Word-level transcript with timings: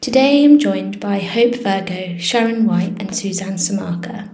Today 0.00 0.44
I'm 0.44 0.58
joined 0.58 1.00
by 1.00 1.18
Hope 1.18 1.56
Virgo, 1.56 2.16
Sharon 2.18 2.66
White, 2.66 3.00
and 3.00 3.16
Suzanne 3.16 3.54
Samaka. 3.54 4.28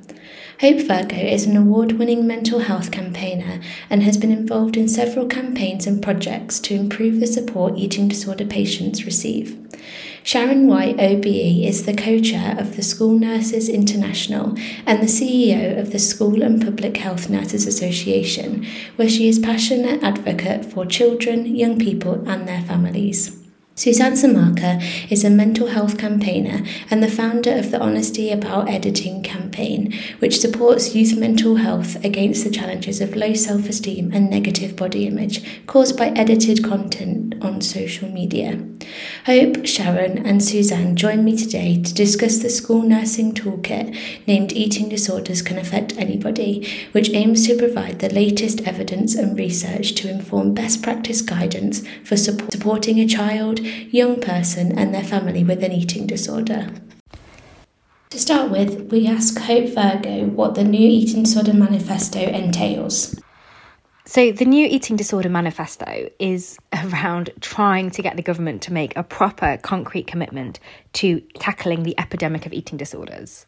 Hope 0.61 0.81
Virgo 0.81 1.17
is 1.17 1.47
an 1.47 1.57
award 1.57 1.93
winning 1.93 2.27
mental 2.27 2.59
health 2.59 2.91
campaigner 2.91 3.61
and 3.89 4.03
has 4.03 4.19
been 4.19 4.33
involved 4.33 4.77
in 4.77 4.87
several 4.87 5.27
campaigns 5.27 5.87
and 5.87 6.03
projects 6.03 6.61
to 6.61 6.75
improve 6.75 7.21
the 7.21 7.27
support 7.27 7.79
eating 7.79 8.07
disorder 8.07 8.45
patients 8.45 9.07
receive. 9.07 9.57
Sharon 10.25 10.67
White 10.67 11.01
OBE 11.01 11.65
is 11.65 11.87
the 11.87 11.95
co 11.95 12.19
chair 12.19 12.55
of 12.59 12.77
the 12.77 12.83
School 12.83 13.19
Nurses 13.19 13.69
International 13.69 14.57
and 14.85 15.01
the 15.01 15.07
CEO 15.07 15.79
of 15.79 15.91
the 15.91 15.99
School 15.99 16.43
and 16.43 16.63
Public 16.63 16.99
Health 16.99 17.31
Nurses 17.31 17.67
Association, 17.67 18.67
where 18.97 19.09
she 19.09 19.27
is 19.27 19.39
passionate 19.39 20.03
advocate 20.03 20.67
for 20.67 20.85
children, 20.85 21.57
young 21.57 21.79
people, 21.79 22.29
and 22.29 22.47
their 22.47 22.63
families. 22.63 23.42
Suzanne 23.83 24.13
Samaka 24.13 24.81
is 25.11 25.25
a 25.25 25.29
mental 25.29 25.67
health 25.67 25.99
campaigner 25.99 26.65
and 26.89 27.03
the 27.03 27.11
founder 27.11 27.53
of 27.53 27.73
the 27.73 27.81
Honesty 27.81 28.31
About 28.31 28.71
Editing 28.71 29.25
campaign, 29.25 29.93
which 30.21 30.39
supports 30.39 30.95
youth 30.95 31.19
mental 31.19 31.57
health 31.57 31.97
against 32.05 32.45
the 32.45 32.51
challenges 32.53 33.01
of 33.01 33.17
low 33.17 33.35
self 33.35 33.69
esteem 33.69 34.13
and 34.13 34.31
negative 34.31 34.77
body 34.77 35.09
image 35.09 35.67
caused 35.67 35.99
by 35.99 36.11
edited 36.11 36.63
content 36.63 37.35
on 37.43 37.61
social 37.61 38.09
media. 38.09 38.65
Hope, 39.27 39.67
Sharon, 39.67 40.19
and 40.27 40.43
Suzanne 40.43 40.97
join 40.97 41.25
me 41.25 41.37
today 41.37 41.83
to 41.83 41.95
discuss 41.95 42.39
the 42.39 42.51
school 42.51 42.83
nursing 42.83 43.33
toolkit 43.33 43.97
named 44.27 44.53
Eating 44.53 44.89
Disorders 44.89 45.43
Can 45.43 45.59
Affect 45.59 45.97
Anybody, 45.97 46.69
which 46.93 47.11
aims 47.11 47.47
to 47.47 47.57
provide 47.57 47.99
the 47.99 48.13
latest 48.15 48.61
evidence 48.63 49.15
and 49.15 49.37
research 49.37 49.95
to 49.97 50.11
inform 50.11 50.55
best 50.55 50.83
practice 50.83 51.23
guidance 51.23 51.83
for 52.05 52.17
support, 52.17 52.53
supporting 52.53 53.01
a 53.01 53.07
child 53.07 53.61
young 53.91 54.21
person 54.21 54.79
and 54.79 54.95
their 54.95 55.05
family 55.05 55.45
with 55.45 55.63
an 55.63 55.73
eating 55.73 56.07
disorder. 56.07 56.73
To 58.11 58.19
start 58.19 58.51
with, 58.51 58.91
we 58.93 59.07
ask 59.07 59.39
Hope 59.39 59.71
Virgo 59.71 60.27
what 60.27 60.55
the 60.55 60.65
new 60.65 60.87
Eating 60.87 61.23
Disorder 61.23 61.55
Manifesto 61.55 62.21
entails. 62.21 63.19
So, 64.05 64.33
the 64.33 64.45
new 64.45 64.67
Eating 64.67 64.97
Disorder 64.97 65.31
Manifesto 65.31 66.11
is 66.19 66.59
around 66.75 67.31
trying 67.41 67.91
to 67.93 68.03
get 68.03 68.17
the 68.17 68.23
government 68.23 68.61
to 68.63 68.73
make 68.73 68.95
a 68.97 69.03
proper, 69.03 69.57
concrete 69.63 70.07
commitment 70.07 70.61
to 70.93 71.21
tackling 71.39 71.85
the 71.85 71.99
epidemic 71.99 72.45
of 72.45 72.53
eating 72.53 72.77
disorders. 72.77 73.47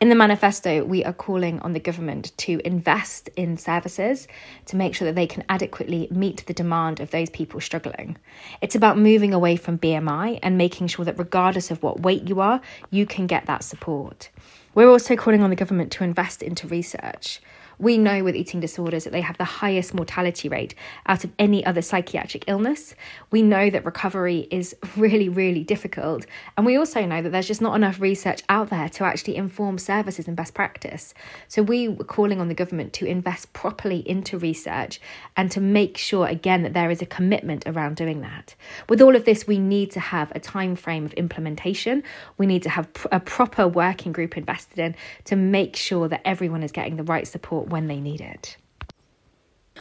In 0.00 0.08
the 0.08 0.14
manifesto, 0.14 0.82
we 0.82 1.04
are 1.04 1.12
calling 1.12 1.60
on 1.60 1.74
the 1.74 1.78
government 1.78 2.32
to 2.38 2.58
invest 2.64 3.28
in 3.36 3.58
services 3.58 4.26
to 4.64 4.76
make 4.76 4.94
sure 4.94 5.04
that 5.04 5.14
they 5.14 5.26
can 5.26 5.44
adequately 5.50 6.08
meet 6.10 6.46
the 6.46 6.54
demand 6.54 7.00
of 7.00 7.10
those 7.10 7.28
people 7.28 7.60
struggling. 7.60 8.16
It's 8.62 8.74
about 8.74 8.96
moving 8.96 9.34
away 9.34 9.56
from 9.56 9.76
BMI 9.76 10.38
and 10.42 10.56
making 10.56 10.86
sure 10.86 11.04
that 11.04 11.18
regardless 11.18 11.70
of 11.70 11.82
what 11.82 12.00
weight 12.00 12.26
you 12.30 12.40
are, 12.40 12.62
you 12.88 13.04
can 13.04 13.26
get 13.26 13.44
that 13.44 13.62
support. 13.62 14.30
We're 14.74 14.88
also 14.88 15.16
calling 15.16 15.42
on 15.42 15.50
the 15.50 15.56
government 15.56 15.92
to 15.92 16.04
invest 16.04 16.42
into 16.42 16.66
research. 16.66 17.42
We 17.80 17.96
know 17.96 18.22
with 18.22 18.36
eating 18.36 18.60
disorders 18.60 19.04
that 19.04 19.10
they 19.10 19.22
have 19.22 19.38
the 19.38 19.44
highest 19.44 19.94
mortality 19.94 20.50
rate 20.50 20.74
out 21.06 21.24
of 21.24 21.32
any 21.38 21.64
other 21.64 21.80
psychiatric 21.80 22.44
illness. 22.46 22.94
We 23.30 23.40
know 23.40 23.70
that 23.70 23.86
recovery 23.86 24.46
is 24.50 24.76
really, 24.98 25.30
really 25.30 25.64
difficult. 25.64 26.26
And 26.58 26.66
we 26.66 26.76
also 26.76 27.06
know 27.06 27.22
that 27.22 27.30
there's 27.30 27.48
just 27.48 27.62
not 27.62 27.74
enough 27.74 27.98
research 27.98 28.42
out 28.50 28.68
there 28.68 28.90
to 28.90 29.04
actually 29.04 29.36
inform 29.36 29.78
services 29.78 30.28
and 30.28 30.36
best 30.36 30.52
practice. 30.52 31.14
So 31.48 31.62
we 31.62 31.88
were 31.88 32.04
calling 32.04 32.38
on 32.38 32.48
the 32.48 32.54
government 32.54 32.92
to 32.94 33.06
invest 33.06 33.50
properly 33.54 34.06
into 34.06 34.36
research 34.36 35.00
and 35.34 35.50
to 35.50 35.60
make 35.62 35.96
sure, 35.96 36.26
again, 36.26 36.62
that 36.64 36.74
there 36.74 36.90
is 36.90 37.00
a 37.00 37.06
commitment 37.06 37.62
around 37.66 37.96
doing 37.96 38.20
that. 38.20 38.54
With 38.90 39.00
all 39.00 39.16
of 39.16 39.24
this, 39.24 39.46
we 39.46 39.58
need 39.58 39.90
to 39.92 40.00
have 40.00 40.30
a 40.32 40.40
time 40.40 40.76
frame 40.76 41.06
of 41.06 41.14
implementation. 41.14 42.02
We 42.36 42.44
need 42.44 42.62
to 42.64 42.68
have 42.68 42.90
a 43.10 43.20
proper 43.20 43.66
working 43.66 44.12
group 44.12 44.36
invested 44.36 44.78
in 44.78 44.94
to 45.24 45.36
make 45.36 45.76
sure 45.76 46.06
that 46.08 46.20
everyone 46.26 46.62
is 46.62 46.72
getting 46.72 46.96
the 46.96 47.04
right 47.04 47.26
support 47.26 47.69
when 47.70 47.86
they 47.86 48.00
need 48.00 48.20
it. 48.20 48.56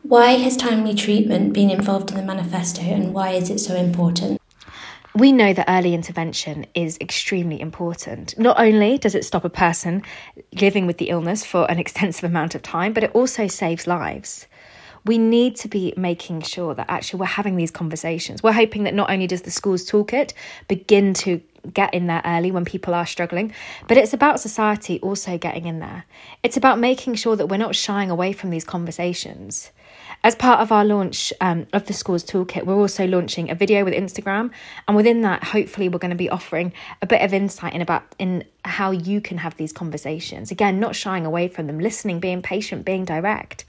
Why 0.04 0.32
has 0.38 0.56
timely 0.56 0.96
treatment 0.96 1.52
been 1.52 1.70
involved 1.70 2.12
in 2.12 2.18
the 2.18 2.24
manifesto 2.24 2.82
and 2.82 3.14
why 3.14 3.32
is 3.32 3.50
it 3.50 3.60
so 3.60 3.76
important? 3.76 4.40
We 5.16 5.32
know 5.32 5.54
that 5.54 5.66
early 5.68 5.94
intervention 5.94 6.66
is 6.76 6.98
extremely 7.02 7.60
important. 7.60 8.38
Not 8.38 8.60
only 8.60 8.98
does 8.98 9.16
it 9.16 9.26
stop 9.26 9.44
a 9.44 9.50
person 9.50 10.04
living 10.62 10.88
with 10.88 11.00
the 11.00 11.10
illness 11.10 11.44
for 11.44 11.70
an 11.70 11.80
extensive 11.84 12.24
amount 12.24 12.56
of 12.56 12.62
time, 12.62 12.94
but 12.94 13.04
it 13.04 13.12
also 13.14 13.48
saves 13.48 13.88
lives 13.88 14.48
we 15.06 15.18
need 15.18 15.56
to 15.58 15.68
be 15.68 15.94
making 15.98 16.42
sure 16.42 16.76
that 16.76 16.86
actually 16.90 17.20
we're 17.22 17.26
having 17.28 17.56
these 17.56 17.72
conversations. 17.72 18.44
We're 18.44 18.52
hoping 18.52 18.84
that 18.84 18.94
not 18.94 19.10
only 19.10 19.28
does 19.28 19.44
the 19.44 19.52
schools 19.52 19.90
toolkit 19.90 20.34
begin 20.68 21.14
to 21.16 21.42
get 21.74 21.94
in 21.94 22.08
there 22.08 22.22
early 22.26 22.52
when 22.52 22.66
people 22.66 22.94
are 22.94 23.06
struggling, 23.06 23.54
but 23.88 23.98
it's 23.98 24.14
about 24.14 24.40
society 24.40 25.00
also 25.02 25.38
getting 25.38 25.66
in 25.66 25.80
there. 25.80 26.06
It's 26.44 26.58
about 26.58 26.80
making 26.80 27.16
sure 27.16 27.36
that 27.36 27.48
we're 27.48 27.58
not 27.58 27.76
shying 27.76 28.10
away 28.10 28.34
from 28.34 28.50
these 28.50 28.64
conversations. 28.64 29.72
As 30.24 30.36
part 30.36 30.60
of 30.60 30.72
our 30.72 30.84
launch 30.84 31.32
um, 31.40 31.66
of 31.72 31.86
the 31.86 31.94
Schools 31.94 32.24
Toolkit, 32.24 32.66
we're 32.66 32.76
also 32.76 33.08
launching 33.08 33.50
a 33.50 33.56
video 33.56 33.86
with 33.86 33.94
Instagram, 33.94 34.52
and 34.88 34.98
within 34.98 35.22
that, 35.22 35.44
hopefully, 35.44 35.88
we're 35.88 36.00
going 36.00 36.12
to 36.12 36.18
be 36.18 36.30
offering 36.30 36.74
a 37.02 37.06
bit 37.06 37.22
of 37.22 37.34
insight 37.34 37.74
in 37.74 37.82
about 37.82 38.04
in 38.20 38.44
how 38.66 38.92
you 38.92 39.22
can 39.22 39.38
have 39.38 39.56
these 39.56 39.72
conversations. 39.72 40.52
Again, 40.52 40.80
not 40.80 40.96
shying 40.96 41.26
away 41.26 41.48
from 41.48 41.68
them, 41.68 41.80
listening, 41.80 42.20
being 42.20 42.42
patient, 42.42 42.84
being 42.84 43.06
direct. 43.06 43.64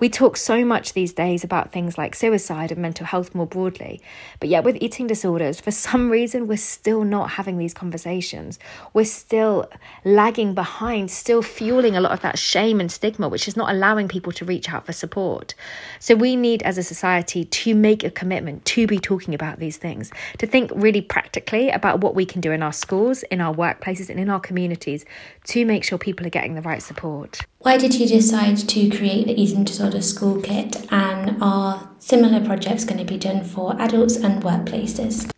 We 0.00 0.08
talk 0.08 0.36
so 0.36 0.64
much 0.64 0.94
these 0.94 1.12
days 1.12 1.44
about 1.44 1.70
things 1.70 1.96
like 1.96 2.14
suicide 2.14 2.72
and 2.72 2.82
mental 2.82 3.06
health 3.06 3.34
more 3.34 3.46
broadly, 3.46 4.00
but 4.40 4.48
yet 4.48 4.64
with 4.64 4.76
eating 4.80 5.06
disorders, 5.06 5.60
for 5.60 5.70
some 5.70 6.10
reason, 6.10 6.48
we're 6.48 6.56
still 6.56 7.04
not 7.04 7.30
having 7.30 7.56
these 7.56 7.72
conversations. 7.72 8.58
We're 8.94 9.04
still 9.04 9.70
lagging 10.04 10.54
behind, 10.54 11.10
still 11.10 11.42
fueling 11.42 11.94
a 11.94 12.00
lot 12.00 12.12
of 12.12 12.20
that 12.22 12.38
shame 12.38 12.80
and 12.80 12.90
stigma, 12.90 13.28
which 13.28 13.46
is 13.46 13.56
not 13.56 13.70
allowing 13.70 14.08
people 14.08 14.32
to 14.32 14.44
reach 14.44 14.72
out 14.72 14.86
for 14.86 14.92
support. 14.92 15.54
So 16.00 16.16
we 16.16 16.34
need 16.34 16.62
as 16.64 16.78
a 16.78 16.82
society 16.82 17.44
to 17.44 17.74
make 17.74 18.02
a 18.02 18.10
commitment 18.10 18.64
to 18.66 18.88
be 18.88 18.98
talking 18.98 19.34
about 19.34 19.60
these 19.60 19.76
things, 19.76 20.10
to 20.38 20.46
think 20.46 20.72
really 20.74 21.00
practically 21.00 21.70
about 21.70 22.00
what 22.00 22.16
we 22.16 22.26
can 22.26 22.40
do 22.40 22.50
in 22.50 22.62
our 22.62 22.72
schools, 22.72 23.22
in 23.24 23.40
our 23.40 23.54
workplaces, 23.54 24.10
and 24.10 24.18
in 24.18 24.31
our 24.32 24.40
communities 24.40 25.04
to 25.44 25.64
make 25.64 25.84
sure 25.84 25.98
people 25.98 26.26
are 26.26 26.30
getting 26.30 26.54
the 26.54 26.62
right 26.62 26.82
support. 26.82 27.40
Why 27.58 27.76
did 27.76 27.94
you 27.94 28.06
decide 28.06 28.56
to 28.56 28.90
create 28.90 29.26
the 29.26 29.40
Eating 29.40 29.64
Disorder 29.64 30.02
School 30.02 30.40
Kit 30.40 30.86
and 30.90 31.40
are 31.40 31.90
similar 31.98 32.44
projects 32.44 32.84
going 32.84 32.98
to 32.98 33.04
be 33.04 33.18
done 33.18 33.44
for 33.44 33.80
adults 33.80 34.16
and 34.16 34.42
workplaces? 34.42 35.30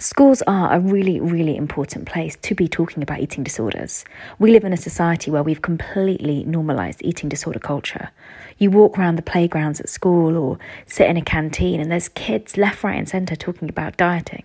Schools 0.00 0.42
are 0.46 0.72
a 0.72 0.78
really, 0.78 1.18
really 1.18 1.56
important 1.56 2.06
place 2.06 2.36
to 2.42 2.54
be 2.54 2.68
talking 2.68 3.02
about 3.02 3.18
eating 3.18 3.42
disorders. 3.42 4.04
We 4.38 4.52
live 4.52 4.62
in 4.62 4.72
a 4.72 4.76
society 4.76 5.28
where 5.28 5.42
we've 5.42 5.60
completely 5.60 6.44
normalised 6.44 7.00
eating 7.02 7.28
disorder 7.28 7.58
culture. 7.58 8.10
You 8.58 8.72
walk 8.72 8.98
around 8.98 9.16
the 9.16 9.22
playgrounds 9.22 9.80
at 9.80 9.88
school 9.88 10.36
or 10.36 10.58
sit 10.86 11.08
in 11.08 11.16
a 11.16 11.22
canteen, 11.22 11.80
and 11.80 11.92
there's 11.92 12.08
kids 12.08 12.56
left, 12.56 12.82
right, 12.82 12.98
and 12.98 13.08
centre 13.08 13.36
talking 13.36 13.68
about 13.68 13.96
dieting, 13.96 14.42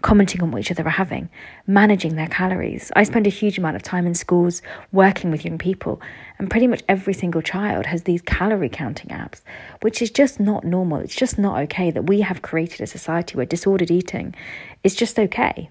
commenting 0.00 0.42
on 0.42 0.50
what 0.50 0.60
each 0.60 0.70
other 0.70 0.86
are 0.86 0.90
having, 0.90 1.28
managing 1.66 2.16
their 2.16 2.26
calories. 2.26 2.90
I 2.96 3.04
spend 3.04 3.26
a 3.26 3.30
huge 3.30 3.58
amount 3.58 3.76
of 3.76 3.82
time 3.82 4.06
in 4.06 4.14
schools 4.14 4.62
working 4.92 5.30
with 5.30 5.44
young 5.44 5.58
people, 5.58 6.00
and 6.38 6.50
pretty 6.50 6.66
much 6.66 6.82
every 6.88 7.12
single 7.12 7.42
child 7.42 7.84
has 7.84 8.04
these 8.04 8.22
calorie 8.22 8.70
counting 8.70 9.10
apps, 9.10 9.42
which 9.82 10.00
is 10.00 10.10
just 10.10 10.40
not 10.40 10.64
normal. 10.64 11.00
It's 11.00 11.14
just 11.14 11.38
not 11.38 11.60
okay 11.64 11.90
that 11.90 12.06
we 12.06 12.22
have 12.22 12.40
created 12.40 12.80
a 12.80 12.86
society 12.86 13.36
where 13.36 13.44
disordered 13.44 13.90
eating 13.90 14.34
is 14.82 14.94
just 14.94 15.18
okay. 15.18 15.68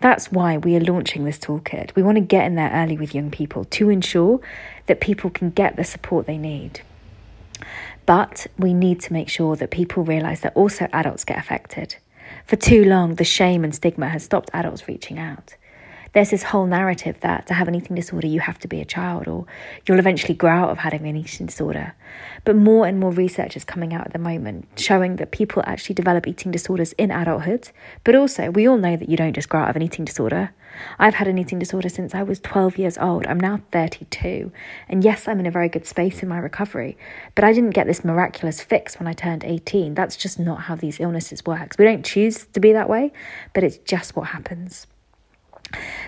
That's 0.00 0.32
why 0.32 0.56
we 0.56 0.74
are 0.74 0.80
launching 0.80 1.22
this 1.22 1.38
toolkit. 1.38 1.94
We 1.94 2.02
want 2.02 2.16
to 2.16 2.22
get 2.22 2.44
in 2.44 2.56
there 2.56 2.72
early 2.72 2.96
with 2.96 3.14
young 3.14 3.30
people 3.30 3.66
to 3.66 3.88
ensure 3.88 4.40
that 4.86 5.00
people 5.00 5.30
can 5.30 5.50
get 5.50 5.76
the 5.76 5.84
support 5.84 6.26
they 6.26 6.38
need. 6.38 6.80
But 8.06 8.46
we 8.58 8.74
need 8.74 9.00
to 9.02 9.12
make 9.12 9.28
sure 9.28 9.56
that 9.56 9.70
people 9.70 10.04
realise 10.04 10.40
that 10.40 10.56
also 10.56 10.88
adults 10.92 11.24
get 11.24 11.38
affected. 11.38 11.96
For 12.46 12.56
too 12.56 12.84
long, 12.84 13.14
the 13.14 13.24
shame 13.24 13.62
and 13.64 13.74
stigma 13.74 14.08
has 14.08 14.24
stopped 14.24 14.50
adults 14.52 14.88
reaching 14.88 15.18
out. 15.18 15.54
there's 16.12 16.30
this 16.30 16.42
whole 16.42 16.66
narrative 16.66 17.16
that 17.20 17.46
to 17.46 17.54
have 17.54 17.68
an 17.68 17.74
eating 17.74 17.96
disorder, 17.96 18.26
you 18.26 18.40
have 18.40 18.58
to 18.58 18.68
be 18.68 18.80
a 18.80 18.84
child 18.84 19.26
or 19.26 19.46
you'll 19.86 19.98
eventually 19.98 20.34
grow 20.34 20.52
out 20.52 20.70
of 20.70 20.78
having 20.78 21.06
an 21.06 21.16
eating 21.16 21.46
disorder. 21.46 21.94
But 22.44 22.56
more 22.56 22.86
and 22.86 23.00
more 23.00 23.10
research 23.10 23.56
is 23.56 23.64
coming 23.64 23.94
out 23.94 24.06
at 24.06 24.12
the 24.12 24.18
moment 24.18 24.68
showing 24.76 25.16
that 25.16 25.30
people 25.30 25.62
actually 25.66 25.94
develop 25.94 26.26
eating 26.26 26.52
disorders 26.52 26.92
in 26.94 27.10
adulthood. 27.10 27.70
But 28.04 28.14
also, 28.14 28.50
we 28.50 28.68
all 28.68 28.76
know 28.76 28.96
that 28.96 29.08
you 29.08 29.16
don't 29.16 29.32
just 29.32 29.48
grow 29.48 29.62
out 29.62 29.70
of 29.70 29.76
an 29.76 29.82
eating 29.82 30.04
disorder. 30.04 30.52
I've 30.98 31.14
had 31.14 31.28
an 31.28 31.38
eating 31.38 31.58
disorder 31.58 31.88
since 31.88 32.14
I 32.14 32.22
was 32.22 32.40
12 32.40 32.78
years 32.78 32.98
old. 32.98 33.26
I'm 33.26 33.40
now 33.40 33.60
32. 33.70 34.52
And 34.88 35.04
yes, 35.04 35.28
I'm 35.28 35.40
in 35.40 35.46
a 35.46 35.50
very 35.50 35.68
good 35.68 35.86
space 35.86 36.22
in 36.22 36.28
my 36.28 36.38
recovery, 36.38 36.96
but 37.34 37.44
I 37.44 37.52
didn't 37.52 37.70
get 37.70 37.86
this 37.86 38.04
miraculous 38.04 38.60
fix 38.60 38.98
when 38.98 39.06
I 39.06 39.12
turned 39.12 39.44
18. 39.44 39.94
That's 39.94 40.16
just 40.16 40.38
not 40.38 40.62
how 40.62 40.74
these 40.74 41.00
illnesses 41.00 41.44
work. 41.44 41.74
We 41.78 41.84
don't 41.84 42.04
choose 42.04 42.46
to 42.46 42.60
be 42.60 42.72
that 42.72 42.88
way, 42.88 43.12
but 43.54 43.64
it's 43.64 43.78
just 43.78 44.16
what 44.16 44.28
happens. 44.28 44.86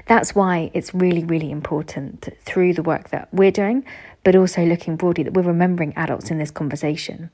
That's 0.06 0.34
why 0.34 0.70
it's 0.74 0.94
really, 0.94 1.24
really 1.24 1.50
important 1.50 2.28
through 2.44 2.74
the 2.74 2.82
work 2.82 3.10
that 3.10 3.28
we're 3.32 3.50
doing, 3.50 3.84
but 4.22 4.36
also 4.36 4.64
looking 4.64 4.96
broadly 4.96 5.24
that 5.24 5.34
we're 5.34 5.42
remembering 5.42 5.94
adults 5.96 6.30
in 6.30 6.38
this 6.38 6.50
conversation. 6.50 7.30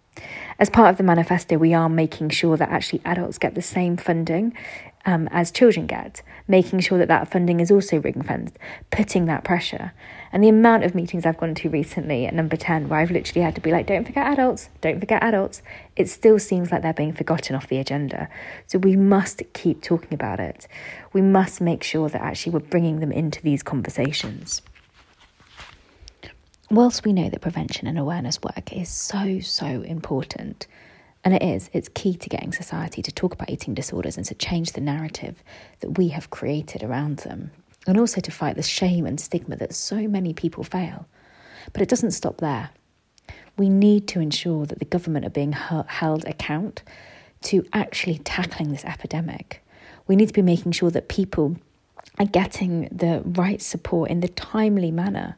As 0.59 0.71
part 0.71 0.91
of 0.91 0.97
the 0.97 1.03
manifesto, 1.03 1.57
we 1.57 1.75
are 1.75 1.89
making 1.89 2.31
sure 2.31 2.57
that 2.57 2.69
actually 2.69 3.01
adults 3.05 3.39
get 3.39 3.55
the 3.55 3.63
same 3.63 3.97
funding 3.97 4.57
um, 5.07 5.29
as 5.31 5.51
children 5.51 5.87
get, 5.87 6.23
making 6.47 6.81
sure 6.81 6.99
that 6.99 7.09
that 7.09 7.31
funding 7.31 7.61
is 7.61 7.71
also 7.71 7.99
ring 8.01 8.23
fenced, 8.23 8.57
putting 8.91 9.27
that 9.27 9.45
pressure. 9.45 9.93
And 10.33 10.45
the 10.45 10.49
amount 10.49 10.85
of 10.85 10.95
meetings 10.95 11.27
I've 11.27 11.39
gone 11.39 11.55
to 11.57 11.69
recently 11.69 12.27
at 12.27 12.35
number 12.35 12.57
10 12.57 12.89
where 12.89 13.01
I've 13.01 13.11
literally 13.11 13.43
had 13.43 13.55
to 13.55 13.61
be 13.61 13.73
like, 13.73 13.87
don't 13.87 14.05
forget 14.05 14.27
adults, 14.27 14.69
don't 14.81 15.01
forget 15.01 15.23
adults, 15.23 15.63
it 15.97 16.09
still 16.09 16.39
seems 16.39 16.71
like 16.71 16.83
they're 16.83 16.93
being 16.93 17.13
forgotten 17.13 17.57
off 17.57 17.69
the 17.69 17.79
agenda. 17.79 18.29
So 18.67 18.79
we 18.79 18.97
must 18.97 19.43
keep 19.53 19.83
talking 19.83 20.15
about 20.15 20.39
it. 20.39 20.69
We 21.13 21.23
must 21.23 21.61
make 21.61 21.83
sure 21.83 22.09
that 22.09 22.23
actually 22.23 22.53
we're 22.53 22.61
bringing 22.61 23.01
them 23.01 23.13
into 23.13 23.43
these 23.43 23.63
conversations. 23.63 24.63
Whilst 26.71 27.05
we 27.05 27.13
know 27.13 27.29
that 27.29 27.41
prevention 27.41 27.89
and 27.89 27.99
awareness 27.99 28.41
work 28.43 28.73
is 28.73 28.89
so, 28.89 29.41
so 29.41 29.67
important, 29.67 30.69
and 31.25 31.35
it 31.35 31.43
is, 31.43 31.71
it's 31.73 31.89
key 31.89 32.15
to 32.15 32.29
getting 32.29 32.53
society 32.53 33.03
to 33.03 33.13
talk 33.13 33.35
about 33.35 33.51
eating 33.51 33.75
disorders 33.75 34.17
and 34.17 34.27
to 34.27 34.35
change 34.35 34.73
the 34.73 34.81
narrative 34.81 35.43
that 35.81 35.99
we 35.99 36.09
have 36.09 36.31
created 36.31 36.83
around 36.83 37.19
them, 37.19 37.51
and 37.87 37.99
also 37.99 38.21
to 38.21 38.31
fight 38.31 38.57
the 38.57 38.63
shame 38.63 39.07
and 39.07 39.21
stigma 39.21 39.57
that 39.57 39.75
so 39.75 40.09
many 40.09 40.33
people 40.33 40.65
fail. 40.65 41.07
But 41.73 41.83
it 41.83 41.89
doesn't 41.89 42.13
stop 42.13 42.39
there. 42.39 42.71
We 43.59 43.69
need 43.69 44.09
to 44.09 44.21
ensure 44.21 44.65
that 44.67 44.79
the 44.79 44.85
government 44.87 45.27
are 45.27 45.31
being 45.31 45.53
held 45.53 46.25
account 46.25 46.83
to 47.43 47.67
actually 47.73 48.19
tackling 48.19 48.71
this 48.71 48.85
epidemic. 48.85 49.63
We 50.07 50.17
need 50.17 50.29
to 50.29 50.35
be 50.35 50.43
making 50.43 50.73
sure 50.73 50.91
that 50.91 51.09
people 51.09 51.57
are 52.19 52.27
getting 52.27 52.89
the 52.91 53.23
right 53.25 53.61
support 53.61 54.11
in 54.11 54.21
the 54.21 54.29
timely 54.29 54.91
manner 54.91 55.37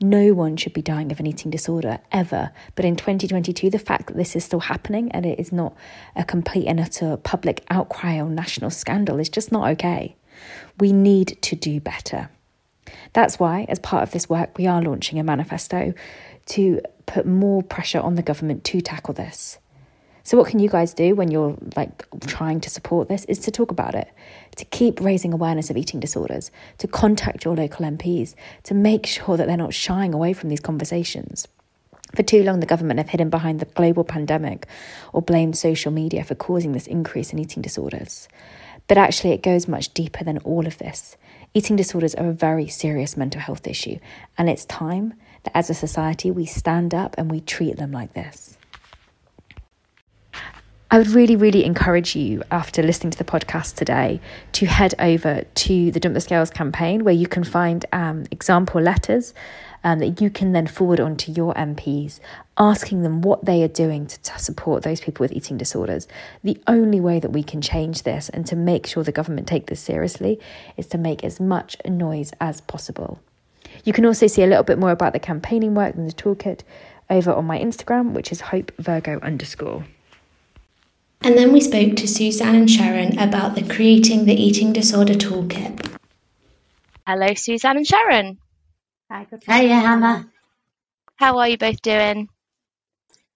no 0.00 0.32
one 0.32 0.56
should 0.56 0.72
be 0.72 0.82
dying 0.82 1.12
of 1.12 1.20
an 1.20 1.26
eating 1.26 1.50
disorder 1.50 1.98
ever. 2.10 2.50
But 2.74 2.84
in 2.84 2.96
2022, 2.96 3.70
the 3.70 3.78
fact 3.78 4.06
that 4.06 4.16
this 4.16 4.34
is 4.34 4.44
still 4.44 4.60
happening 4.60 5.12
and 5.12 5.26
it 5.26 5.38
is 5.38 5.52
not 5.52 5.74
a 6.16 6.24
complete 6.24 6.66
and 6.66 6.80
utter 6.80 7.16
public 7.16 7.64
outcry 7.70 8.16
or 8.18 8.28
national 8.28 8.70
scandal 8.70 9.18
is 9.18 9.28
just 9.28 9.52
not 9.52 9.70
okay. 9.72 10.16
We 10.78 10.92
need 10.92 11.38
to 11.42 11.56
do 11.56 11.80
better. 11.80 12.30
That's 13.12 13.38
why, 13.38 13.66
as 13.68 13.78
part 13.78 14.02
of 14.02 14.12
this 14.12 14.28
work, 14.28 14.56
we 14.56 14.66
are 14.66 14.82
launching 14.82 15.18
a 15.18 15.24
manifesto 15.24 15.92
to 16.46 16.80
put 17.06 17.26
more 17.26 17.62
pressure 17.62 18.00
on 18.00 18.14
the 18.14 18.22
government 18.22 18.64
to 18.64 18.80
tackle 18.80 19.14
this. 19.14 19.58
So, 20.22 20.36
what 20.36 20.48
can 20.48 20.58
you 20.58 20.68
guys 20.68 20.94
do 20.94 21.14
when 21.14 21.30
you're 21.30 21.56
like 21.76 22.06
trying 22.26 22.60
to 22.60 22.70
support 22.70 23.08
this? 23.08 23.24
Is 23.24 23.38
to 23.40 23.50
talk 23.50 23.70
about 23.70 23.94
it, 23.94 24.08
to 24.56 24.64
keep 24.66 25.00
raising 25.00 25.32
awareness 25.32 25.70
of 25.70 25.76
eating 25.76 26.00
disorders, 26.00 26.50
to 26.78 26.86
contact 26.86 27.44
your 27.44 27.56
local 27.56 27.86
MPs, 27.86 28.34
to 28.64 28.74
make 28.74 29.06
sure 29.06 29.36
that 29.36 29.46
they're 29.46 29.56
not 29.56 29.74
shying 29.74 30.14
away 30.14 30.32
from 30.32 30.48
these 30.48 30.60
conversations. 30.60 31.48
For 32.14 32.22
too 32.22 32.42
long, 32.42 32.60
the 32.60 32.66
government 32.66 32.98
have 32.98 33.08
hidden 33.08 33.30
behind 33.30 33.60
the 33.60 33.66
global 33.66 34.02
pandemic 34.04 34.66
or 35.12 35.22
blamed 35.22 35.56
social 35.56 35.92
media 35.92 36.24
for 36.24 36.34
causing 36.34 36.72
this 36.72 36.88
increase 36.88 37.32
in 37.32 37.38
eating 37.38 37.62
disorders. 37.62 38.28
But 38.88 38.98
actually, 38.98 39.32
it 39.32 39.42
goes 39.42 39.68
much 39.68 39.94
deeper 39.94 40.24
than 40.24 40.38
all 40.38 40.66
of 40.66 40.78
this. 40.78 41.16
Eating 41.54 41.76
disorders 41.76 42.14
are 42.16 42.28
a 42.28 42.32
very 42.32 42.66
serious 42.66 43.16
mental 43.16 43.40
health 43.40 43.66
issue, 43.66 43.98
and 44.36 44.50
it's 44.50 44.64
time 44.64 45.14
that 45.44 45.56
as 45.56 45.70
a 45.70 45.74
society 45.74 46.30
we 46.30 46.46
stand 46.46 46.94
up 46.94 47.14
and 47.16 47.30
we 47.30 47.40
treat 47.40 47.76
them 47.76 47.92
like 47.92 48.14
this. 48.14 48.56
I 50.92 50.98
would 50.98 51.10
really, 51.10 51.36
really 51.36 51.64
encourage 51.64 52.16
you 52.16 52.42
after 52.50 52.82
listening 52.82 53.12
to 53.12 53.18
the 53.18 53.22
podcast 53.22 53.76
today 53.76 54.20
to 54.50 54.66
head 54.66 54.92
over 54.98 55.44
to 55.44 55.90
the 55.92 56.00
Dump 56.00 56.14
the 56.14 56.20
Scales 56.20 56.50
campaign 56.50 57.04
where 57.04 57.14
you 57.14 57.28
can 57.28 57.44
find 57.44 57.86
um, 57.92 58.24
example 58.32 58.80
letters 58.80 59.32
um, 59.84 60.00
that 60.00 60.20
you 60.20 60.30
can 60.30 60.50
then 60.50 60.66
forward 60.66 60.98
on 60.98 61.16
to 61.18 61.30
your 61.30 61.54
MPs, 61.54 62.18
asking 62.58 63.02
them 63.02 63.22
what 63.22 63.44
they 63.44 63.62
are 63.62 63.68
doing 63.68 64.08
to, 64.08 64.20
to 64.20 64.38
support 64.40 64.82
those 64.82 65.00
people 65.00 65.22
with 65.22 65.30
eating 65.30 65.56
disorders. 65.56 66.08
The 66.42 66.60
only 66.66 66.98
way 66.98 67.20
that 67.20 67.30
we 67.30 67.44
can 67.44 67.62
change 67.62 68.02
this 68.02 68.28
and 68.28 68.44
to 68.46 68.56
make 68.56 68.84
sure 68.88 69.04
the 69.04 69.12
government 69.12 69.46
take 69.46 69.66
this 69.66 69.78
seriously 69.78 70.40
is 70.76 70.88
to 70.88 70.98
make 70.98 71.22
as 71.22 71.38
much 71.38 71.76
noise 71.84 72.32
as 72.40 72.62
possible. 72.62 73.20
You 73.84 73.92
can 73.92 74.06
also 74.06 74.26
see 74.26 74.42
a 74.42 74.48
little 74.48 74.64
bit 74.64 74.80
more 74.80 74.90
about 74.90 75.12
the 75.12 75.20
campaigning 75.20 75.76
work 75.76 75.94
and 75.94 76.10
the 76.10 76.12
toolkit 76.12 76.62
over 77.08 77.32
on 77.32 77.44
my 77.44 77.60
Instagram, 77.60 78.10
which 78.10 78.32
is 78.32 78.40
hope 78.40 78.72
virgo 78.80 79.20
underscore. 79.20 79.84
And 81.22 81.36
then 81.36 81.52
we 81.52 81.60
spoke 81.60 81.96
to 81.96 82.08
Suzanne 82.08 82.54
and 82.54 82.70
Sharon 82.70 83.18
about 83.18 83.54
the 83.54 83.62
Creating 83.62 84.24
the 84.24 84.34
Eating 84.34 84.72
Disorder 84.72 85.12
Toolkit. 85.12 85.98
Hello, 87.06 87.34
Suzanne 87.34 87.76
and 87.76 87.86
Sharon. 87.86 88.38
Hi, 89.10 89.26
good 89.30 89.46
morning. 89.46 89.68
Hey, 89.68 89.74
Hannah. 89.74 90.30
How 91.16 91.36
are 91.38 91.48
you 91.48 91.58
both 91.58 91.82
doing? 91.82 92.30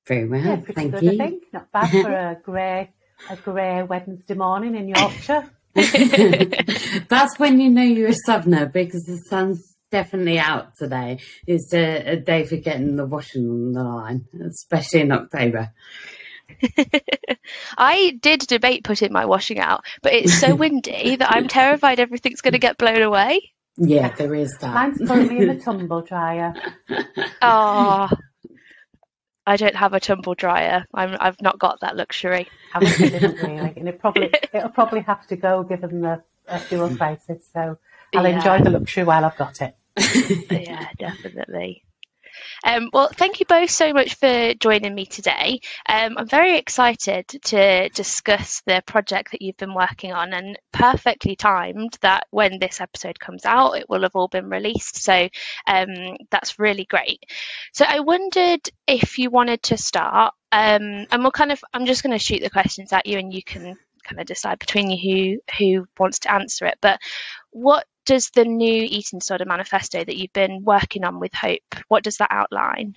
Very 0.06 0.26
well, 0.26 0.40
yeah, 0.40 0.56
thank 0.56 0.92
good, 0.92 1.02
you. 1.02 1.10
I 1.12 1.16
think. 1.16 1.44
Not 1.52 1.72
bad 1.72 1.90
for 1.90 2.10
a 2.30 2.40
grey 2.42 2.90
a 3.28 3.36
grey 3.36 3.82
Wednesday 3.82 4.34
morning 4.34 4.76
in 4.76 4.88
Yorkshire. 4.88 5.50
That's 5.74 7.38
when 7.38 7.60
you 7.60 7.68
know 7.68 7.82
you're 7.82 8.08
a 8.08 8.14
southerner 8.14 8.66
because 8.66 9.04
the 9.04 9.18
sun's 9.18 9.76
definitely 9.90 10.38
out 10.38 10.76
today. 10.76 11.18
It's 11.46 11.72
a, 11.74 12.12
a 12.12 12.16
day 12.16 12.44
for 12.46 12.56
getting 12.56 12.96
the 12.96 13.06
washing 13.06 13.48
on 13.48 13.72
the 13.72 13.82
line, 13.82 14.26
especially 14.42 15.02
in 15.02 15.12
October. 15.12 15.70
I 17.78 18.18
did 18.20 18.40
debate 18.40 18.84
putting 18.84 19.12
my 19.12 19.24
washing 19.24 19.58
out, 19.58 19.84
but 20.02 20.12
it's 20.12 20.38
so 20.38 20.54
windy 20.54 21.16
that 21.16 21.30
I'm 21.30 21.48
terrified 21.48 22.00
everything's 22.00 22.40
going 22.40 22.52
to 22.52 22.58
get 22.58 22.78
blown 22.78 23.02
away. 23.02 23.52
Yeah, 23.76 24.14
there 24.14 24.34
is 24.34 24.56
that. 24.58 24.72
Mine's 24.72 24.98
currently 25.06 25.38
in 25.38 25.48
the 25.48 25.60
tumble 25.60 26.02
dryer. 26.02 26.54
Oh, 27.42 28.08
I 29.46 29.56
don't 29.56 29.74
have 29.74 29.92
a 29.92 30.00
tumble 30.00 30.34
dryer. 30.34 30.86
I'm, 30.94 31.16
I've 31.20 31.40
not 31.42 31.58
got 31.58 31.80
that 31.80 31.96
luxury. 31.96 32.48
really, 32.80 33.74
and 33.76 33.88
it 33.88 33.98
probably 33.98 34.32
it'll 34.52 34.70
probably 34.70 35.00
have 35.00 35.26
to 35.26 35.36
go 35.36 35.64
given 35.64 36.00
the 36.00 36.22
uh, 36.48 36.58
fuel 36.60 36.94
prices. 36.96 37.48
So 37.52 37.78
I'll 38.14 38.26
yeah. 38.26 38.36
enjoy 38.36 38.62
the 38.62 38.70
luxury 38.70 39.04
while 39.04 39.24
I've 39.24 39.36
got 39.36 39.60
it. 39.60 39.76
yeah, 40.50 40.88
definitely. 40.98 41.84
Um, 42.64 42.88
well, 42.92 43.10
thank 43.12 43.40
you 43.40 43.46
both 43.46 43.70
so 43.70 43.92
much 43.92 44.14
for 44.14 44.54
joining 44.54 44.94
me 44.94 45.04
today. 45.04 45.60
Um, 45.86 46.16
I'm 46.16 46.28
very 46.28 46.56
excited 46.56 47.28
to 47.28 47.90
discuss 47.90 48.62
the 48.66 48.82
project 48.86 49.32
that 49.32 49.42
you've 49.42 49.58
been 49.58 49.74
working 49.74 50.12
on, 50.12 50.32
and 50.32 50.58
perfectly 50.72 51.36
timed 51.36 51.98
that 52.00 52.26
when 52.30 52.58
this 52.58 52.80
episode 52.80 53.20
comes 53.20 53.44
out, 53.44 53.72
it 53.72 53.88
will 53.88 54.02
have 54.02 54.16
all 54.16 54.28
been 54.28 54.48
released. 54.48 55.02
So 55.02 55.28
um, 55.66 56.16
that's 56.30 56.58
really 56.58 56.86
great. 56.86 57.22
So 57.72 57.84
I 57.86 58.00
wondered 58.00 58.60
if 58.86 59.18
you 59.18 59.30
wanted 59.30 59.62
to 59.64 59.76
start, 59.76 60.32
um, 60.50 61.06
and 61.10 61.22
we'll 61.22 61.32
kind 61.32 61.52
of, 61.52 61.62
I'm 61.74 61.84
just 61.84 62.02
going 62.02 62.16
to 62.16 62.24
shoot 62.24 62.40
the 62.40 62.50
questions 62.50 62.92
at 62.92 63.06
you, 63.06 63.18
and 63.18 63.32
you 63.32 63.42
can 63.42 63.76
kind 64.04 64.20
of 64.20 64.26
decide 64.26 64.58
between 64.58 64.90
you 64.90 65.40
who 65.58 65.78
who 65.78 65.86
wants 65.98 66.20
to 66.20 66.32
answer 66.32 66.66
it. 66.66 66.78
But 66.80 67.00
what 67.50 67.86
does 68.04 68.30
the 68.30 68.44
new 68.44 68.82
eating 68.82 69.18
disorder 69.18 69.44
manifesto 69.46 70.04
that 70.04 70.16
you've 70.16 70.32
been 70.32 70.62
working 70.64 71.04
on 71.04 71.20
with 71.20 71.34
Hope, 71.34 71.74
what 71.88 72.04
does 72.04 72.18
that 72.18 72.28
outline? 72.30 72.96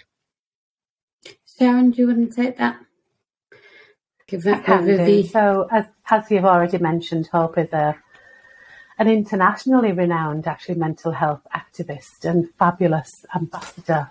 Sharon, 1.57 1.91
do 1.91 2.01
you 2.01 2.07
want 2.07 2.29
to 2.29 2.35
take 2.35 2.57
that? 2.57 2.79
Give 4.27 4.43
that 4.43 4.65
overview. 4.65 5.29
So, 5.29 5.67
as, 5.71 5.85
as 6.09 6.29
you've 6.29 6.45
already 6.45 6.77
mentioned, 6.77 7.27
Hope 7.27 7.57
is 7.57 7.71
a 7.71 7.97
an 8.99 9.07
internationally 9.07 9.91
renowned, 9.91 10.47
actually, 10.47 10.75
mental 10.75 11.11
health 11.11 11.41
activist 11.55 12.25
and 12.25 12.49
fabulous 12.57 13.25
ambassador 13.35 14.09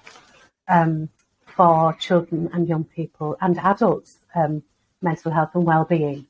um, 0.68 1.08
for 1.44 1.92
children 1.94 2.48
and 2.52 2.68
young 2.68 2.84
people 2.84 3.36
and 3.40 3.58
adults' 3.58 4.18
um, 4.34 4.62
mental 5.02 5.32
health 5.32 5.50
and 5.54 5.64
well-being 5.64 6.26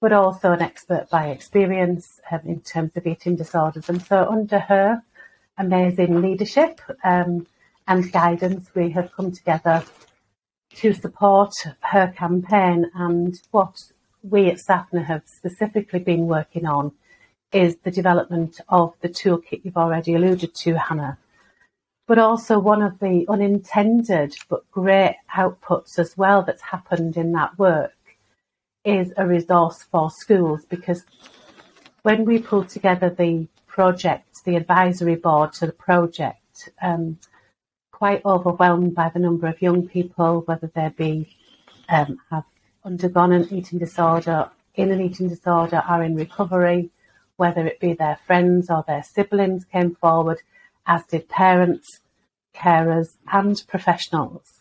but 0.00 0.12
also 0.12 0.52
an 0.52 0.62
expert 0.62 1.08
by 1.10 1.28
experience 1.28 2.20
um, 2.30 2.40
in 2.44 2.60
terms 2.60 2.92
of 2.96 3.06
eating 3.06 3.36
disorders. 3.36 3.88
And 3.88 4.02
so, 4.02 4.28
under 4.30 4.58
her 4.58 5.02
amazing 5.58 6.20
leadership 6.20 6.80
um, 7.04 7.46
and 7.88 8.12
guidance, 8.12 8.70
we 8.74 8.90
have 8.90 9.12
come 9.12 9.32
together 9.32 9.84
to 10.76 10.92
support 10.92 11.52
her 11.80 12.12
campaign. 12.16 12.90
And 12.94 13.40
what 13.50 13.76
we 14.22 14.48
at 14.50 14.58
SAPHNA 14.58 15.04
have 15.06 15.22
specifically 15.26 16.00
been 16.00 16.26
working 16.26 16.66
on 16.66 16.92
is 17.52 17.76
the 17.84 17.90
development 17.90 18.60
of 18.68 18.94
the 19.00 19.08
toolkit 19.08 19.64
you've 19.64 19.76
already 19.76 20.14
alluded 20.14 20.54
to, 20.54 20.78
Hannah. 20.78 21.18
But 22.06 22.18
also 22.18 22.58
one 22.58 22.82
of 22.82 22.98
the 22.98 23.24
unintended 23.28 24.36
but 24.48 24.70
great 24.70 25.16
outputs 25.34 25.98
as 25.98 26.16
well 26.16 26.42
that's 26.42 26.62
happened 26.62 27.16
in 27.16 27.32
that 27.32 27.58
work 27.58 27.95
is 28.86 29.12
a 29.16 29.26
resource 29.26 29.82
for 29.90 30.10
schools 30.10 30.64
because 30.64 31.04
when 32.02 32.24
we 32.24 32.38
pulled 32.38 32.68
together 32.68 33.10
the 33.10 33.48
project, 33.66 34.44
the 34.44 34.54
advisory 34.54 35.16
board 35.16 35.52
to 35.52 35.66
the 35.66 35.72
project, 35.72 36.70
um, 36.80 37.18
quite 37.90 38.24
overwhelmed 38.24 38.94
by 38.94 39.08
the 39.08 39.18
number 39.18 39.48
of 39.48 39.60
young 39.60 39.88
people, 39.88 40.42
whether 40.46 40.70
they 40.74 40.88
be 40.96 41.36
um, 41.88 42.18
have 42.30 42.44
undergone 42.84 43.32
an 43.32 43.52
eating 43.52 43.78
disorder, 43.78 44.50
in 44.76 44.92
an 44.92 45.00
eating 45.00 45.28
disorder, 45.28 45.82
are 45.88 46.02
in 46.02 46.14
recovery, 46.14 46.90
whether 47.36 47.66
it 47.66 47.80
be 47.80 47.92
their 47.92 48.18
friends 48.24 48.70
or 48.70 48.84
their 48.86 49.02
siblings 49.02 49.64
came 49.64 49.94
forward, 49.96 50.42
as 50.86 51.04
did 51.06 51.28
parents, 51.28 52.00
carers, 52.54 53.16
and 53.32 53.64
professionals. 53.66 54.55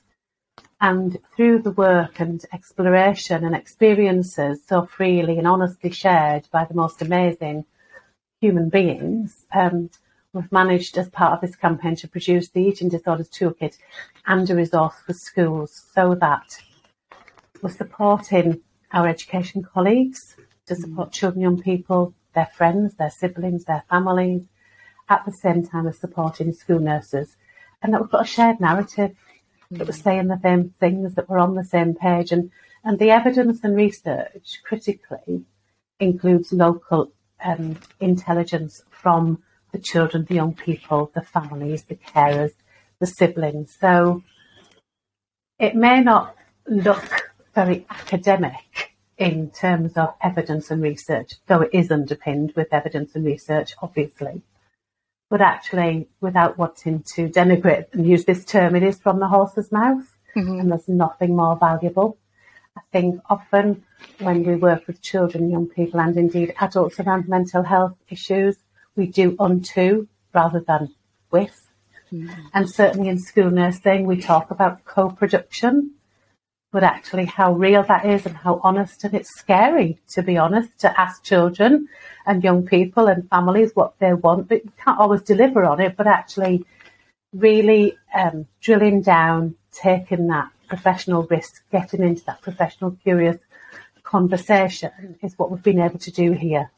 And 0.82 1.18
through 1.36 1.60
the 1.60 1.72
work 1.72 2.20
and 2.20 2.44
exploration 2.54 3.46
and 3.46 3.56
experiences 3.56 4.62
so 4.68 4.86
freely 4.86 5.38
and 5.38 5.48
honestly 5.48 5.90
shared 5.90 6.48
by 6.52 6.66
the 6.66 6.74
most 6.74 7.02
amazing 7.02 7.66
human 8.42 8.70
beings, 8.70 9.46
um, 9.54 9.90
we've 10.34 10.52
managed 10.52 10.98
as 10.98 11.10
part 11.10 11.34
of 11.34 11.42
this 11.42 11.56
campaign 11.56 11.96
to 11.96 12.08
produce 12.08 12.50
the 12.50 12.62
Eating 12.62 12.90
Disorders 12.90 13.30
Toolkit 13.30 13.78
and 14.28 14.50
a 14.50 14.56
resource 14.56 14.96
for 15.06 15.14
schools 15.14 15.90
so 15.94 16.14
that 16.16 16.58
we're 17.62 17.70
supporting 17.70 18.62
our 18.92 19.08
education 19.08 19.64
colleagues 19.64 20.36
to 20.68 20.76
support 20.76 21.12
children, 21.12 21.42
young 21.42 21.62
people, 21.62 22.14
their 22.34 22.48
friends, 22.48 22.96
their 22.96 23.10
siblings, 23.10 23.64
their 23.64 23.84
families, 23.90 24.46
at 25.10 25.24
the 25.26 25.32
same 25.32 25.66
time 25.66 25.88
as 25.88 26.00
supporting 26.00 26.52
school 26.52 26.80
nurses. 26.80 27.38
And 27.82 27.94
that 27.94 28.02
we've 28.02 28.12
got 28.12 28.24
a 28.24 28.28
shared 28.28 28.60
narrative 28.60 29.16
that 29.72 29.88
we're 29.88 29.94
saying 29.94 30.28
the 30.28 30.40
same 30.42 30.74
things, 30.80 31.16
that 31.16 31.30
we're 31.30 31.40
on 31.40 31.56
the 31.56 31.64
same 31.64 31.96
page. 31.96 32.32
And, 32.32 32.52
and 32.84 33.00
the 33.00 33.12
evidence 33.12 33.60
and 33.64 33.76
research 33.76 34.62
critically 34.64 35.44
includes 36.00 36.52
local 36.52 37.12
um, 37.44 37.78
intelligence 38.00 38.84
from 38.90 39.44
the 39.72 39.80
children, 39.80 40.26
the 40.26 40.36
young 40.36 40.54
people, 40.54 41.12
the 41.14 41.22
families, 41.22 41.84
the 41.84 41.96
carers, 41.96 42.52
the 43.00 43.08
siblings. 43.08 43.76
So 43.80 44.24
it 45.60 45.76
may 45.76 46.02
not 46.02 46.36
look 46.68 47.34
very 47.54 47.86
academic 47.90 48.96
in 49.18 49.50
terms 49.50 49.94
of 49.94 50.14
evidence 50.22 50.72
and 50.72 50.82
research, 50.82 51.36
though 51.48 51.62
it 51.62 51.70
is 51.74 51.92
underpinned 51.92 52.54
with 52.56 52.74
evidence 52.74 53.16
and 53.16 53.26
research, 53.26 53.74
obviously. 53.82 54.42
But 55.30 55.42
actually, 55.42 56.08
without 56.22 56.58
wanting 56.58 57.04
to 57.16 57.30
denigrate 57.30 57.88
and 57.94 58.06
use 58.06 58.26
this 58.26 58.46
term, 58.46 58.76
it 58.76 58.84
is 58.84 59.00
from 59.00 59.20
the 59.20 59.28
horse's 59.28 59.72
mouth, 59.72 60.16
mm-hmm. 60.36 60.60
and 60.60 60.72
there's 60.72 60.88
nothing 60.88 61.36
more 61.36 61.56
valuable. 61.56 62.18
I 62.78 62.82
think 62.92 63.22
often 63.30 63.84
when 64.20 64.44
we 64.44 64.56
work 64.56 64.86
with 64.86 65.02
children, 65.02 65.50
young 65.50 65.68
people, 65.68 66.00
and 66.00 66.16
indeed 66.16 66.54
adults 66.60 67.00
around 67.00 67.28
mental 67.28 67.64
health 67.64 67.96
issues, 68.10 68.58
we 68.96 69.08
do 69.08 69.36
unto 69.40 70.08
rather 70.34 70.60
than 70.60 70.94
with. 71.32 71.68
Mm-hmm. 72.12 72.48
And 72.54 72.70
certainly 72.70 73.10
in 73.10 73.20
school 73.20 73.50
nursing, 73.50 74.06
we 74.06 74.22
talk 74.22 74.52
about 74.52 74.86
co 74.86 75.10
production, 75.10 75.95
but 76.76 76.84
actually 76.84 77.24
how 77.24 77.54
real 77.54 77.84
that 77.84 78.04
is 78.06 78.26
and 78.26 78.36
how 78.36 78.60
honest. 78.62 79.06
And 79.06 79.14
it's 79.14 79.30
scary, 79.40 79.98
to 80.10 80.22
be 80.22 80.38
honest, 80.38 80.78
to 80.80 81.00
ask 81.00 81.24
children 81.24 81.88
and 82.26 82.44
young 82.44 82.66
people 82.66 83.08
and 83.08 83.30
families 83.30 83.72
what 83.76 83.98
they 84.00 84.14
want, 84.14 84.50
but 84.50 84.66
you 84.66 84.74
can't 84.84 85.00
always 85.00 85.22
deliver 85.22 85.64
on 85.64 85.80
it, 85.80 85.96
but 85.96 86.06
actually 86.06 86.66
really 87.32 87.98
um, 88.14 88.46
drilling 88.60 89.02
down, 89.02 89.56
taking 89.72 90.28
that 90.28 90.50
professional 90.68 91.24
risk, 91.24 91.64
getting 91.72 92.04
into 92.04 92.26
that 92.26 92.42
professional 92.42 92.92
curious 93.04 93.38
conversation 94.04 95.18
is 95.24 95.34
what 95.40 95.50
we've 95.50 95.64
been 95.64 95.80
able 95.80 96.00
to 96.00 96.12
do 96.12 96.34
here. 96.34 96.70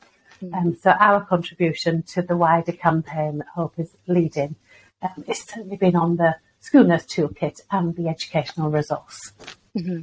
Mm. 0.44 0.54
Um, 0.54 0.77
so 0.80 0.92
our 0.92 1.25
contribution 1.25 2.04
to 2.13 2.22
the 2.22 2.38
wider 2.38 2.72
campaign 2.72 3.39
that 3.39 3.48
Hope 3.48 3.80
is 3.80 3.96
leading 4.06 4.58
um, 5.01 5.24
certainly 5.34 5.77
been 5.77 5.96
on 5.96 6.18
the 6.18 6.36
School 6.60 6.84
Nurse 6.84 7.06
Toolkit 7.06 7.62
and 7.72 7.96
the 7.96 8.10
educational 8.10 8.70
resource. 8.70 9.32
Mm-hmm. 9.77 10.01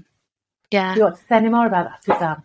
Yeah. 0.70 0.94
Do 0.94 1.00
you 1.00 1.04
want 1.04 1.16
to 1.16 1.22
say 1.28 1.36
any 1.36 1.48
more 1.48 1.66
about 1.66 1.88
that, 1.90 2.04
Suzanne? 2.04 2.42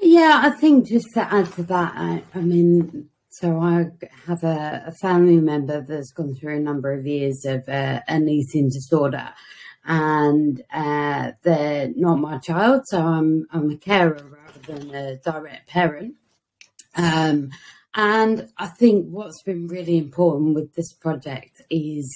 Yeah, 0.00 0.40
I 0.44 0.50
think 0.50 0.88
just 0.88 1.08
to 1.14 1.32
add 1.32 1.52
to 1.52 1.62
that, 1.64 1.92
I, 1.96 2.22
I 2.34 2.40
mean, 2.40 3.08
so 3.28 3.60
I 3.60 3.86
have 4.26 4.44
a, 4.44 4.84
a, 4.88 4.92
family 4.92 5.36
member 5.36 5.80
that's 5.80 6.12
gone 6.12 6.34
through 6.34 6.56
a 6.56 6.60
number 6.60 6.92
of 6.92 7.06
years 7.06 7.44
of 7.44 7.68
uh, 7.68 8.00
an 8.08 8.28
eating 8.28 8.68
disorder, 8.68 9.30
and 9.84 10.62
uh, 10.72 11.32
they're 11.42 11.92
not 11.96 12.16
my 12.16 12.38
child, 12.38 12.82
so 12.86 12.98
I'm 12.98 13.46
I'm 13.52 13.70
a 13.70 13.76
carer 13.76 14.20
rather 14.22 14.60
than 14.66 14.94
a 14.94 15.16
direct 15.18 15.68
parent. 15.68 16.16
Um, 16.94 17.50
and 17.94 18.48
I 18.58 18.66
think 18.66 19.06
what's 19.08 19.42
been 19.42 19.66
really 19.66 19.98
important 19.98 20.54
with 20.54 20.74
this 20.74 20.92
project 20.92 21.62
is, 21.70 22.12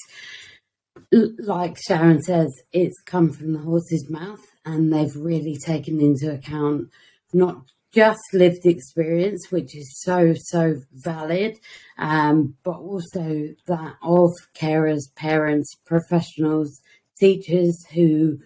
like 1.12 1.76
Sharon 1.86 2.20
says, 2.22 2.52
it's 2.72 3.00
come 3.04 3.30
from 3.30 3.52
the 3.52 3.60
horse's 3.60 4.10
mouth, 4.10 4.44
and 4.66 4.92
they've 4.92 5.16
really 5.16 5.56
taken 5.56 6.00
into 6.00 6.32
account 6.32 6.90
not 7.32 7.62
just 7.92 8.20
lived 8.34 8.66
experience, 8.66 9.50
which 9.50 9.74
is 9.74 10.00
so, 10.02 10.34
so 10.36 10.76
valid, 10.92 11.58
um, 11.96 12.54
but 12.62 12.76
also 12.76 13.48
that 13.66 13.94
of 14.02 14.32
carers, 14.54 15.14
parents, 15.14 15.74
professionals, 15.86 16.82
teachers 17.18 17.86
who, 17.94 18.38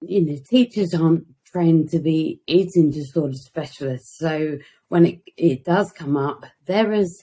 you 0.00 0.24
know, 0.24 0.36
teachers 0.48 0.92
aren't 0.92 1.24
trained 1.44 1.90
to 1.90 2.00
be 2.00 2.40
eating 2.46 2.90
disorder 2.90 3.34
specialists. 3.34 4.18
So 4.18 4.58
when 4.88 5.06
it, 5.06 5.20
it 5.36 5.64
does 5.64 5.92
come 5.92 6.16
up, 6.16 6.44
they're 6.66 6.92
as 6.92 7.22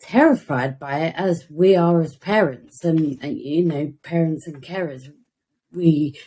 terrified 0.00 0.78
by 0.78 1.00
it 1.00 1.14
as 1.16 1.44
we 1.50 1.76
are 1.76 2.00
as 2.00 2.16
parents 2.16 2.84
and, 2.84 3.18
and 3.22 3.38
you 3.38 3.64
know, 3.64 3.92
parents 4.02 4.46
and 4.46 4.62
carers. 4.62 5.12
We, 5.72 6.18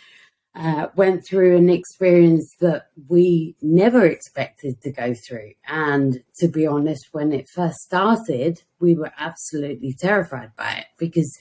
uh, 0.56 0.88
went 0.96 1.26
through 1.26 1.58
an 1.58 1.70
experience 1.70 2.56
that 2.62 2.88
we 3.10 3.56
never 3.62 4.06
expected 4.06 4.82
to 4.82 4.92
go 4.92 5.14
through. 5.14 5.52
And 5.68 6.24
to 6.40 6.48
be 6.48 6.66
honest, 6.66 7.10
when 7.12 7.34
it 7.34 7.50
first 7.50 7.78
started, 7.80 8.62
we 8.80 8.96
were 8.96 9.12
absolutely 9.18 9.94
terrified 10.00 10.52
by 10.56 10.72
it 10.72 10.86
because 10.98 11.38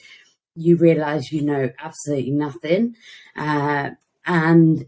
you 0.55 0.75
realize 0.75 1.31
you 1.31 1.43
know 1.43 1.69
absolutely 1.79 2.31
nothing. 2.31 2.95
Uh, 3.35 3.91
and 4.25 4.85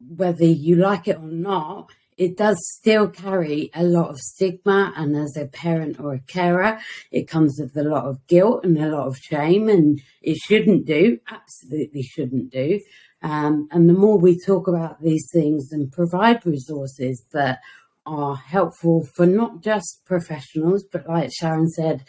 whether 0.00 0.44
you 0.44 0.76
like 0.76 1.08
it 1.08 1.18
or 1.18 1.28
not, 1.28 1.90
it 2.16 2.38
does 2.38 2.56
still 2.78 3.08
carry 3.08 3.70
a 3.74 3.84
lot 3.84 4.08
of 4.08 4.18
stigma. 4.18 4.92
And 4.96 5.14
as 5.16 5.36
a 5.36 5.46
parent 5.46 6.00
or 6.00 6.14
a 6.14 6.20
carer, 6.20 6.78
it 7.10 7.28
comes 7.28 7.58
with 7.60 7.76
a 7.76 7.82
lot 7.82 8.06
of 8.06 8.26
guilt 8.26 8.64
and 8.64 8.78
a 8.78 8.88
lot 8.88 9.06
of 9.06 9.18
shame. 9.18 9.68
And 9.68 10.00
it 10.22 10.38
shouldn't 10.38 10.86
do, 10.86 11.18
absolutely 11.28 12.02
shouldn't 12.02 12.50
do. 12.50 12.80
Um, 13.26 13.66
and 13.72 13.88
the 13.88 13.92
more 13.92 14.18
we 14.18 14.38
talk 14.38 14.68
about 14.68 15.02
these 15.02 15.28
things 15.32 15.72
and 15.72 15.90
provide 15.90 16.46
resources 16.46 17.24
that 17.32 17.58
are 18.06 18.36
helpful 18.36 19.04
for 19.04 19.26
not 19.26 19.62
just 19.62 20.02
professionals, 20.04 20.84
but 20.84 21.08
like 21.08 21.30
Sharon 21.32 21.68
said, 21.68 22.04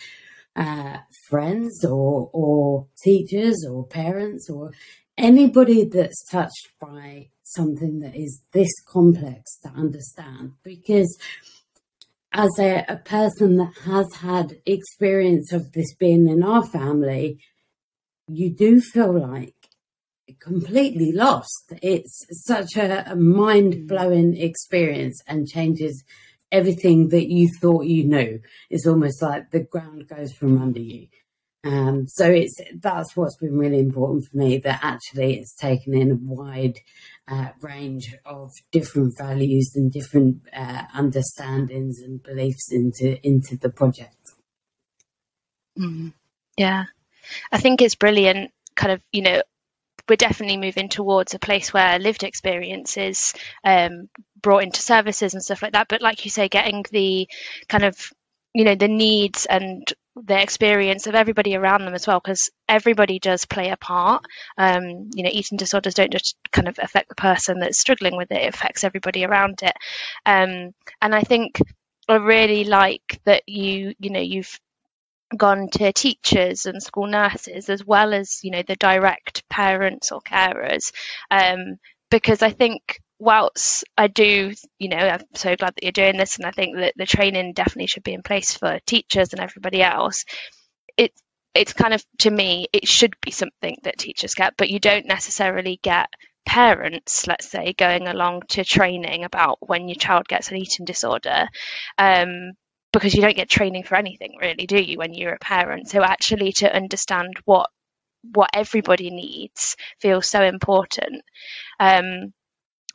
uh, 0.56 0.98
friends 1.28 1.84
or 1.84 2.30
or 2.34 2.86
teachers 3.04 3.66
or 3.68 3.88
parents 3.88 4.48
or 4.48 4.74
anybody 5.18 5.86
that's 5.86 6.24
touched 6.30 6.70
by 6.80 7.30
something 7.42 8.00
that 8.02 8.16
is 8.16 8.44
this 8.52 8.72
complex 8.88 9.58
to 9.64 9.70
understand. 9.70 10.52
Because 10.62 11.18
as 12.32 12.52
a, 12.60 12.86
a, 12.88 12.98
person 12.98 13.58
that 13.58 13.74
has 13.86 14.08
had 14.18 14.60
experience 14.68 15.52
of 15.52 15.72
this 15.72 15.96
being 15.96 16.28
in 16.28 16.44
our 16.44 16.64
family, 16.64 17.40
you 18.28 18.52
do 18.52 18.80
feel 18.82 19.20
like 19.20 19.57
completely 20.40 21.12
lost. 21.12 21.74
It's 21.82 22.26
such 22.46 22.76
a, 22.76 23.12
a 23.12 23.16
mind 23.16 23.88
blowing 23.88 24.36
experience 24.38 25.22
and 25.28 25.48
changes 25.48 26.04
everything 26.52 27.10
that 27.10 27.30
you 27.30 27.50
thought 27.62 27.86
you 27.86 28.04
knew. 28.06 28.40
It's 28.70 28.88
almost 28.88 29.22
like 29.22 29.52
the 29.52 29.64
ground 29.64 30.08
goes 30.08 30.34
from 30.34 30.62
under 30.62 30.80
you. 30.80 31.08
Um, 31.64 32.08
so 32.08 32.30
it's 32.30 32.56
that's 32.80 33.18
what's 33.18 33.36
been 33.36 33.58
really 33.58 33.80
important 33.80 34.26
for 34.26 34.38
me 34.38 34.58
that 34.60 34.80
actually 34.84 35.38
it's 35.38 35.56
taken 35.56 35.94
in 35.94 36.12
a 36.12 36.16
wide 36.16 36.80
uh, 37.28 37.50
range 37.62 38.16
of 38.26 38.52
different 38.72 39.18
values 39.18 39.74
and 39.76 39.92
different 39.92 40.44
uh, 40.54 40.84
understandings 40.94 42.00
and 42.00 42.24
beliefs 42.24 42.72
into 42.72 43.20
into 43.26 43.58
the 43.58 43.70
project. 43.70 44.16
Mm, 45.78 46.14
yeah, 46.58 46.86
I 47.52 47.58
think 47.58 47.82
it's 47.82 47.96
brilliant. 47.96 48.52
Kind 48.76 48.94
of, 48.94 49.02
you 49.12 49.24
know, 49.24 49.42
we're 50.10 50.16
definitely 50.16 50.58
moving 50.58 50.90
towards 50.90 51.34
a 51.34 51.40
place 51.40 51.74
where 51.74 52.00
lived 52.00 52.24
experience 52.24 52.98
is 52.98 53.34
um, 53.64 54.10
brought 54.42 54.64
into 54.64 54.82
services 54.82 55.34
and 55.34 55.44
stuff 55.44 55.62
like 55.62 55.74
that. 55.74 55.88
But 55.88 56.02
like 56.02 56.26
you 56.26 56.32
say, 56.32 56.48
getting 56.48 56.86
the 56.92 57.28
kind 57.68 57.84
of 57.84 58.12
you 58.54 58.64
know 58.64 58.76
the 58.76 58.88
needs 58.88 59.46
and 59.46 59.94
the 60.16 60.42
experience 60.42 61.06
of 61.06 61.14
everybody 61.14 61.56
around 61.56 61.86
them 61.86 61.94
as 61.94 62.08
well 62.08 62.20
because 62.20 62.50
everybody 62.68 63.20
does 63.20 63.46
play 63.46 63.70
a 63.70 63.78
part 63.78 64.24
um, 64.58 65.10
you 65.14 65.24
know 65.24 65.30
eating 65.32 65.58
disorders 65.58 65.94
don't 65.94 66.12
just 66.12 66.36
kind 66.52 66.68
of 66.68 66.80
affect 66.82 67.10
the 67.10 67.16
person 67.16 67.60
that's 67.60 67.80
struggling 67.80 68.18
with 68.18 68.32
it 68.32 68.42
it 68.42 68.54
affects 68.54 68.84
everybody 68.84 69.26
around 69.26 69.60
it 69.62 69.76
um, 70.26 70.74
and 71.02 71.14
i 71.14 71.22
think 71.22 71.62
i 72.10 72.16
really 72.16 72.64
like 72.64 73.20
that 73.26 73.44
you 73.48 73.94
you 74.00 74.10
know 74.10 74.20
you've 74.20 74.60
gone 75.36 75.68
to 75.70 75.92
teachers 75.92 76.66
and 76.66 76.82
school 76.82 77.08
nurses 77.08 77.70
as 77.70 77.86
well 77.86 78.14
as 78.14 78.40
you 78.44 78.52
know 78.52 78.64
the 78.66 78.76
direct 78.78 79.48
parents 79.50 80.12
or 80.12 80.22
carers 80.22 80.92
um, 81.32 81.78
because 82.10 82.42
i 82.42 82.52
think 82.52 83.02
whilst 83.20 83.84
I 83.98 84.08
do, 84.08 84.54
you 84.78 84.90
know, 84.90 84.98
I'm 84.98 85.24
so 85.34 85.56
glad 85.56 85.76
that 85.76 85.84
you're 85.84 85.92
doing 85.92 86.18
this, 86.18 86.38
and 86.38 86.46
I 86.46 86.52
think 86.52 86.78
that 86.78 86.94
the 86.96 87.06
training 87.06 87.54
definitely 87.54 87.88
should 87.88 88.04
be 88.04 88.14
in 88.14 88.24
place 88.24 88.56
for 88.56 88.80
teachers 88.86 89.34
and 89.34 89.42
everybody 89.42 89.82
else. 89.82 90.26
It 90.98 91.14
it's 91.56 91.74
kind 91.74 91.94
of 91.94 92.04
to 92.20 92.30
me, 92.30 92.68
it 92.72 92.88
should 92.88 93.16
be 93.22 93.32
something 93.32 93.78
that 93.84 93.98
teachers 93.98 94.36
get, 94.36 94.56
but 94.58 94.70
you 94.70 94.80
don't 94.80 95.08
necessarily 95.08 95.80
get 95.82 96.08
parents, 96.46 97.28
let's 97.28 97.50
say, 97.50 97.74
going 97.74 98.08
along 98.08 98.44
to 98.50 98.64
training 98.64 99.24
about 99.24 99.58
when 99.62 99.88
your 99.88 99.96
child 99.96 100.28
gets 100.28 100.50
an 100.52 100.58
eating 100.58 100.86
disorder. 100.86 101.48
Um, 101.98 102.54
because 102.94 103.14
you 103.14 103.22
don't 103.22 103.36
get 103.36 103.50
training 103.50 103.84
for 103.84 103.96
anything 103.96 104.38
really 104.40 104.66
do 104.66 104.82
you 104.82 104.98
when 104.98 105.14
you're 105.14 105.34
a 105.34 105.40
parent 105.40 105.90
so 105.90 106.04
actually 106.04 106.52
to 106.52 106.74
understand 106.74 107.34
what 107.46 107.70
what 108.34 108.50
everybody 108.54 109.10
needs 109.10 109.76
feels 110.00 110.28
so 110.28 110.44
important 110.44 111.24
um, 111.80 112.34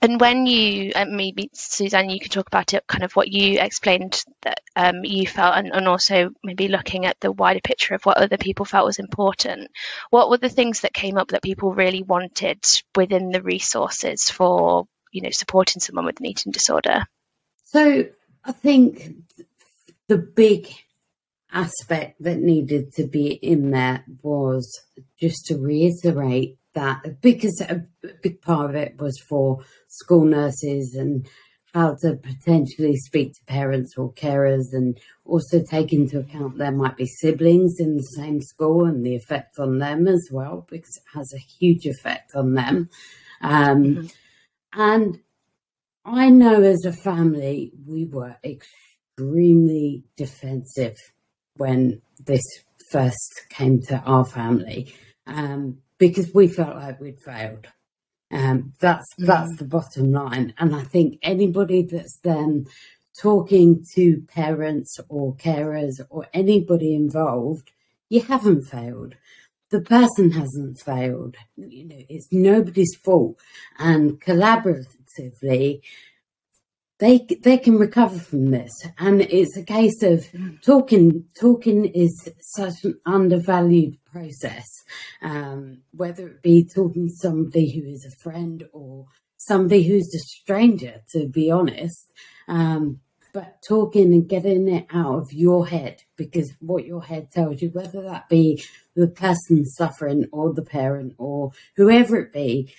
and 0.02 0.20
when 0.20 0.48
you, 0.48 0.90
uh, 0.96 1.04
maybe 1.08 1.48
Suzanne, 1.52 2.10
you 2.10 2.18
can 2.18 2.28
talk 2.28 2.48
about 2.48 2.74
it, 2.74 2.84
kind 2.88 3.04
of 3.04 3.14
what 3.14 3.28
you 3.28 3.60
explained 3.60 4.20
that 4.42 4.60
um, 4.74 5.04
you 5.04 5.28
felt, 5.28 5.56
and, 5.56 5.72
and 5.72 5.86
also 5.86 6.30
maybe 6.42 6.66
looking 6.66 7.06
at 7.06 7.20
the 7.20 7.30
wider 7.30 7.60
picture 7.60 7.94
of 7.94 8.04
what 8.04 8.16
other 8.16 8.36
people 8.36 8.64
felt 8.64 8.84
was 8.84 8.98
important. 8.98 9.70
What 10.10 10.28
were 10.28 10.38
the 10.38 10.48
things 10.48 10.80
that 10.80 10.92
came 10.92 11.16
up 11.16 11.28
that 11.28 11.42
people 11.44 11.72
really 11.72 12.02
wanted 12.02 12.64
within 12.96 13.30
the 13.30 13.42
resources 13.42 14.28
for, 14.28 14.88
you 15.12 15.22
know, 15.22 15.30
supporting 15.30 15.78
someone 15.78 16.04
with 16.04 16.18
an 16.18 16.26
eating 16.26 16.50
disorder? 16.50 17.04
So 17.66 18.06
I 18.44 18.52
think 18.52 19.14
the 20.12 20.18
big 20.18 20.68
aspect 21.54 22.22
that 22.22 22.38
needed 22.38 22.92
to 22.92 23.06
be 23.06 23.32
in 23.32 23.70
there 23.70 24.04
was 24.22 24.68
just 25.18 25.46
to 25.46 25.56
reiterate 25.56 26.58
that 26.74 27.22
because 27.22 27.62
a 27.62 27.82
big 28.22 28.42
part 28.42 28.68
of 28.68 28.76
it 28.76 29.00
was 29.00 29.18
for 29.26 29.64
school 29.88 30.26
nurses 30.26 30.94
and 30.94 31.26
how 31.72 31.94
to 31.94 32.16
potentially 32.16 32.94
speak 32.94 33.32
to 33.32 33.44
parents 33.46 33.94
or 33.96 34.12
carers 34.12 34.66
and 34.72 35.00
also 35.24 35.62
take 35.62 35.94
into 35.94 36.18
account 36.18 36.58
there 36.58 36.72
might 36.72 36.98
be 36.98 37.06
siblings 37.06 37.76
in 37.78 37.96
the 37.96 38.02
same 38.02 38.42
school 38.42 38.84
and 38.84 39.06
the 39.06 39.16
effect 39.16 39.58
on 39.58 39.78
them 39.78 40.06
as 40.06 40.28
well 40.30 40.66
because 40.68 40.98
it 40.98 41.18
has 41.18 41.32
a 41.32 41.38
huge 41.38 41.86
effect 41.86 42.34
on 42.34 42.52
them 42.52 42.90
um, 43.40 43.84
mm-hmm. 43.84 44.06
and 44.78 45.20
i 46.04 46.28
know 46.28 46.60
as 46.62 46.84
a 46.84 46.92
family 46.92 47.72
we 47.86 48.04
were 48.04 48.36
extremely 48.44 48.91
defensive 50.16 50.96
when 51.56 52.00
this 52.24 52.42
first 52.90 53.42
came 53.50 53.80
to 53.82 53.98
our 54.04 54.24
family 54.24 54.94
um, 55.26 55.78
because 55.98 56.32
we 56.34 56.48
felt 56.48 56.76
like 56.76 57.00
we'd 57.00 57.20
failed. 57.20 57.66
Um, 58.32 58.72
that's 58.80 59.06
mm. 59.20 59.26
that's 59.26 59.56
the 59.58 59.64
bottom 59.64 60.10
line, 60.12 60.54
and 60.58 60.74
I 60.74 60.82
think 60.82 61.18
anybody 61.22 61.82
that's 61.82 62.18
then 62.22 62.66
talking 63.20 63.84
to 63.94 64.22
parents 64.26 64.98
or 65.10 65.34
carers 65.36 66.00
or 66.08 66.26
anybody 66.32 66.94
involved, 66.94 67.70
you 68.08 68.22
haven't 68.22 68.62
failed. 68.62 69.16
The 69.68 69.82
person 69.82 70.30
hasn't 70.30 70.80
failed. 70.80 71.36
You 71.56 71.84
know, 71.84 72.02
it's 72.08 72.28
nobody's 72.32 72.96
fault, 72.96 73.38
and 73.78 74.18
collaboratively, 74.20 75.82
they 76.98 77.26
they 77.42 77.58
can 77.58 77.78
recover 77.78 78.18
from 78.18 78.50
this. 78.50 78.72
And 78.98 79.22
it's 79.22 79.56
a 79.56 79.64
case 79.64 80.02
of 80.02 80.26
talking. 80.62 81.24
Talking 81.38 81.86
is 81.86 82.28
such 82.40 82.84
an 82.84 82.98
undervalued 83.06 83.98
process, 84.04 84.66
um, 85.22 85.78
whether 85.92 86.28
it 86.28 86.42
be 86.42 86.64
talking 86.64 87.08
to 87.08 87.14
somebody 87.14 87.70
who 87.72 87.88
is 87.90 88.04
a 88.04 88.22
friend 88.22 88.64
or 88.72 89.06
somebody 89.36 89.82
who's 89.82 90.14
a 90.14 90.18
stranger, 90.18 91.02
to 91.10 91.26
be 91.28 91.50
honest. 91.50 92.12
Um, 92.46 93.00
but 93.32 93.62
talking 93.66 94.12
and 94.12 94.28
getting 94.28 94.68
it 94.68 94.86
out 94.92 95.14
of 95.14 95.32
your 95.32 95.66
head 95.66 96.02
because 96.16 96.52
what 96.60 96.84
your 96.84 97.02
head 97.02 97.30
tells 97.30 97.62
you, 97.62 97.70
whether 97.70 98.02
that 98.02 98.28
be 98.28 98.62
the 98.94 99.08
person 99.08 99.64
suffering 99.64 100.26
or 100.32 100.52
the 100.52 100.62
parent 100.62 101.14
or 101.16 101.50
whoever 101.76 102.16
it 102.16 102.32
be, 102.32 102.72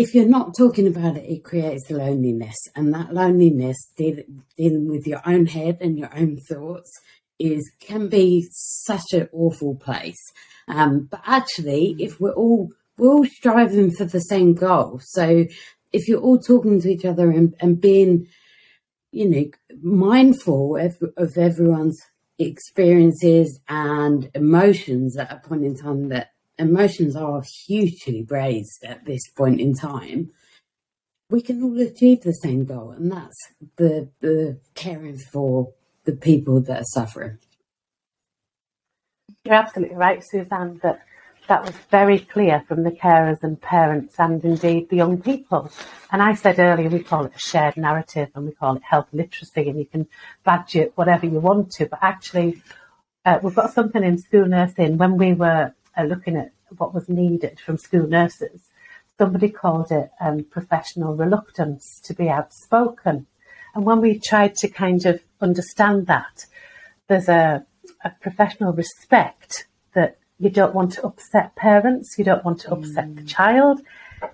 if 0.00 0.14
you're 0.14 0.24
not 0.24 0.56
talking 0.56 0.86
about 0.86 1.18
it, 1.18 1.30
it 1.30 1.44
creates 1.44 1.90
loneliness. 1.90 2.56
And 2.74 2.94
that 2.94 3.12
loneliness, 3.12 3.76
deal, 3.98 4.16
dealing 4.56 4.88
with 4.88 5.06
your 5.06 5.20
own 5.26 5.44
head 5.44 5.76
and 5.82 5.98
your 5.98 6.08
own 6.16 6.38
thoughts, 6.38 6.90
is 7.38 7.70
can 7.80 8.08
be 8.08 8.48
such 8.50 9.12
an 9.12 9.28
awful 9.30 9.74
place. 9.74 10.22
Um, 10.68 11.06
but 11.10 11.20
actually, 11.26 11.96
if 11.98 12.18
we're 12.18 12.32
all 12.32 12.70
we're 12.96 13.12
all 13.12 13.26
striving 13.26 13.90
for 13.90 14.06
the 14.06 14.20
same 14.20 14.54
goal, 14.54 15.00
so 15.02 15.44
if 15.92 16.08
you're 16.08 16.22
all 16.22 16.38
talking 16.38 16.80
to 16.80 16.88
each 16.88 17.04
other 17.04 17.30
and, 17.30 17.54
and 17.60 17.78
being, 17.78 18.26
you 19.12 19.28
know, 19.28 19.44
mindful 19.82 20.76
of, 20.78 20.96
of 21.18 21.36
everyone's 21.36 22.00
experiences 22.38 23.60
and 23.68 24.30
emotions 24.34 25.18
at 25.18 25.30
a 25.30 25.46
point 25.46 25.64
in 25.64 25.76
time 25.76 26.08
that 26.08 26.30
emotions 26.60 27.16
are 27.16 27.42
hugely 27.66 28.26
raised 28.28 28.84
at 28.84 29.04
this 29.04 29.22
point 29.36 29.60
in 29.60 29.74
time 29.74 30.30
we 31.30 31.40
can 31.40 31.62
all 31.62 31.80
achieve 31.80 32.22
the 32.22 32.32
same 32.32 32.64
goal 32.64 32.90
and 32.90 33.10
that's 33.10 33.38
the 33.76 34.08
the 34.20 34.60
caring 34.74 35.16
for 35.16 35.72
the 36.04 36.12
people 36.12 36.60
that 36.62 36.80
are 36.80 36.84
suffering. 36.84 37.38
You're 39.44 39.54
absolutely 39.54 39.96
right, 39.96 40.22
Suzanne, 40.24 40.80
that 40.82 41.02
that 41.48 41.64
was 41.64 41.74
very 41.90 42.20
clear 42.20 42.62
from 42.68 42.84
the 42.84 42.90
carers 42.90 43.42
and 43.42 43.60
parents 43.60 44.14
and 44.18 44.44
indeed 44.44 44.88
the 44.88 44.96
young 44.96 45.20
people. 45.20 45.70
And 46.12 46.22
I 46.22 46.34
said 46.34 46.58
earlier, 46.58 46.88
we 46.88 47.02
call 47.02 47.24
it 47.24 47.32
a 47.34 47.38
shared 47.38 47.76
narrative 47.76 48.28
and 48.34 48.46
we 48.46 48.52
call 48.52 48.76
it 48.76 48.82
health 48.82 49.08
literacy, 49.12 49.68
and 49.68 49.78
you 49.78 49.86
can 49.86 50.06
badge 50.44 50.76
it 50.76 50.92
whatever 50.96 51.26
you 51.26 51.40
want 51.40 51.72
to. 51.72 51.86
But 51.86 52.00
actually, 52.02 52.62
uh, 53.24 53.38
we've 53.42 53.54
got 53.54 53.72
something 53.72 54.04
in 54.04 54.18
school 54.18 54.46
nursing 54.46 54.96
when 54.96 55.16
we 55.16 55.32
were 55.32 55.74
uh, 55.96 56.04
looking 56.04 56.36
at 56.36 56.52
what 56.78 56.94
was 56.94 57.08
needed 57.08 57.58
from 57.60 57.76
school 57.76 58.06
nurses. 58.06 58.62
Somebody 59.18 59.50
called 59.50 59.90
it 59.92 60.10
um, 60.20 60.44
professional 60.44 61.14
reluctance 61.14 62.00
to 62.04 62.14
be 62.14 62.28
outspoken. 62.28 63.26
And 63.74 63.84
when 63.84 64.00
we 64.00 64.18
tried 64.18 64.54
to 64.56 64.68
kind 64.68 65.04
of 65.06 65.20
understand 65.40 66.06
that, 66.06 66.46
there's 67.08 67.28
a, 67.28 67.64
a 68.04 68.10
professional 68.20 68.72
respect 68.72 69.66
that 69.94 70.18
you 70.38 70.48
don't 70.48 70.74
want 70.74 70.92
to 70.92 71.04
upset 71.04 71.54
parents, 71.54 72.16
you 72.18 72.24
don't 72.24 72.44
want 72.44 72.60
to 72.60 72.72
upset 72.72 73.08
mm. 73.08 73.16
the 73.16 73.24
child. 73.24 73.82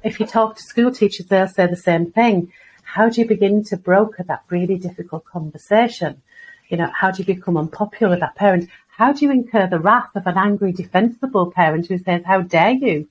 If 0.03 0.21
you 0.21 0.27
talk 0.27 0.57
to 0.57 0.63
school 0.63 0.93
teachers, 0.93 1.27
they'll 1.27 1.49
say 1.49 1.67
the 1.67 1.77
same 1.77 2.13
thing. 2.13 2.53
How 2.83 3.09
do 3.09 3.21
you 3.21 3.27
begin 3.27 3.65
to 3.65 3.77
broker 3.77 4.25
that 4.29 4.45
really 4.49 4.79
difficult 4.79 5.25
conversation? 5.25 6.23
You 6.69 6.77
know, 6.77 6.91
how 6.95 7.11
do 7.11 7.23
you 7.23 7.35
become 7.35 7.57
unpopular 7.57 8.11
with 8.11 8.21
that 8.21 8.37
parent? 8.37 8.71
How 8.97 9.13
do 9.13 9.27
you 9.27 9.31
incur 9.31 9.67
the 9.67 9.79
wrath 9.79 10.17
of 10.17 10.27
an 10.27 10.39
angry, 10.39 10.73
defensible 10.73 11.53
parent 11.53 11.87
who 11.87 11.99
says, 11.99 12.23
How 12.25 12.41
dare 12.41 12.71
you 12.71 13.11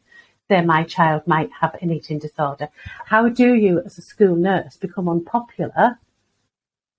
say 0.50 0.62
my 0.62 0.84
child 0.84 1.28
might 1.28 1.52
have 1.62 1.78
an 1.80 1.92
eating 1.92 2.18
disorder? 2.18 2.70
How 3.06 3.30
do 3.30 3.54
you, 3.54 3.84
as 3.86 4.00
a 4.00 4.02
school 4.02 4.36
nurse, 4.36 4.78
become 4.78 5.08
unpopular 5.08 6.00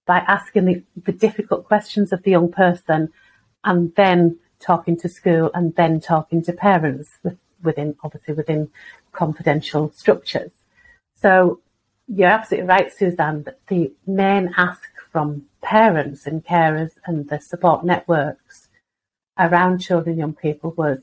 by 0.06 0.18
asking 0.18 0.66
the, 0.66 0.82
the 1.04 1.10
difficult 1.10 1.66
questions 1.66 2.12
of 2.12 2.22
the 2.22 2.30
young 2.30 2.52
person 2.52 3.12
and 3.64 3.92
then 3.96 4.38
talking 4.60 4.96
to 5.00 5.08
school 5.08 5.50
and 5.52 5.74
then 5.74 6.00
talking 6.00 6.40
to 6.44 6.52
parents 6.52 7.10
with, 7.24 7.38
within, 7.64 7.96
obviously 8.04 8.34
within 8.34 8.70
confidential 9.10 9.90
structures. 9.96 10.52
So 11.20 11.58
you're 12.06 12.28
absolutely 12.28 12.68
right, 12.68 12.92
Suzanne, 12.92 13.42
that 13.42 13.58
the 13.66 13.92
main 14.06 14.54
ask 14.56 14.88
from 15.10 15.46
parents 15.60 16.24
and 16.24 16.44
carers 16.46 16.92
and 17.04 17.28
the 17.28 17.40
support 17.40 17.84
networks 17.84 18.65
around 19.38 19.78
children 19.80 20.12
and 20.12 20.18
young 20.18 20.34
people 20.34 20.74
was, 20.76 20.98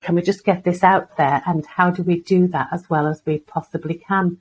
can 0.00 0.14
we 0.14 0.22
just 0.22 0.44
get 0.44 0.64
this 0.64 0.84
out 0.84 1.16
there 1.16 1.42
and 1.46 1.66
how 1.66 1.90
do 1.90 2.02
we 2.02 2.20
do 2.20 2.46
that 2.48 2.68
as 2.72 2.88
well 2.88 3.06
as 3.06 3.22
we 3.26 3.38
possibly 3.38 3.94
can? 3.94 4.38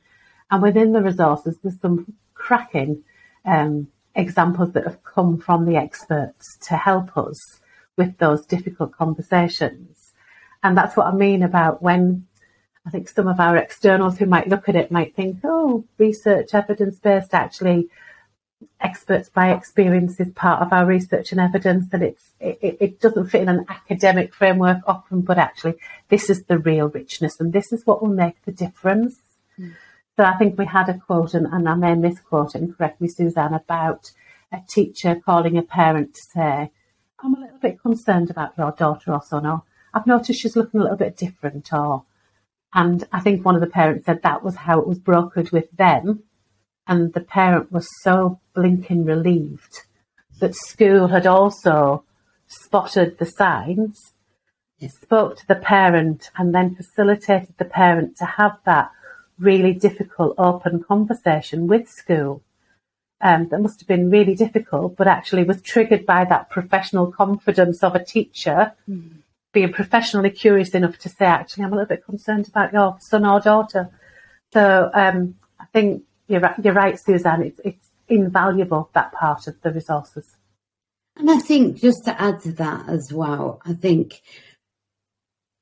And 0.52 0.62
within 0.62 0.94
the 0.94 1.02
resources, 1.02 1.58
there's 1.62 1.80
some 1.82 2.14
cracking 2.34 3.04
um, 3.46 3.88
examples 4.16 4.72
that 4.74 4.86
have 4.86 5.04
come 5.04 5.38
from 5.38 5.66
the 5.66 5.76
experts 5.76 6.58
to 6.68 6.78
help 6.78 7.18
us 7.18 7.60
with 7.98 8.18
those 8.18 8.46
difficult 8.46 8.92
conversations. 8.94 10.14
And 10.64 10.78
that's 10.78 10.96
what 10.96 11.08
I 11.08 11.14
mean 11.14 11.44
about 11.44 11.82
when 11.82 12.28
I 12.86 12.90
think 12.90 13.10
some 13.10 13.28
of 13.28 13.40
our 13.40 13.58
externals 13.58 14.18
who 14.18 14.26
might 14.26 14.48
look 14.48 14.70
at 14.70 14.76
it 14.76 14.92
might 14.92 15.16
think, 15.16 15.40
oh, 15.44 15.84
research 15.98 16.54
evidence 16.54 17.00
based, 17.00 17.34
actually, 17.34 17.90
experts 18.80 19.30
by 19.30 19.52
experience 19.52 20.20
is 20.20 20.30
part 20.32 20.62
of 20.62 20.74
our 20.74 20.86
research 20.86 21.32
and 21.32 21.40
evidence 21.40 21.90
that 21.90 22.02
it's 22.02 22.32
it, 22.40 22.78
it, 22.80 23.00
doesn't 23.00 23.28
fit 23.28 23.42
in 23.42 23.50
an 23.50 23.66
academic 23.70 24.34
framework 24.34 24.80
often 24.88 25.22
but 25.22 25.38
actually 25.38 25.76
this 26.10 26.30
is 26.30 26.44
the 26.44 26.58
real 26.58 26.90
richness 26.90 27.40
and 27.40 27.54
this 27.54 27.72
is 27.72 27.86
what 27.86 28.02
will 28.02 28.10
make 28.10 28.44
the 28.46 28.52
difference 28.52 29.20
mm. 29.60 29.74
so 30.16 30.24
i 30.24 30.34
think 30.38 30.58
we 30.58 30.66
had 30.66 30.90
a 30.90 30.98
quote 30.98 31.36
and, 31.36 31.46
and 31.48 31.70
i 31.70 31.76
may 31.76 31.94
misquote 31.94 32.56
it 32.56 32.62
and 32.62 32.76
correct 32.76 33.00
me 33.00 33.08
suzanne 33.08 33.54
about 33.54 34.12
a 34.52 34.60
teacher 34.68 35.22
calling 35.24 35.58
a 35.58 35.62
parent 35.62 36.16
to 36.16 36.22
say 36.34 36.72
i'm 37.20 37.36
a 37.36 37.40
little 37.40 37.60
bit 37.60 37.82
concerned 37.82 38.32
about 38.32 38.58
your 38.58 38.72
daughter 38.72 39.14
or 39.14 39.22
son 39.22 39.46
or 39.46 39.64
i've 39.94 40.08
noticed 40.08 40.40
she's 40.40 40.56
looking 40.56 40.80
a 40.80 40.84
little 40.84 40.98
bit 40.98 41.16
different 41.16 41.72
or 41.72 42.04
and 42.74 43.08
i 43.12 43.20
think 43.20 43.46
one 43.46 43.56
of 43.56 43.62
the 43.62 43.68
parents 43.68 44.06
said 44.06 44.22
that 44.24 44.44
was 44.44 44.56
how 44.56 44.80
it 44.80 44.88
was 44.88 45.00
brokered 45.00 45.52
with 45.52 45.70
them 45.72 46.24
and 46.88 47.14
the 47.14 47.22
parent 47.22 47.72
was 47.72 47.88
so 48.02 48.40
blinking 48.58 49.06
relieved 49.06 49.84
that 50.40 50.56
school 50.56 51.08
had 51.10 51.28
also 51.28 52.04
spotted 52.48 53.20
the 53.20 53.26
signs, 53.26 54.14
spoke 54.88 55.38
to 55.38 55.48
the 55.48 55.56
parent, 55.56 56.32
and 56.38 56.54
then 56.56 56.76
facilitated 56.76 57.54
the 57.58 57.66
parent 57.66 58.18
to 58.18 58.26
have 58.26 58.58
that 58.66 58.92
really 59.38 59.74
difficult 59.74 60.34
open 60.40 60.84
conversation 60.84 61.68
with 61.68 61.88
school. 61.88 62.42
Um, 63.22 63.48
that 63.50 63.62
must 63.62 63.80
have 63.80 63.88
been 63.88 64.10
really 64.10 64.36
difficult, 64.36 64.96
but 64.96 65.08
actually 65.08 65.44
was 65.44 65.62
triggered 65.62 66.06
by 66.06 66.26
that 66.26 66.50
professional 66.50 67.12
confidence 67.12 67.84
of 67.84 67.96
a 67.96 68.04
teacher 68.04 68.74
mm. 68.88 69.10
being 69.54 69.74
professionally 69.74 70.30
curious 70.30 70.70
enough 70.70 70.98
to 71.00 71.10
say, 71.10 71.26
actually, 71.26 71.64
I'm 71.64 71.74
a 71.74 71.76
little 71.76 71.96
bit 71.96 72.06
concerned 72.06 72.48
about 72.48 72.74
your 72.74 72.98
son 73.00 73.26
or 73.26 73.40
daughter. 73.40 73.90
So 74.54 74.92
um, 74.94 75.36
I 75.60 75.66
think 75.74 76.04
you're 76.28 76.42
right, 76.42 76.60
you're 76.64 76.74
right, 76.74 77.00
Suzanne. 77.00 77.42
It's, 77.42 77.60
it's 77.64 77.87
invaluable 78.08 78.90
that 78.94 79.12
part 79.14 79.48
of 79.48 79.62
the 79.62 79.72
resources. 79.72 80.36
And 81.16 81.32
I 81.32 81.40
think 81.40 81.78
just 81.82 82.06
to 82.06 82.22
add 82.22 82.42
to 82.42 82.52
that 82.54 82.88
as 82.88 83.12
well, 83.12 83.62
I 83.66 83.74
think 83.74 84.22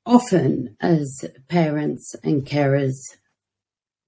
often 0.04 0.76
as 0.80 1.24
parents 1.48 2.14
and 2.22 2.46
carers, 2.46 2.96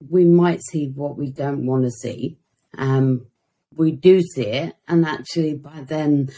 we 0.07 0.25
might 0.25 0.61
see 0.61 0.87
what 0.87 1.17
we 1.17 1.31
don't 1.31 1.65
want 1.65 1.83
to 1.83 1.91
see. 1.91 2.37
Um, 2.77 3.25
we 3.75 3.91
do 3.91 4.21
see 4.21 4.45
it, 4.45 4.75
and 4.87 5.05
actually, 5.05 5.55
by 5.55 5.81
then, 5.81 6.29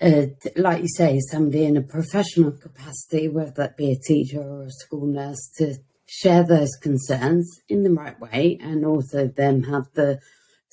uh, 0.00 0.26
like 0.56 0.82
you 0.82 0.88
say, 0.88 1.20
somebody 1.20 1.64
in 1.64 1.76
a 1.76 1.82
professional 1.82 2.52
capacity, 2.52 3.28
whether 3.28 3.52
that 3.52 3.76
be 3.76 3.92
a 3.92 3.96
teacher 3.96 4.40
or 4.40 4.64
a 4.64 4.70
school 4.70 5.06
nurse, 5.06 5.50
to 5.58 5.76
share 6.06 6.44
those 6.44 6.76
concerns 6.80 7.60
in 7.68 7.82
the 7.82 7.90
right 7.90 8.18
way 8.20 8.58
and 8.60 8.84
also 8.84 9.28
then 9.28 9.62
have 9.62 9.86
the 9.94 10.18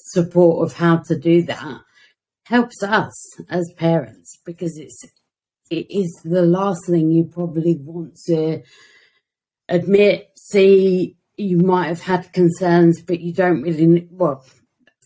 support 0.05 0.65
of 0.65 0.75
how 0.75 0.97
to 0.97 1.17
do 1.17 1.43
that 1.43 1.81
helps 2.43 2.81
us 2.81 3.13
as 3.49 3.71
parents 3.77 4.39
because 4.45 4.77
it's 4.77 5.05
it 5.69 5.85
is 5.91 6.19
the 6.23 6.41
last 6.41 6.87
thing 6.87 7.11
you 7.11 7.23
probably 7.23 7.77
want 7.79 8.17
to 8.25 8.61
admit. 9.67 10.31
See 10.35 11.15
you 11.37 11.57
might 11.57 11.87
have 11.87 12.01
had 12.01 12.33
concerns 12.33 13.01
but 13.01 13.21
you 13.21 13.31
don't 13.31 13.61
really 13.61 14.07
well 14.11 14.43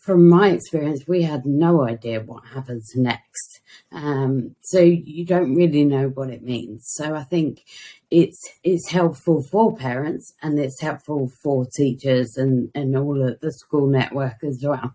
from 0.01 0.27
my 0.27 0.49
experience 0.49 1.03
we 1.07 1.21
had 1.21 1.45
no 1.45 1.85
idea 1.85 2.21
what 2.21 2.45
happens 2.45 2.91
next. 2.95 3.61
Um, 3.91 4.55
so 4.61 4.79
you 4.79 5.25
don't 5.25 5.55
really 5.55 5.85
know 5.85 6.09
what 6.09 6.29
it 6.29 6.43
means. 6.43 6.85
So 6.95 7.13
i 7.13 7.23
think 7.23 7.63
it's 8.13 8.47
it's 8.63 8.89
helpful 8.89 9.41
for 9.41 9.75
parents 9.75 10.33
and 10.43 10.59
it's 10.59 10.79
helpful 10.79 11.27
for 11.27 11.65
teachers 11.65 12.37
and 12.37 12.69
and 12.75 12.95
all 12.95 13.27
of 13.27 13.39
the 13.39 13.51
school 13.51 13.87
network 13.87 14.43
as 14.43 14.63
well. 14.63 14.93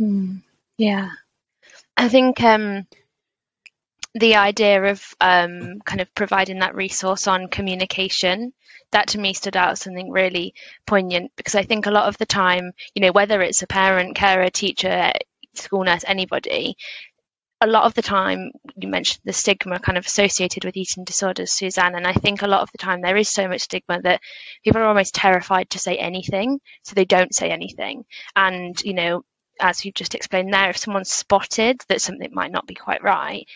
Mm, 0.00 0.42
yeah, 0.78 1.10
I 1.98 2.08
think 2.08 2.42
um, 2.42 2.86
the 4.14 4.36
idea 4.36 4.82
of 4.84 5.04
um, 5.20 5.80
kind 5.84 6.00
of 6.00 6.14
providing 6.14 6.60
that 6.60 6.74
resource 6.74 7.26
on 7.28 7.48
communication 7.48 8.54
that 8.92 9.08
to 9.08 9.18
me 9.18 9.34
stood 9.34 9.56
out 9.56 9.72
as 9.72 9.80
something 9.80 10.10
really 10.10 10.54
poignant 10.86 11.30
because 11.36 11.54
I 11.54 11.62
think 11.62 11.84
a 11.84 11.90
lot 11.90 12.08
of 12.08 12.16
the 12.16 12.26
time, 12.26 12.72
you 12.94 13.02
know, 13.02 13.12
whether 13.12 13.42
it's 13.42 13.62
a 13.62 13.66
parent, 13.66 14.16
carer, 14.16 14.48
teacher, 14.48 15.12
school 15.54 15.84
nurse, 15.84 16.04
anybody, 16.06 16.76
a 17.62 17.66
lot 17.66 17.84
of 17.84 17.94
the 17.94 18.02
time 18.02 18.50
you 18.76 18.88
mentioned 18.88 19.20
the 19.24 19.32
stigma 19.32 19.78
kind 19.78 19.96
of 19.96 20.04
associated 20.04 20.64
with 20.64 20.76
eating 20.76 21.04
disorders 21.04 21.52
suzanne 21.52 21.94
and 21.94 22.06
i 22.06 22.12
think 22.12 22.42
a 22.42 22.48
lot 22.48 22.62
of 22.62 22.72
the 22.72 22.78
time 22.78 23.00
there 23.00 23.16
is 23.16 23.28
so 23.28 23.46
much 23.46 23.62
stigma 23.62 24.00
that 24.02 24.20
people 24.64 24.80
are 24.80 24.86
almost 24.86 25.14
terrified 25.14 25.70
to 25.70 25.78
say 25.78 25.96
anything 25.96 26.60
so 26.82 26.94
they 26.94 27.04
don't 27.04 27.34
say 27.34 27.50
anything. 27.50 28.04
And 28.34 28.80
you 28.82 28.94
know 28.94 29.24
as 29.60 29.84
you've 29.84 29.94
just 29.94 30.14
explained 30.14 30.52
there 30.52 30.70
if 30.70 30.76
someone's 30.76 31.12
spotted 31.12 31.80
that 31.88 32.00
something 32.00 32.30
might 32.32 32.50
not 32.50 32.66
be 32.66 32.74
quite 32.74 33.02
right 33.02 33.46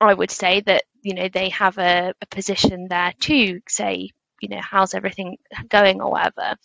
i 0.00 0.12
would 0.14 0.30
say 0.30 0.60
that 0.60 0.84
you 1.02 1.14
know 1.14 1.28
they 1.28 1.48
have 1.48 1.78
a, 1.78 2.14
a 2.20 2.26
position 2.26 2.86
there 2.88 3.12
to 3.20 3.60
say 3.68 4.10
you 4.40 4.48
know 4.48 4.60
how's 4.60 4.94
everything 4.94 5.38
going 5.68 6.00
or 6.00 6.10
whatever. 6.10 6.56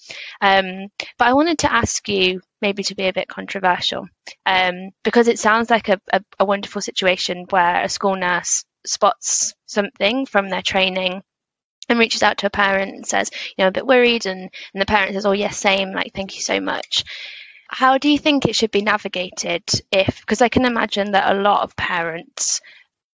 Um, 0.41 0.87
but 1.17 1.27
i 1.27 1.33
wanted 1.33 1.59
to 1.59 1.73
ask 1.73 2.07
you 2.09 2.41
maybe 2.61 2.83
to 2.83 2.95
be 2.95 3.07
a 3.07 3.13
bit 3.13 3.27
controversial 3.27 4.07
um, 4.45 4.89
because 5.03 5.27
it 5.27 5.39
sounds 5.39 5.69
like 5.69 5.89
a, 5.89 5.99
a, 6.11 6.21
a 6.39 6.45
wonderful 6.45 6.81
situation 6.81 7.45
where 7.49 7.83
a 7.83 7.89
school 7.89 8.15
nurse 8.15 8.65
spots 8.85 9.53
something 9.65 10.25
from 10.25 10.49
their 10.49 10.61
training 10.61 11.21
and 11.87 11.99
reaches 11.99 12.23
out 12.23 12.37
to 12.37 12.47
a 12.47 12.51
parent 12.51 12.93
and 12.93 13.05
says, 13.05 13.31
you 13.57 13.63
know, 13.63 13.67
a 13.67 13.71
bit 13.71 13.87
worried, 13.87 14.27
and, 14.27 14.49
and 14.73 14.81
the 14.81 14.85
parent 14.85 15.13
says, 15.13 15.25
oh, 15.25 15.31
yes, 15.31 15.57
same, 15.57 15.91
like, 15.91 16.11
thank 16.13 16.35
you 16.35 16.41
so 16.41 16.59
much. 16.59 17.03
How 17.67 17.97
do 17.97 18.09
you 18.09 18.19
think 18.19 18.45
it 18.45 18.55
should 18.55 18.71
be 18.71 18.81
navigated 18.81 19.63
if, 19.91 20.19
because 20.21 20.41
I 20.41 20.49
can 20.49 20.65
imagine 20.65 21.11
that 21.11 21.35
a 21.35 21.39
lot 21.39 21.63
of 21.63 21.75
parents 21.75 22.61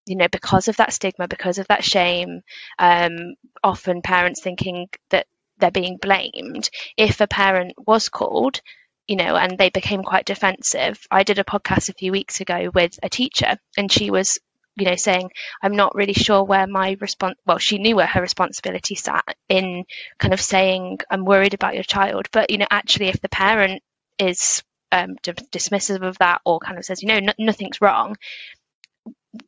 you 0.06 0.16
know, 0.16 0.28
because 0.32 0.68
of 0.68 0.78
that 0.78 0.94
stigma, 0.94 1.28
because 1.28 1.58
of 1.58 1.68
that 1.68 1.84
shame, 1.84 2.42
um, 2.78 3.36
often 3.64 4.02
parents 4.02 4.42
thinking 4.42 4.88
that 5.10 5.26
they're 5.58 5.72
being 5.72 5.98
blamed. 5.98 6.70
If 6.98 7.22
a 7.22 7.28
parent 7.28 7.74
was 7.88 8.10
called, 8.10 8.62
you 9.08 9.16
know, 9.16 9.36
and 9.36 9.58
they 9.58 9.70
became 9.70 10.04
quite 10.04 10.26
defensive. 10.26 11.00
I 11.12 11.24
did 11.24 11.40
a 11.40 11.44
podcast 11.44 11.90
a 11.90 11.94
few 11.94 12.12
weeks 12.12 12.42
ago 12.42 12.72
with 12.74 12.98
a 13.04 13.10
teacher, 13.10 13.58
and 13.78 13.92
she 13.92 14.10
was, 14.12 14.40
you 14.76 14.86
know, 14.86 14.96
saying, 14.96 15.32
I'm 15.62 15.76
not 15.76 15.96
really 15.96 16.14
sure 16.14 16.44
where 16.44 16.68
my 16.68 16.98
response, 17.00 17.38
well, 17.46 17.58
she 17.60 17.78
knew 17.78 17.96
where 17.96 18.08
her 18.08 18.22
responsibility 18.22 18.96
sat 18.96 19.26
in 19.48 19.86
kind 20.18 20.34
of 20.34 20.42
saying, 20.42 21.00
I'm 21.10 21.26
worried 21.26 21.54
about 21.54 21.76
your 21.76 21.84
child. 21.84 22.28
But, 22.32 22.50
you 22.50 22.58
know, 22.58 22.68
actually, 22.70 23.08
if 23.08 23.22
the 23.22 23.30
parent 23.30 23.84
is 24.18 24.64
um, 24.92 25.16
dismissive 25.24 26.02
of 26.02 26.18
that 26.18 26.42
or 26.46 26.60
kind 26.60 26.78
of 26.78 26.86
says, 26.86 27.02
you 27.02 27.08
know, 27.08 27.34
nothing's 27.38 27.82
wrong, 27.82 28.16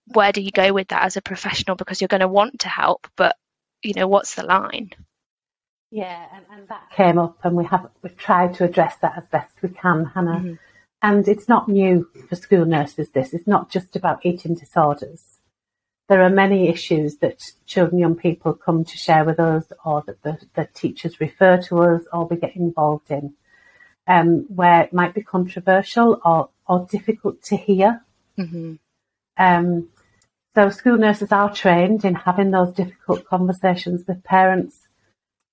where 0.07 0.31
do 0.31 0.41
you 0.41 0.51
go 0.51 0.73
with 0.73 0.89
that 0.89 1.03
as 1.03 1.17
a 1.17 1.21
professional 1.21 1.75
because 1.75 2.01
you're 2.01 2.07
going 2.07 2.21
to 2.21 2.27
want 2.27 2.59
to 2.59 2.69
help 2.69 3.07
but 3.15 3.35
you 3.83 3.93
know 3.93 4.07
what's 4.07 4.35
the 4.35 4.43
line 4.43 4.89
yeah 5.91 6.25
and, 6.33 6.45
and 6.51 6.67
that 6.67 6.89
came 6.91 7.17
up 7.17 7.37
and 7.43 7.55
we 7.55 7.65
have 7.65 7.89
we've 8.01 8.17
tried 8.17 8.53
to 8.53 8.63
address 8.63 8.95
that 9.01 9.17
as 9.17 9.25
best 9.27 9.53
we 9.61 9.69
can 9.69 10.05
hannah 10.05 10.39
mm-hmm. 10.39 10.53
and 11.01 11.27
it's 11.27 11.47
not 11.47 11.69
new 11.69 12.07
for 12.27 12.35
school 12.35 12.65
nurses 12.65 13.09
this 13.11 13.33
it's 13.33 13.47
not 13.47 13.69
just 13.69 13.95
about 13.95 14.25
eating 14.25 14.53
disorders 14.53 15.39
there 16.09 16.21
are 16.21 16.29
many 16.29 16.69
issues 16.69 17.17
that 17.17 17.41
children 17.65 17.99
young 17.99 18.15
people 18.15 18.53
come 18.53 18.83
to 18.83 18.97
share 18.97 19.25
with 19.25 19.39
us 19.39 19.65
or 19.83 20.03
that 20.07 20.21
the, 20.23 20.37
the 20.55 20.67
teachers 20.73 21.19
refer 21.19 21.57
to 21.61 21.79
us 21.79 22.03
or 22.13 22.25
we 22.27 22.37
get 22.37 22.55
involved 22.55 23.11
in 23.11 23.33
um, 24.07 24.45
where 24.47 24.83
it 24.83 24.93
might 24.93 25.13
be 25.13 25.21
controversial 25.21 26.21
or, 26.23 26.49
or 26.65 26.87
difficult 26.89 27.41
to 27.43 27.57
hear 27.57 28.01
mm-hmm. 28.37 28.75
Um, 29.37 29.89
so 30.55 30.69
school 30.69 30.97
nurses 30.97 31.31
are 31.31 31.53
trained 31.53 32.03
in 32.03 32.15
having 32.15 32.51
those 32.51 32.73
difficult 32.73 33.25
conversations 33.25 34.03
with 34.07 34.23
parents, 34.23 34.86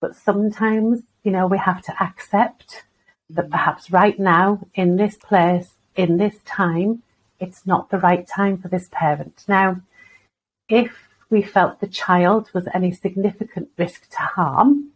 but 0.05 0.15
sometimes, 0.15 1.01
you 1.23 1.33
know, 1.33 1.47
we 1.47 1.57
have 1.57 1.81
to 1.81 1.95
accept 1.99 2.85
that 3.31 3.49
perhaps 3.49 3.91
right 3.91 4.19
now, 4.19 4.61
in 4.75 4.97
this 4.97 5.17
place, 5.17 5.77
in 5.97 6.19
this 6.19 6.37
time, 6.45 7.03
it's 7.41 7.67
not 7.67 7.89
the 7.89 7.97
right 7.97 8.27
time 8.29 8.59
for 8.59 8.69
this 8.69 8.87
parent. 8.93 9.47
Now, 9.49 9.81
if 10.69 11.09
we 11.31 11.41
felt 11.41 11.81
the 11.81 11.87
child 11.87 12.51
was 12.53 12.69
any 12.75 12.93
significant 12.93 13.71
risk 13.79 14.11
to 14.11 14.19
harm, 14.19 14.91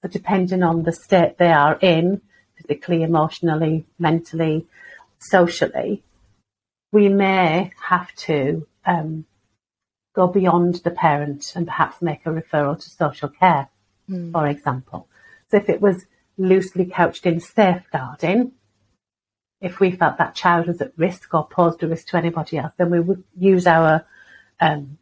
so 0.00 0.08
depending 0.08 0.62
on 0.62 0.84
the 0.84 0.92
state 0.92 1.38
they 1.38 1.50
are 1.50 1.76
in, 1.80 2.20
physically, 2.56 3.02
emotionally, 3.02 3.84
mentally, 3.98 4.64
socially, 5.18 6.04
we 6.92 7.08
may 7.08 7.72
have 7.88 8.14
to 8.14 8.64
um, 8.84 9.26
go 10.14 10.28
beyond 10.28 10.76
the 10.76 10.92
parent 10.92 11.52
and 11.56 11.66
perhaps 11.66 12.00
make 12.00 12.24
a 12.24 12.28
referral 12.28 12.80
to 12.80 12.88
social 12.88 13.28
care, 13.28 13.70
mm. 14.10 14.32
for 14.32 14.46
example. 14.46 15.08
So 15.50 15.58
if 15.58 15.68
it 15.68 15.80
was 15.80 16.06
loosely 16.38 16.86
couched 16.86 17.26
in 17.26 17.40
safeguarding, 17.40 18.52
if 19.60 19.80
we 19.80 19.90
felt 19.90 20.18
that 20.18 20.34
child 20.34 20.66
was 20.66 20.80
at 20.80 20.92
risk 20.96 21.32
or 21.32 21.46
posed 21.46 21.82
a 21.82 21.88
risk 21.88 22.08
to 22.08 22.16
anybody 22.16 22.58
else, 22.58 22.72
then 22.76 22.90
we 22.90 23.00
would 23.00 23.24
use 23.38 23.66
our 23.66 24.04
um, 24.60 24.98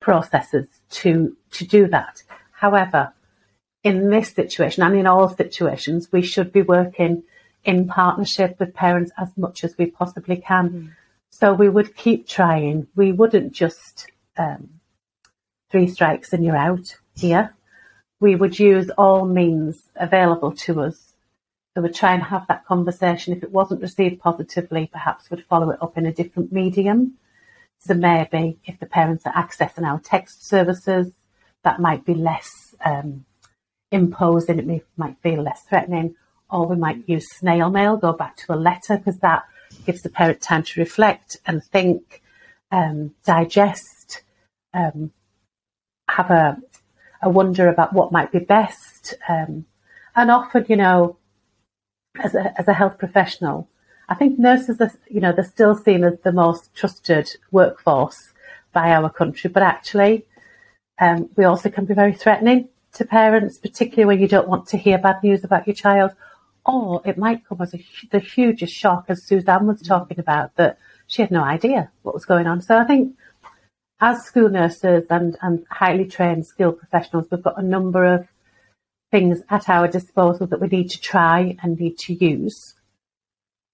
processes 0.00 0.66
to 0.90 1.36
to 1.50 1.66
do 1.66 1.88
that. 1.88 2.22
However, 2.52 3.12
in 3.82 4.10
this 4.10 4.30
situation 4.30 4.82
and 4.82 4.96
in 4.96 5.06
all 5.06 5.28
situations, 5.28 6.10
we 6.12 6.22
should 6.22 6.52
be 6.52 6.62
working 6.62 7.24
in 7.64 7.88
partnership 7.88 8.56
with 8.60 8.74
parents 8.74 9.10
as 9.18 9.28
much 9.36 9.64
as 9.64 9.76
we 9.78 9.86
possibly 9.86 10.36
can. 10.36 10.70
Mm. 10.70 10.90
So 11.30 11.52
we 11.52 11.68
would 11.68 11.96
keep 11.96 12.28
trying. 12.28 12.86
We 12.94 13.12
wouldn't 13.12 13.52
just 13.52 14.10
um, 14.36 14.80
three 15.70 15.88
strikes 15.88 16.32
and 16.32 16.44
you're 16.44 16.56
out 16.56 16.96
here. 17.16 17.54
We 18.24 18.36
would 18.40 18.58
use 18.58 18.88
all 19.02 19.26
means 19.26 19.74
available 19.96 20.52
to 20.64 20.72
us. 20.86 20.98
So 21.70 21.82
we'd 21.82 21.94
try 21.94 22.12
and 22.14 22.22
have 22.22 22.46
that 22.48 22.64
conversation. 22.72 23.34
If 23.34 23.42
it 23.42 23.52
wasn't 23.58 23.82
received 23.88 24.18
positively, 24.28 24.88
perhaps 24.96 25.22
we'd 25.28 25.44
follow 25.44 25.68
it 25.70 25.82
up 25.82 25.98
in 25.98 26.06
a 26.06 26.12
different 26.20 26.50
medium. 26.60 26.98
So 27.80 27.92
maybe 27.92 28.44
if 28.64 28.76
the 28.80 28.86
parents 28.86 29.26
are 29.26 29.38
accessing 29.44 29.84
our 29.84 30.00
text 30.00 30.36
services, 30.52 31.06
that 31.64 31.80
might 31.86 32.06
be 32.06 32.14
less 32.14 32.50
um, 32.90 33.26
imposing. 33.90 34.58
It 34.58 34.86
might 34.96 35.18
feel 35.22 35.42
less 35.42 35.62
threatening. 35.68 36.14
Or 36.50 36.66
we 36.66 36.76
might 36.76 37.06
use 37.06 37.26
snail 37.38 37.68
mail, 37.68 37.98
go 37.98 38.12
back 38.14 38.36
to 38.38 38.54
a 38.54 38.64
letter, 38.68 38.96
because 38.96 39.18
that 39.18 39.42
gives 39.84 40.02
the 40.02 40.08
parent 40.08 40.40
time 40.40 40.62
to 40.62 40.80
reflect 40.80 41.36
and 41.46 41.62
think, 41.62 42.22
um, 42.70 43.14
digest, 43.26 44.22
um, 44.72 45.12
have 46.08 46.30
a, 46.30 46.56
a 47.24 47.30
wonder 47.30 47.68
about 47.68 47.92
what 47.92 48.12
might 48.12 48.30
be 48.30 48.38
best. 48.38 49.14
Um, 49.28 49.66
and 50.14 50.30
often, 50.30 50.66
you 50.68 50.76
know, 50.76 51.16
as 52.22 52.34
a, 52.34 52.54
as 52.60 52.68
a 52.68 52.74
health 52.74 52.98
professional, 52.98 53.68
I 54.08 54.14
think 54.14 54.38
nurses 54.38 54.80
are, 54.80 54.92
you 55.08 55.20
know, 55.20 55.32
they're 55.32 55.44
still 55.44 55.74
seen 55.74 56.04
as 56.04 56.18
the 56.22 56.32
most 56.32 56.74
trusted 56.74 57.36
workforce 57.50 58.32
by 58.72 58.90
our 58.90 59.10
country, 59.10 59.50
but 59.50 59.62
actually, 59.62 60.26
um, 61.00 61.30
we 61.36 61.44
also 61.44 61.70
can 61.70 61.86
be 61.86 61.94
very 61.94 62.12
threatening 62.12 62.68
to 62.92 63.04
parents, 63.04 63.58
particularly 63.58 64.04
when 64.04 64.20
you 64.20 64.28
don't 64.28 64.48
want 64.48 64.68
to 64.68 64.76
hear 64.76 64.98
bad 64.98 65.22
news 65.22 65.42
about 65.42 65.66
your 65.66 65.74
child, 65.74 66.12
or 66.66 67.02
it 67.04 67.18
might 67.18 67.46
come 67.46 67.60
as 67.60 67.74
a, 67.74 67.84
the 68.10 68.18
hugest 68.18 68.74
shock, 68.74 69.06
as 69.08 69.24
Suzanne 69.24 69.66
was 69.66 69.80
talking 69.82 70.20
about, 70.20 70.54
that 70.56 70.78
she 71.06 71.22
had 71.22 71.30
no 71.30 71.42
idea 71.42 71.90
what 72.02 72.14
was 72.14 72.24
going 72.24 72.46
on. 72.46 72.60
So 72.62 72.76
I 72.76 72.84
think 72.84 73.16
as 74.00 74.24
school 74.24 74.48
nurses 74.48 75.06
and, 75.10 75.36
and 75.42 75.64
highly 75.70 76.06
trained 76.06 76.46
skilled 76.46 76.78
professionals, 76.78 77.26
we've 77.30 77.42
got 77.42 77.58
a 77.58 77.62
number 77.62 78.04
of 78.04 78.26
things 79.10 79.42
at 79.48 79.68
our 79.68 79.86
disposal 79.86 80.46
that 80.48 80.60
we 80.60 80.68
need 80.68 80.90
to 80.90 81.00
try 81.00 81.56
and 81.62 81.78
need 81.78 81.96
to 81.98 82.14
use. 82.14 82.74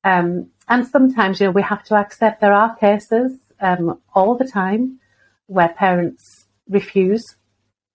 Um, 0.05 0.51
and 0.69 0.87
sometimes, 0.87 1.41
you 1.41 1.47
know, 1.47 1.53
we 1.53 1.63
have 1.63 1.83
to 1.85 1.95
accept 1.97 2.41
there 2.41 2.53
are 2.53 2.77
cases 2.77 3.39
um, 3.61 4.01
all 4.15 4.37
the 4.37 4.47
time 4.47 5.01
where 5.47 5.69
parents 5.69 6.47
refuse 6.69 7.25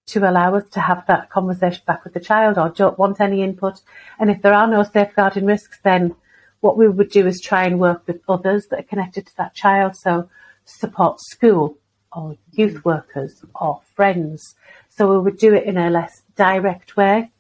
to 0.07 0.29
allow 0.29 0.55
us 0.55 0.69
to 0.71 0.79
have 0.79 1.05
that 1.07 1.29
conversation 1.29 1.81
back 1.87 2.03
with 2.03 2.13
the 2.13 2.19
child 2.19 2.57
or 2.57 2.69
don't 2.69 2.99
want 2.99 3.19
any 3.21 3.41
input. 3.41 3.81
And 4.19 4.29
if 4.29 4.41
there 4.41 4.53
are 4.53 4.67
no 4.67 4.83
safeguarding 4.83 5.45
risks, 5.45 5.79
then 5.83 6.15
what 6.59 6.77
we 6.77 6.87
would 6.87 7.09
do 7.09 7.25
is 7.25 7.41
try 7.41 7.65
and 7.65 7.79
work 7.79 8.03
with 8.07 8.21
others 8.27 8.67
that 8.69 8.79
are 8.79 8.83
connected 8.83 9.25
to 9.27 9.37
that 9.37 9.55
child. 9.55 9.95
So 9.95 10.29
support 10.65 11.19
school 11.21 11.77
or 12.15 12.37
youth 12.51 12.83
workers 12.85 13.43
or 13.59 13.81
friends. 13.95 14.55
So 14.89 15.09
we 15.11 15.17
would 15.19 15.37
do 15.37 15.53
it 15.53 15.65
in 15.65 15.77
a 15.77 15.89
less 15.89 16.23
direct 16.35 16.95
way. 16.95 17.31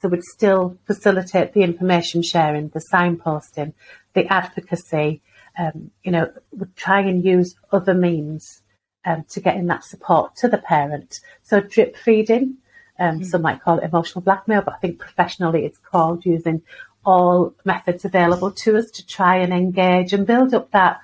So 0.00 0.08
we'd 0.08 0.22
still 0.22 0.78
facilitate 0.86 1.52
the 1.52 1.62
information 1.62 2.22
sharing, 2.22 2.68
the 2.68 2.84
signposting, 2.92 3.74
the 4.14 4.26
advocacy. 4.26 5.20
Um, 5.58 5.90
you 6.02 6.12
know, 6.12 6.32
we'd 6.50 6.74
try 6.76 7.00
and 7.00 7.24
use 7.24 7.54
other 7.72 7.94
means 7.94 8.62
um, 9.04 9.24
to 9.30 9.40
getting 9.40 9.66
that 9.66 9.84
support 9.84 10.36
to 10.36 10.48
the 10.48 10.58
parent. 10.58 11.20
So 11.42 11.60
drip 11.60 11.96
feeding, 11.96 12.58
um, 12.98 13.16
mm-hmm. 13.16 13.24
some 13.24 13.42
might 13.42 13.62
call 13.62 13.78
it 13.78 13.84
emotional 13.84 14.22
blackmail, 14.22 14.62
but 14.62 14.74
I 14.74 14.78
think 14.78 14.98
professionally 14.98 15.64
it's 15.64 15.78
called 15.78 16.24
using 16.24 16.62
all 17.04 17.54
methods 17.64 18.04
available 18.04 18.52
to 18.52 18.76
us 18.76 18.90
to 18.92 19.06
try 19.06 19.36
and 19.38 19.52
engage 19.52 20.12
and 20.12 20.26
build 20.26 20.54
up 20.54 20.70
that 20.70 21.00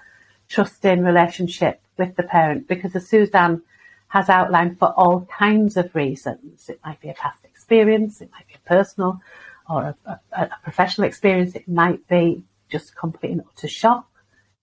trusting 0.48 1.02
relationship 1.02 1.80
with 1.98 2.16
the 2.16 2.22
parent. 2.22 2.68
Because 2.68 2.94
as 2.96 3.08
Suzanne 3.08 3.62
has 4.08 4.28
outlined, 4.28 4.78
for 4.78 4.92
all 4.96 5.28
kinds 5.38 5.76
of 5.76 5.94
reasons, 5.94 6.68
it 6.68 6.80
might 6.84 7.00
be 7.00 7.10
a 7.10 7.14
past 7.14 7.44
experience, 7.44 8.20
it 8.20 8.30
might 8.32 8.46
be 8.46 8.54
a 8.54 8.68
personal 8.68 9.20
or 9.68 9.94
a, 10.06 10.20
a, 10.32 10.42
a 10.42 10.58
professional 10.62 11.06
experience, 11.06 11.54
it 11.54 11.68
might 11.68 12.06
be 12.08 12.42
just 12.70 12.96
complete 12.96 13.32
and 13.32 13.42
utter 13.50 13.68
shock, 13.68 14.08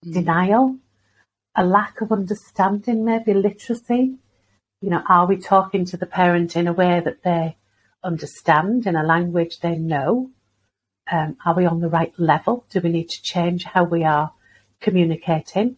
mm-hmm. 0.03 0.13
denial, 0.13 0.77
a 1.55 1.65
lack 1.65 2.01
of 2.01 2.11
understanding, 2.11 3.05
maybe 3.05 3.33
literacy. 3.33 4.15
You 4.81 4.89
know, 4.89 5.03
are 5.07 5.25
we 5.25 5.37
talking 5.37 5.85
to 5.85 5.97
the 5.97 6.05
parent 6.05 6.55
in 6.55 6.67
a 6.67 6.73
way 6.73 7.01
that 7.03 7.23
they 7.23 7.57
understand, 8.03 8.87
in 8.87 8.95
a 8.95 9.03
language 9.03 9.59
they 9.59 9.75
know? 9.75 10.31
Um, 11.11 11.37
are 11.45 11.55
we 11.55 11.65
on 11.65 11.81
the 11.81 11.89
right 11.89 12.13
level? 12.17 12.65
Do 12.69 12.81
we 12.81 12.89
need 12.89 13.09
to 13.09 13.21
change 13.21 13.63
how 13.63 13.83
we 13.83 14.03
are 14.03 14.31
communicating? 14.81 15.77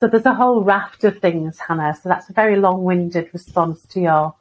So 0.00 0.08
there's 0.08 0.26
a 0.26 0.34
whole 0.34 0.62
raft 0.62 1.04
of 1.04 1.18
things, 1.18 1.58
Hannah. 1.58 1.94
So 1.94 2.08
that's 2.08 2.30
a 2.30 2.32
very 2.32 2.56
long-winded 2.56 3.30
response 3.32 3.84
to 3.86 4.00
your 4.00 4.34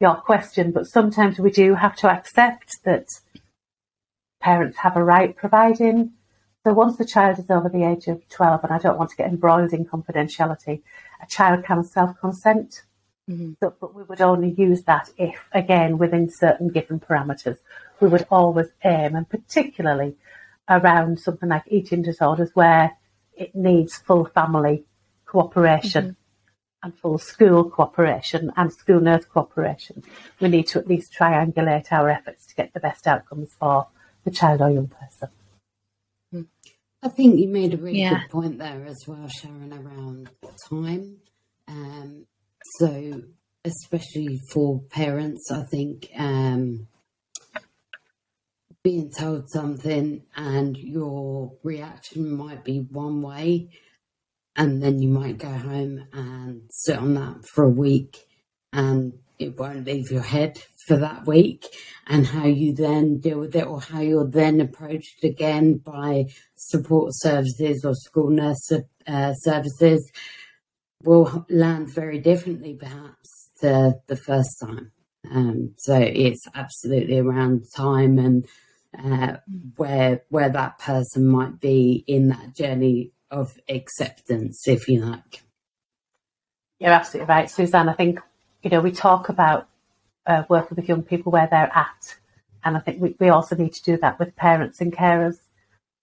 your 0.00 0.16
question, 0.16 0.72
but 0.72 0.86
sometimes 0.86 1.38
we 1.38 1.50
do 1.50 1.74
have 1.74 1.94
to 1.94 2.10
accept 2.10 2.82
that 2.84 3.06
parents 4.40 4.78
have 4.78 4.96
a 4.96 5.04
right 5.04 5.36
providing 5.36 6.12
so 6.64 6.72
once 6.72 6.96
the 6.96 7.04
child 7.04 7.40
is 7.40 7.50
over 7.50 7.68
the 7.68 7.84
age 7.84 8.06
of 8.06 8.28
12, 8.28 8.62
and 8.62 8.72
I 8.72 8.78
don't 8.78 8.96
want 8.96 9.10
to 9.10 9.16
get 9.16 9.28
embroiled 9.28 9.72
in 9.72 9.84
confidentiality, 9.84 10.82
a 11.20 11.26
child 11.28 11.64
can 11.64 11.82
self-consent. 11.82 12.82
Mm-hmm. 13.28 13.52
But 13.60 13.94
we 13.94 14.04
would 14.04 14.20
only 14.20 14.54
use 14.56 14.82
that 14.84 15.10
if, 15.16 15.48
again, 15.52 15.98
within 15.98 16.30
certain 16.30 16.68
given 16.68 17.00
parameters. 17.00 17.58
We 18.00 18.08
would 18.08 18.26
always 18.30 18.68
aim, 18.84 19.16
and 19.16 19.28
particularly 19.28 20.14
around 20.68 21.18
something 21.18 21.48
like 21.48 21.64
eating 21.66 22.02
disorders 22.02 22.50
where 22.54 22.96
it 23.36 23.54
needs 23.54 23.96
full 23.96 24.24
family 24.26 24.84
cooperation 25.26 26.04
mm-hmm. 26.04 26.84
and 26.84 26.98
full 26.98 27.18
school 27.18 27.68
cooperation 27.68 28.52
and 28.56 28.72
school 28.72 29.00
nurse 29.00 29.24
cooperation. 29.24 30.02
We 30.40 30.48
need 30.48 30.66
to 30.68 30.78
at 30.78 30.86
least 30.86 31.14
triangulate 31.18 31.92
our 31.92 32.08
efforts 32.10 32.46
to 32.46 32.54
get 32.54 32.72
the 32.74 32.80
best 32.80 33.06
outcomes 33.06 33.50
for 33.58 33.88
the 34.24 34.30
child 34.30 34.60
or 34.60 34.70
young 34.70 34.88
person. 34.88 35.28
I 37.04 37.08
think 37.08 37.40
you 37.40 37.48
made 37.48 37.74
a 37.74 37.76
really 37.76 37.98
yeah. 37.98 38.20
good 38.20 38.30
point 38.30 38.58
there 38.58 38.84
as 38.86 39.04
well, 39.08 39.26
Sharon, 39.26 39.72
around 39.72 40.30
time. 40.70 41.16
Um, 41.66 42.26
so, 42.78 43.22
especially 43.64 44.40
for 44.50 44.80
parents, 44.90 45.50
I 45.50 45.64
think 45.64 46.10
um, 46.16 46.86
being 48.82 49.10
told 49.10 49.48
something 49.48 50.22
and 50.36 50.76
your 50.76 51.52
reaction 51.62 52.36
might 52.36 52.64
be 52.64 52.80
one 52.80 53.22
way, 53.22 53.70
and 54.56 54.82
then 54.82 55.00
you 55.00 55.08
might 55.08 55.38
go 55.38 55.50
home 55.50 56.06
and 56.12 56.62
sit 56.70 56.98
on 56.98 57.14
that 57.14 57.46
for 57.46 57.64
a 57.64 57.70
week, 57.70 58.26
and 58.72 59.12
it 59.38 59.58
won't 59.58 59.86
leave 59.86 60.10
your 60.10 60.22
head 60.22 60.60
for 60.86 60.96
that 60.96 61.26
week 61.26 61.66
and 62.08 62.26
how 62.26 62.46
you 62.46 62.74
then 62.74 63.18
deal 63.18 63.38
with 63.38 63.54
it 63.54 63.66
or 63.66 63.80
how 63.80 64.00
you're 64.00 64.26
then 64.26 64.60
approached 64.60 65.22
again 65.22 65.76
by 65.76 66.26
support 66.56 67.12
services 67.14 67.84
or 67.84 67.94
school 67.94 68.30
nurse 68.30 68.72
uh, 69.06 69.32
services 69.34 70.10
will 71.04 71.46
land 71.48 71.88
very 71.88 72.18
differently 72.18 72.74
perhaps 72.74 73.50
to 73.60 73.94
the 74.06 74.16
first 74.16 74.58
time. 74.60 74.90
Um, 75.30 75.74
so 75.78 75.96
it's 75.96 76.46
absolutely 76.54 77.18
around 77.18 77.64
time 77.74 78.18
and 78.18 78.46
uh, 78.98 79.36
where 79.76 80.22
where 80.28 80.50
that 80.50 80.78
person 80.78 81.26
might 81.26 81.60
be 81.60 82.04
in 82.06 82.28
that 82.28 82.54
journey 82.54 83.12
of 83.30 83.58
acceptance, 83.68 84.68
if 84.68 84.88
you 84.88 85.00
like. 85.00 85.42
You're 86.78 86.90
absolutely 86.90 87.28
right, 87.28 87.50
Suzanne. 87.50 87.88
I 87.88 87.94
think 87.94 88.20
you 88.62 88.70
know 88.70 88.80
we 88.80 88.92
talk 88.92 89.28
about 89.28 89.68
uh, 90.26 90.44
working 90.48 90.76
with 90.76 90.88
young 90.88 91.02
people 91.02 91.32
where 91.32 91.48
they're 91.50 91.70
at. 91.74 92.16
And 92.64 92.76
I 92.76 92.80
think 92.80 93.00
we, 93.00 93.16
we 93.18 93.28
also 93.28 93.56
need 93.56 93.72
to 93.74 93.82
do 93.82 93.96
that 93.98 94.18
with 94.18 94.36
parents 94.36 94.80
and 94.80 94.92
carers. 94.92 95.36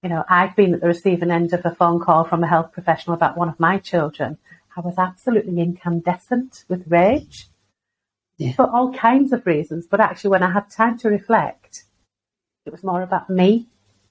You 0.03 0.09
know, 0.09 0.23
I've 0.29 0.55
been 0.55 0.73
at 0.73 0.81
the 0.81 0.87
receiving 0.87 1.31
end 1.31 1.53
of 1.53 1.65
a 1.65 1.75
phone 1.75 1.99
call 1.99 2.23
from 2.23 2.43
a 2.43 2.47
health 2.47 2.71
professional 2.71 3.15
about 3.15 3.37
one 3.37 3.49
of 3.49 3.59
my 3.59 3.77
children. 3.77 4.37
I 4.75 4.81
was 4.81 4.95
absolutely 4.97 5.59
incandescent 5.59 6.63
with 6.69 6.83
rage 6.87 7.47
yeah. 8.37 8.53
for 8.53 8.69
all 8.69 8.93
kinds 8.93 9.33
of 9.33 9.45
reasons. 9.45 9.87
But 9.89 9.99
actually, 9.99 10.31
when 10.31 10.43
I 10.43 10.51
had 10.51 10.69
time 10.69 10.97
to 10.99 11.09
reflect, 11.09 11.83
it 12.69 12.71
was 12.71 12.83
more 12.83 13.01
about 13.01 13.29
me 13.29 13.67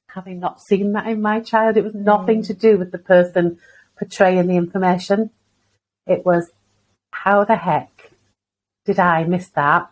having 0.09 0.41
not 0.41 0.61
seen 0.61 0.93
that 0.93 1.07
in 1.07 1.21
my 1.23 1.41
child. 1.41 1.77
It 1.77 1.85
was 1.85 1.95
nothing 1.95 2.43
mm. 2.43 2.47
to 2.47 2.55
do 2.55 2.79
with 2.79 2.93
the 2.93 2.99
person 2.99 3.59
portraying 3.99 4.47
the 4.47 4.57
information. 4.57 5.31
It 6.07 6.25
was 6.25 6.51
how 7.13 7.45
the 7.45 7.57
heck 7.57 8.11
did 8.85 8.99
I 8.99 9.25
miss 9.25 9.49
that? 9.51 9.91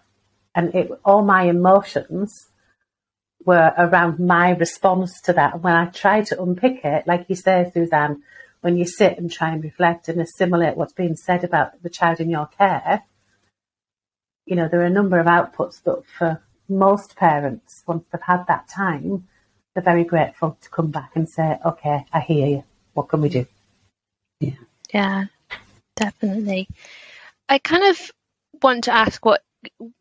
and 0.57 0.75
it, 0.75 0.91
all 1.05 1.23
my 1.23 1.43
emotions 1.43 2.49
were 3.45 3.73
around 3.77 4.19
my 4.19 4.51
response 4.51 5.21
to 5.21 5.35
that. 5.35 5.55
And 5.55 5.63
when 5.63 5.75
I 5.75 5.85
try 5.87 6.23
to 6.23 6.43
unpick 6.43 6.81
it, 6.83 7.07
like 7.07 7.27
you 7.29 7.37
say, 7.37 7.71
Suzanne, 7.73 8.23
when 8.63 8.77
you 8.77 8.87
sit 8.87 9.19
and 9.19 9.31
try 9.31 9.51
and 9.51 9.63
reflect 9.63 10.09
and 10.09 10.21
assimilate 10.21 10.77
what's 10.77 10.95
being 10.95 11.15
said 11.15 11.45
about 11.45 11.81
the 11.83 11.91
child 11.91 12.21
in 12.21 12.31
your 12.31 12.47
care, 12.47 13.03
you 14.47 14.57
know, 14.57 14.67
there 14.67 14.81
are 14.81 14.87
a 14.87 14.91
number 14.91 15.21
of 15.21 15.27
outputs, 15.27 15.81
but 15.85 16.05
for 16.07 16.43
most 16.69 17.17
parents, 17.17 17.83
once 17.87 18.05
they've 18.13 18.21
had 18.23 18.47
that 18.47 18.69
time, 18.69 19.29
they're 19.75 19.83
very 19.83 20.05
grateful 20.05 20.57
to 20.61 20.71
come 20.71 20.91
back 20.91 21.13
and 21.15 21.29
say, 21.29 21.59
okay, 21.65 22.05
I 22.13 22.21
hear 22.21 22.47
you. 22.47 22.65
What 22.95 23.09
can 23.09 23.21
we 23.21 23.29
do? 23.29 23.47
Yeah. 24.41 24.53
Yeah, 24.93 25.25
definitely. 25.97 26.69
I 27.49 27.59
kind 27.59 27.85
of 27.85 28.11
want 28.63 28.85
to 28.85 28.93
ask 28.93 29.25
what 29.25 29.43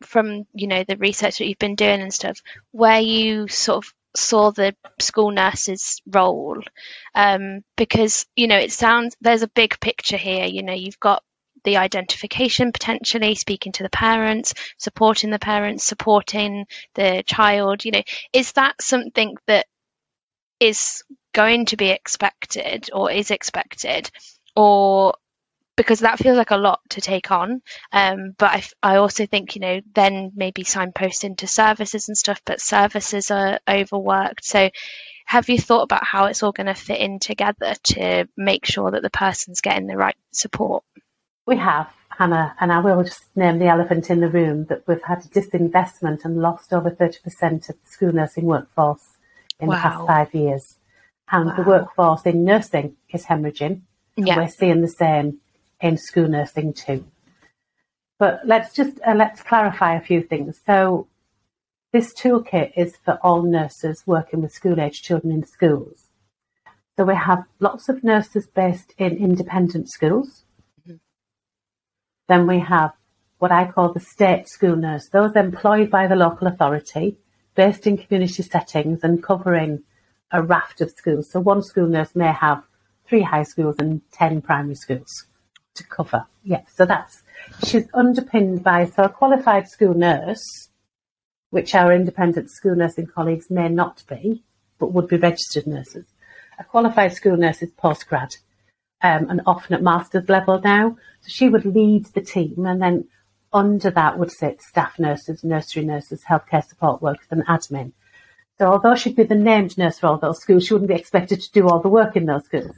from 0.01 0.45
you 0.53 0.67
know 0.67 0.83
the 0.87 0.97
research 0.97 1.39
that 1.39 1.47
you've 1.47 1.57
been 1.57 1.75
doing 1.75 2.01
and 2.01 2.13
stuff 2.13 2.39
where 2.71 3.01
you 3.01 3.47
sort 3.47 3.83
of 3.83 3.93
saw 4.15 4.51
the 4.51 4.75
school 4.99 5.31
nurse's 5.31 6.01
role 6.07 6.61
um, 7.15 7.61
because 7.75 8.25
you 8.35 8.47
know 8.47 8.57
it 8.57 8.71
sounds 8.71 9.15
there's 9.21 9.41
a 9.41 9.49
big 9.49 9.79
picture 9.79 10.17
here 10.17 10.45
you 10.45 10.63
know 10.63 10.73
you've 10.73 10.99
got 10.99 11.23
the 11.65 11.77
identification 11.77 12.71
potentially 12.71 13.35
speaking 13.35 13.71
to 13.73 13.83
the 13.83 13.89
parents 13.89 14.53
supporting 14.77 15.29
the 15.29 15.39
parents 15.39 15.83
supporting 15.83 16.65
the 16.93 17.23
child 17.25 17.83
you 17.83 17.91
know 17.91 18.03
is 18.31 18.53
that 18.53 18.81
something 18.81 19.35
that 19.47 19.65
is 20.59 21.03
going 21.33 21.65
to 21.65 21.77
be 21.77 21.89
expected 21.89 22.89
or 22.93 23.11
is 23.11 23.29
expected 23.29 24.09
or 24.55 25.13
because 25.75 25.99
that 25.99 26.19
feels 26.19 26.37
like 26.37 26.51
a 26.51 26.57
lot 26.57 26.79
to 26.89 27.01
take 27.01 27.31
on. 27.31 27.61
Um, 27.91 28.33
but 28.37 28.51
I, 28.51 28.93
I 28.93 28.95
also 28.95 29.25
think, 29.25 29.55
you 29.55 29.61
know, 29.61 29.81
then 29.93 30.31
maybe 30.35 30.63
signposting 30.63 31.37
to 31.37 31.47
services 31.47 32.07
and 32.07 32.17
stuff, 32.17 32.41
but 32.45 32.61
services 32.61 33.29
are 33.31 33.59
overworked. 33.69 34.45
So 34.45 34.69
have 35.25 35.49
you 35.49 35.59
thought 35.59 35.83
about 35.83 36.05
how 36.05 36.25
it's 36.25 36.43
all 36.43 36.51
going 36.51 36.67
to 36.67 36.75
fit 36.75 36.99
in 36.99 37.19
together 37.19 37.73
to 37.95 38.27
make 38.37 38.65
sure 38.65 38.91
that 38.91 39.01
the 39.01 39.09
person's 39.09 39.61
getting 39.61 39.87
the 39.87 39.97
right 39.97 40.15
support? 40.31 40.83
We 41.45 41.57
have, 41.57 41.89
Hannah, 42.09 42.55
and 42.59 42.71
I 42.71 42.79
will 42.79 43.03
just 43.03 43.25
name 43.35 43.59
the 43.59 43.67
elephant 43.67 44.09
in 44.09 44.19
the 44.19 44.29
room 44.29 44.65
that 44.65 44.87
we've 44.87 45.03
had 45.03 45.19
a 45.19 45.27
disinvestment 45.27 46.25
and 46.25 46.41
lost 46.41 46.73
over 46.73 46.89
30% 46.89 47.69
of 47.69 47.75
the 47.83 47.89
school 47.89 48.11
nursing 48.11 48.45
workforce 48.45 49.17
in 49.59 49.67
wow. 49.67 49.75
the 49.75 49.81
past 49.81 50.07
five 50.07 50.33
years. 50.33 50.77
And 51.31 51.47
wow. 51.47 51.55
the 51.55 51.63
workforce 51.63 52.23
in 52.23 52.43
nursing 52.43 52.95
is 53.09 53.25
hemorrhaging. 53.25 53.81
Yeah. 54.17 54.37
We're 54.37 54.47
seeing 54.47 54.81
the 54.81 54.87
same 54.87 55.39
in 55.81 55.97
school 55.97 56.27
nursing 56.27 56.73
too. 56.73 57.05
But 58.17 58.41
let's 58.45 58.73
just 58.73 58.97
uh, 59.05 59.13
let's 59.13 59.41
clarify 59.43 59.95
a 59.95 60.01
few 60.01 60.21
things. 60.21 60.61
So 60.65 61.07
this 61.91 62.13
toolkit 62.13 62.71
is 62.77 62.95
for 63.03 63.19
all 63.21 63.43
nurses 63.43 64.03
working 64.05 64.41
with 64.41 64.53
school 64.53 64.79
age 64.79 65.01
children 65.01 65.33
in 65.33 65.45
schools. 65.45 66.05
So 66.97 67.03
we 67.03 67.15
have 67.15 67.43
lots 67.59 67.89
of 67.89 68.03
nurses 68.03 68.47
based 68.47 68.93
in 68.97 69.17
independent 69.17 69.89
schools. 69.89 70.44
Then 72.27 72.47
we 72.47 72.59
have 72.59 72.91
what 73.37 73.51
I 73.51 73.69
call 73.69 73.93
the 73.93 73.99
state 73.99 74.47
school 74.47 74.75
nurse, 74.75 75.09
those 75.09 75.35
employed 75.35 75.89
by 75.89 76.07
the 76.07 76.15
local 76.15 76.47
authority, 76.47 77.17
based 77.55 77.85
in 77.85 77.97
community 77.97 78.43
settings 78.43 79.03
and 79.03 79.23
covering 79.23 79.83
a 80.31 80.41
raft 80.41 80.81
of 80.81 80.91
schools. 80.91 81.31
So 81.31 81.39
one 81.39 81.61
school 81.61 81.87
nurse 81.87 82.15
may 82.15 82.31
have 82.31 82.63
three 83.07 83.21
high 83.21 83.43
schools 83.43 83.75
and 83.79 84.01
10 84.11 84.41
primary 84.41 84.75
schools 84.75 85.25
to 85.75 85.83
cover. 85.83 86.25
Yeah, 86.43 86.61
so 86.73 86.85
that's 86.85 87.23
she's 87.63 87.87
underpinned 87.93 88.63
by 88.63 88.85
so 88.85 89.03
a 89.03 89.09
qualified 89.09 89.67
school 89.67 89.93
nurse, 89.93 90.69
which 91.49 91.75
our 91.75 91.93
independent 91.93 92.49
school 92.51 92.75
nursing 92.75 93.07
colleagues 93.07 93.49
may 93.49 93.69
not 93.69 94.03
be, 94.07 94.43
but 94.79 94.93
would 94.93 95.07
be 95.07 95.17
registered 95.17 95.67
nurses. 95.67 96.05
A 96.59 96.63
qualified 96.63 97.13
school 97.13 97.37
nurse 97.37 97.61
is 97.61 97.69
postgrad 97.71 98.37
um, 99.01 99.29
and 99.29 99.41
often 99.45 99.75
at 99.75 99.83
master's 99.83 100.29
level 100.29 100.61
now. 100.63 100.97
So 101.21 101.27
she 101.27 101.49
would 101.49 101.65
lead 101.65 102.05
the 102.07 102.21
team, 102.21 102.65
and 102.65 102.81
then 102.81 103.07
under 103.53 103.89
that 103.91 104.19
would 104.19 104.31
sit 104.31 104.61
staff 104.61 104.99
nurses, 104.99 105.43
nursery 105.43 105.85
nurses, 105.85 106.23
healthcare 106.29 106.65
support 106.65 107.01
workers, 107.01 107.27
and 107.31 107.45
admin. 107.45 107.93
So 108.57 108.67
although 108.67 108.95
she'd 108.95 109.15
be 109.15 109.23
the 109.23 109.35
named 109.35 109.77
nurse 109.77 109.99
for 109.99 110.07
all 110.07 110.17
those 110.17 110.39
schools, 110.39 110.65
she 110.65 110.73
wouldn't 110.73 110.89
be 110.89 110.95
expected 110.95 111.41
to 111.41 111.51
do 111.51 111.67
all 111.67 111.81
the 111.81 111.89
work 111.89 112.15
in 112.15 112.25
those 112.25 112.45
schools. 112.45 112.75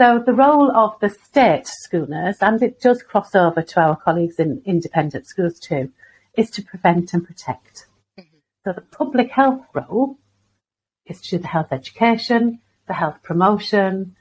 So 0.00 0.20
the 0.24 0.34
role 0.34 0.70
of 0.76 0.98
the 1.00 1.08
state 1.08 1.66
school 1.66 2.08
nurse, 2.08 2.38
and 2.40 2.60
it 2.62 2.80
does 2.80 3.02
cross 3.02 3.34
over 3.34 3.62
to 3.62 3.80
our 3.80 3.96
colleagues 3.96 4.40
in 4.40 4.62
independent 4.64 5.26
schools 5.26 5.60
too, 5.60 5.92
is 6.36 6.50
to 6.50 6.62
prevent 6.62 7.14
and 7.14 7.24
protect. 7.24 7.86
Mm-hmm. 8.18 8.38
So 8.64 8.72
the 8.72 8.80
public 8.80 9.30
health 9.30 9.64
role 9.72 10.18
is 11.06 11.20
to 11.22 11.36
do 11.36 11.42
the 11.42 11.48
health 11.48 11.72
education, 11.72 12.60
the 12.88 12.94
health 12.94 13.22
promotion, 13.22 14.16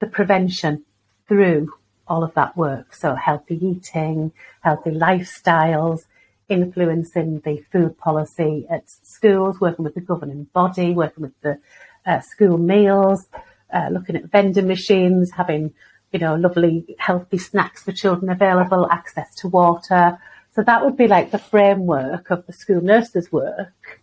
the 0.00 0.06
prevention 0.06 0.84
through 1.28 1.72
all 2.06 2.22
of 2.22 2.34
that 2.34 2.56
work. 2.56 2.94
So 2.94 3.14
healthy 3.14 3.58
eating, 3.64 4.32
healthy 4.60 4.90
lifestyles, 4.90 6.06
influencing 6.48 7.40
the 7.40 7.64
food 7.72 7.96
policy 7.98 8.66
at 8.70 8.88
schools, 8.90 9.60
working 9.60 9.84
with 9.84 9.94
the 9.94 10.00
governing 10.00 10.44
body, 10.52 10.92
working 10.92 11.22
with 11.22 11.40
the 11.40 11.58
uh, 12.06 12.20
school 12.20 12.58
meals, 12.58 13.28
uh, 13.72 13.88
looking 13.90 14.16
at 14.16 14.30
vending 14.30 14.68
machines, 14.68 15.32
having, 15.32 15.72
you 16.12 16.18
know, 16.18 16.34
lovely 16.34 16.96
healthy 16.98 17.38
snacks 17.38 17.82
for 17.82 17.92
children 17.92 18.30
available, 18.30 18.88
access 18.90 19.34
to 19.36 19.48
water. 19.48 20.18
So 20.54 20.62
that 20.62 20.84
would 20.84 20.96
be 20.96 21.08
like 21.08 21.30
the 21.30 21.38
framework 21.38 22.30
of 22.30 22.46
the 22.46 22.52
school 22.52 22.80
nurses 22.80 23.32
work. 23.32 24.02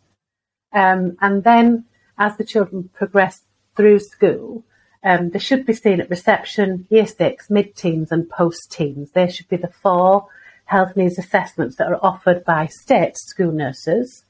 Um, 0.73 1.17
and 1.21 1.43
then 1.43 1.85
as 2.17 2.37
the 2.37 2.43
children 2.43 2.89
progress 2.93 3.43
through 3.75 3.99
school, 3.99 4.65
um, 5.03 5.29
they 5.31 5.39
should 5.39 5.65
be 5.65 5.73
seen 5.73 5.99
at 5.99 6.09
reception, 6.09 6.87
year 6.89 7.07
six, 7.07 7.49
mid-teens 7.49 8.11
and 8.11 8.29
post-teens. 8.29 9.11
They 9.11 9.29
should 9.29 9.47
be 9.49 9.57
the 9.57 9.73
four 9.81 10.27
health 10.65 10.95
needs 10.95 11.17
assessments 11.17 11.75
that 11.77 11.87
are 11.87 11.99
offered 12.03 12.45
by 12.45 12.67
state 12.67 13.17
school 13.17 13.51
nurses 13.51 14.23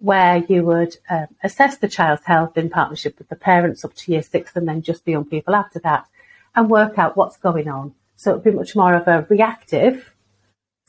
where 0.00 0.38
you 0.48 0.64
would 0.64 0.96
um, 1.10 1.26
assess 1.44 1.76
the 1.76 1.88
child's 1.88 2.24
health 2.24 2.56
in 2.56 2.70
partnership 2.70 3.18
with 3.18 3.28
the 3.28 3.36
parents 3.36 3.84
up 3.84 3.94
to 3.94 4.10
year 4.10 4.22
six 4.22 4.56
and 4.56 4.66
then 4.66 4.82
just 4.82 5.04
the 5.04 5.12
young 5.12 5.26
people 5.26 5.54
after 5.54 5.78
that 5.78 6.06
and 6.56 6.70
work 6.70 6.98
out 6.98 7.16
what's 7.16 7.36
going 7.36 7.68
on. 7.68 7.94
So 8.16 8.30
it 8.30 8.34
would 8.34 8.44
be 8.44 8.50
much 8.50 8.74
more 8.74 8.94
of 8.94 9.06
a 9.06 9.26
reactive 9.28 10.12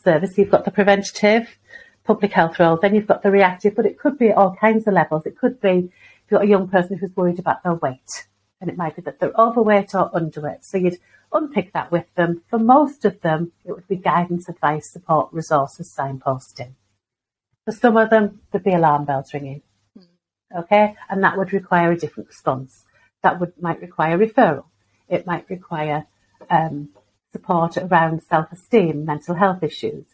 service. 0.04 0.38
You've 0.38 0.50
got 0.50 0.66
the 0.66 0.72
preventative 0.72 1.58
public 2.04 2.32
health 2.32 2.58
role, 2.58 2.78
then 2.82 2.96
you've 2.96 3.08
got 3.08 3.22
the 3.22 3.32
reactive, 3.32 3.76
but 3.76 3.86
it 3.86 4.00
could 4.00 4.18
be 4.18 4.30
at 4.30 4.38
all 4.38 4.56
kinds 4.56 4.88
of 4.88 4.94
levels. 4.94 5.26
It 5.26 5.38
could 5.38 5.62
be 5.62 5.70
if 5.70 6.32
you've 6.32 6.40
got 6.40 6.46
a 6.46 6.50
young 6.50 6.68
person 6.68 6.98
who's 6.98 7.16
worried 7.16 7.40
about 7.40 7.64
their 7.64 7.76
weight, 7.76 8.28
and 8.62 8.70
it 8.70 8.78
might 8.78 8.96
be 8.96 9.02
that 9.02 9.20
they're 9.20 9.34
overweight 9.38 9.96
or 9.96 10.12
underweight. 10.12 10.64
So 10.64 10.78
you'd 10.78 11.00
unpick 11.34 11.74
that 11.74 11.92
with 11.92 12.06
them. 12.16 12.44
For 12.48 12.60
most 12.60 13.04
of 13.04 13.20
them, 13.22 13.52
it 13.66 13.72
would 13.72 13.88
be 13.88 13.96
guidance, 13.96 14.48
advice, 14.48 14.90
support, 14.90 15.34
resources, 15.34 15.94
signposting. 15.94 16.74
For 17.66 17.72
some 17.72 17.98
of 17.98 18.12
them, 18.12 18.42
there'd 18.52 18.64
be 18.64 18.74
alarm 18.74 19.06
bells 19.06 19.34
ringing. 19.34 19.64
Okay, 20.56 20.96
and 21.10 21.24
that 21.24 21.38
would 21.38 21.54
require 21.54 21.92
a 21.92 21.98
different 21.98 22.30
response. 22.30 22.86
That 23.24 23.40
would 23.40 23.54
might 23.60 23.82
require 23.82 24.18
referral. 24.18 24.66
It 25.08 25.26
might 25.26 25.50
require 25.50 26.06
um, 26.50 26.90
support 27.32 27.78
around 27.78 28.22
self-esteem, 28.24 29.06
mental 29.06 29.36
health 29.36 29.64
issues, 29.64 30.06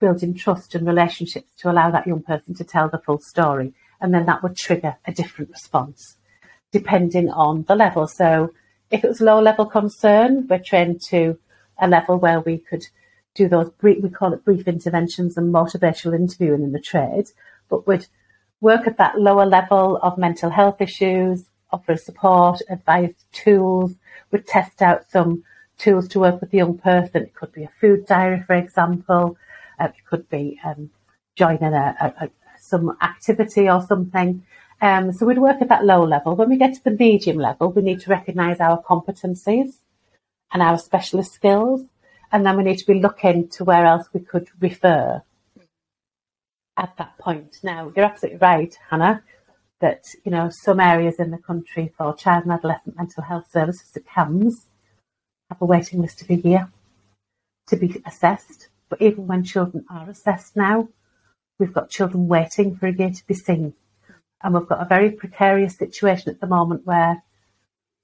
building 0.00 0.34
trust 0.34 0.74
and 0.74 0.86
relationships 0.86 1.52
to 1.58 1.70
allow 1.70 1.90
that 1.90 2.06
young 2.06 2.22
person 2.22 2.54
to 2.54 2.64
tell 2.64 2.88
the 2.88 2.98
full 2.98 3.18
story, 3.18 3.74
and 4.00 4.14
then 4.14 4.26
that 4.26 4.42
would 4.42 4.56
trigger 4.56 4.96
a 5.04 5.12
different 5.12 5.50
response 5.50 6.16
depending 6.72 7.28
on 7.30 7.64
the 7.68 7.76
level. 7.76 8.06
So 8.06 8.52
if 8.90 9.04
it 9.04 9.08
was 9.08 9.20
low 9.20 9.40
level 9.40 9.66
concern, 9.66 10.46
we're 10.48 10.58
trained 10.58 11.00
to 11.08 11.38
a 11.78 11.88
level 11.88 12.18
where 12.18 12.40
we 12.40 12.58
could 12.58 12.84
do 13.34 13.48
those 13.48 13.70
brief, 13.70 14.02
we 14.02 14.10
call 14.10 14.32
it 14.32 14.44
brief 14.44 14.66
interventions 14.68 15.36
and 15.36 15.54
motivational 15.54 16.14
interviewing 16.14 16.62
in 16.62 16.72
the 16.72 16.80
trade, 16.80 17.30
but 17.68 17.86
would 17.86 18.06
work 18.60 18.86
at 18.86 18.98
that 18.98 19.18
lower 19.18 19.46
level 19.46 19.98
of 20.02 20.18
mental 20.18 20.50
health 20.50 20.80
issues, 20.80 21.44
offer 21.70 21.96
support, 21.96 22.60
advice, 22.68 23.14
tools, 23.32 23.94
would 24.30 24.46
test 24.46 24.82
out 24.82 25.10
some 25.10 25.42
tools 25.78 26.06
to 26.08 26.20
work 26.20 26.40
with 26.40 26.50
the 26.50 26.58
young 26.58 26.78
person. 26.78 27.22
It 27.22 27.34
could 27.34 27.52
be 27.52 27.64
a 27.64 27.70
food 27.80 28.06
diary, 28.06 28.42
for 28.46 28.54
example. 28.54 29.36
Uh, 29.80 29.86
it 29.86 30.04
could 30.08 30.28
be 30.28 30.60
um, 30.64 30.90
joining 31.34 31.74
a, 31.74 31.96
a, 32.00 32.24
a, 32.24 32.30
some 32.60 32.96
activity 33.02 33.68
or 33.68 33.82
something. 33.86 34.44
Um, 34.82 35.12
so 35.12 35.24
we'd 35.24 35.38
work 35.38 35.62
at 35.62 35.68
that 35.68 35.84
low 35.84 36.04
level. 36.04 36.36
When 36.36 36.50
we 36.50 36.58
get 36.58 36.74
to 36.74 36.84
the 36.84 36.90
medium 36.90 37.38
level, 37.38 37.72
we 37.72 37.82
need 37.82 38.00
to 38.00 38.10
recognise 38.10 38.60
our 38.60 38.82
competencies 38.82 39.76
and 40.52 40.62
our 40.62 40.76
specialist 40.76 41.32
skills 41.32 41.84
and 42.32 42.46
then 42.46 42.56
we 42.56 42.64
need 42.64 42.78
to 42.78 42.86
be 42.86 42.94
looking 42.94 43.46
to 43.48 43.64
where 43.64 43.84
else 43.84 44.08
we 44.12 44.20
could 44.20 44.48
refer 44.58 45.22
at 46.78 46.96
that 46.96 47.18
point. 47.18 47.58
Now, 47.62 47.92
you're 47.94 48.06
absolutely 48.06 48.38
right, 48.38 48.74
Hannah, 48.90 49.22
that 49.80 50.06
you 50.24 50.32
know 50.32 50.48
some 50.50 50.80
areas 50.80 51.16
in 51.18 51.30
the 51.30 51.38
country 51.38 51.92
for 51.96 52.14
child 52.14 52.44
and 52.44 52.52
adolescent 52.52 52.96
mental 52.96 53.22
health 53.22 53.50
services, 53.52 53.90
the 53.92 54.00
CAMHS, 54.00 54.66
have 55.50 55.60
a 55.60 55.66
waiting 55.66 56.00
list 56.00 56.22
of 56.22 56.30
a 56.30 56.36
year 56.36 56.70
to 57.68 57.76
be 57.76 58.02
assessed. 58.06 58.68
But 58.88 59.02
even 59.02 59.26
when 59.26 59.44
children 59.44 59.84
are 59.90 60.08
assessed 60.08 60.56
now, 60.56 60.88
we've 61.58 61.72
got 61.72 61.90
children 61.90 62.28
waiting 62.28 62.76
for 62.76 62.86
a 62.86 62.92
year 62.92 63.10
to 63.10 63.26
be 63.26 63.34
seen. 63.34 63.74
And 64.42 64.54
we've 64.54 64.66
got 64.66 64.82
a 64.82 64.88
very 64.88 65.10
precarious 65.10 65.76
situation 65.76 66.30
at 66.30 66.40
the 66.40 66.46
moment 66.46 66.86
where 66.86 67.22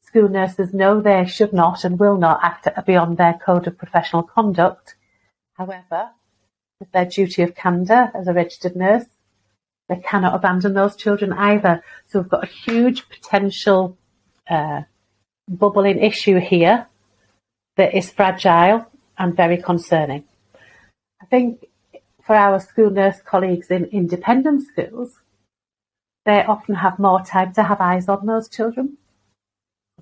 School 0.08 0.30
nurses 0.30 0.72
know 0.72 1.02
they 1.02 1.26
should 1.26 1.52
not 1.52 1.84
and 1.84 1.98
will 1.98 2.16
not 2.16 2.40
act 2.42 2.66
beyond 2.86 3.18
their 3.18 3.34
code 3.34 3.66
of 3.66 3.76
professional 3.76 4.22
conduct. 4.22 4.94
However, 5.52 6.08
with 6.80 6.90
their 6.92 7.04
duty 7.04 7.42
of 7.42 7.54
candour 7.54 8.10
as 8.14 8.26
a 8.26 8.32
registered 8.32 8.74
nurse, 8.74 9.04
they 9.86 9.96
cannot 9.96 10.34
abandon 10.34 10.72
those 10.72 10.96
children 10.96 11.34
either. 11.34 11.84
So 12.06 12.20
we've 12.20 12.30
got 12.30 12.44
a 12.44 12.46
huge 12.46 13.06
potential 13.10 13.98
uh, 14.48 14.84
bubbling 15.46 15.98
issue 15.98 16.38
here 16.38 16.86
that 17.76 17.94
is 17.94 18.10
fragile 18.10 18.90
and 19.18 19.36
very 19.36 19.58
concerning. 19.58 20.24
I 21.20 21.26
think 21.26 21.66
for 22.22 22.34
our 22.34 22.60
school 22.60 22.88
nurse 22.88 23.20
colleagues 23.20 23.70
in 23.70 23.84
independent 23.86 24.66
schools, 24.68 25.18
they 26.28 26.44
often 26.44 26.74
have 26.74 26.98
more 26.98 27.22
time 27.22 27.54
to 27.54 27.62
have 27.62 27.80
eyes 27.80 28.06
on 28.06 28.26
those 28.26 28.50
children 28.50 28.98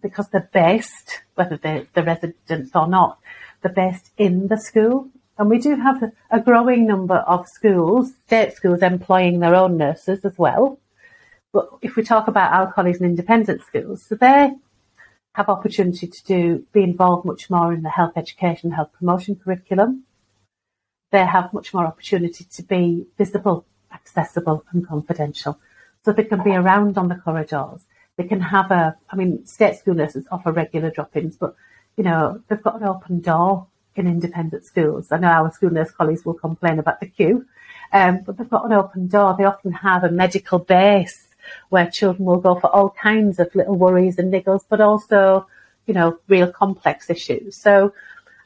because 0.02 0.28
they're 0.28 0.50
based, 0.52 1.20
whether 1.36 1.56
they're 1.56 1.86
the 1.94 2.02
residents 2.02 2.72
or 2.74 2.88
not, 2.88 3.20
they're 3.62 3.72
based 3.72 4.10
in 4.18 4.48
the 4.48 4.58
school. 4.58 5.08
And 5.38 5.48
we 5.48 5.60
do 5.60 5.76
have 5.76 6.02
a 6.32 6.40
growing 6.40 6.84
number 6.84 7.18
of 7.34 7.46
schools, 7.46 8.12
state 8.26 8.54
schools, 8.54 8.82
employing 8.82 9.38
their 9.38 9.54
own 9.54 9.76
nurses 9.76 10.24
as 10.24 10.36
well. 10.36 10.80
But 11.52 11.68
if 11.80 11.94
we 11.94 12.02
talk 12.02 12.26
about 12.26 12.52
our 12.52 12.72
colleagues 12.72 12.98
in 12.98 13.06
independent 13.06 13.62
schools, 13.62 14.04
so 14.08 14.16
they 14.16 14.50
have 15.34 15.48
opportunity 15.48 16.08
to 16.08 16.24
do 16.24 16.66
be 16.72 16.82
involved 16.82 17.24
much 17.24 17.48
more 17.50 17.72
in 17.72 17.82
the 17.82 17.90
health 17.90 18.14
education, 18.16 18.72
health 18.72 18.90
promotion 18.98 19.36
curriculum. 19.36 20.02
They 21.12 21.24
have 21.24 21.52
much 21.52 21.72
more 21.72 21.86
opportunity 21.86 22.44
to 22.56 22.62
be 22.64 23.06
visible, 23.16 23.64
accessible, 23.92 24.64
and 24.72 24.84
confidential. 24.84 25.60
So 26.06 26.12
they 26.12 26.22
can 26.22 26.44
be 26.44 26.54
around 26.54 26.98
on 26.98 27.08
the 27.08 27.16
corridors. 27.16 27.80
They 28.16 28.22
can 28.22 28.40
have 28.40 28.70
a, 28.70 28.96
I 29.10 29.16
mean, 29.16 29.44
state 29.44 29.76
school 29.76 29.94
nurses 29.94 30.24
offer 30.30 30.52
regular 30.52 30.88
drop-ins, 30.88 31.36
but 31.36 31.56
you 31.96 32.04
know 32.04 32.40
they've 32.46 32.62
got 32.62 32.80
an 32.80 32.86
open 32.86 33.20
door 33.20 33.66
in 33.96 34.06
independent 34.06 34.64
schools. 34.64 35.10
I 35.10 35.18
know 35.18 35.26
our 35.26 35.50
school 35.50 35.70
nurse 35.70 35.90
colleagues 35.90 36.24
will 36.24 36.34
complain 36.34 36.78
about 36.78 37.00
the 37.00 37.06
queue, 37.06 37.44
um, 37.92 38.22
but 38.24 38.36
they've 38.36 38.48
got 38.48 38.66
an 38.66 38.72
open 38.72 39.08
door. 39.08 39.34
They 39.36 39.42
often 39.46 39.72
have 39.72 40.04
a 40.04 40.10
medical 40.12 40.60
base 40.60 41.26
where 41.70 41.90
children 41.90 42.24
will 42.24 42.38
go 42.48 42.54
for 42.54 42.68
all 42.68 42.90
kinds 42.90 43.40
of 43.40 43.52
little 43.56 43.74
worries 43.74 44.16
and 44.16 44.32
niggles, 44.32 44.64
but 44.68 44.80
also, 44.80 45.48
you 45.86 45.94
know, 45.94 46.20
real 46.28 46.52
complex 46.52 47.10
issues. 47.10 47.56
So 47.56 47.92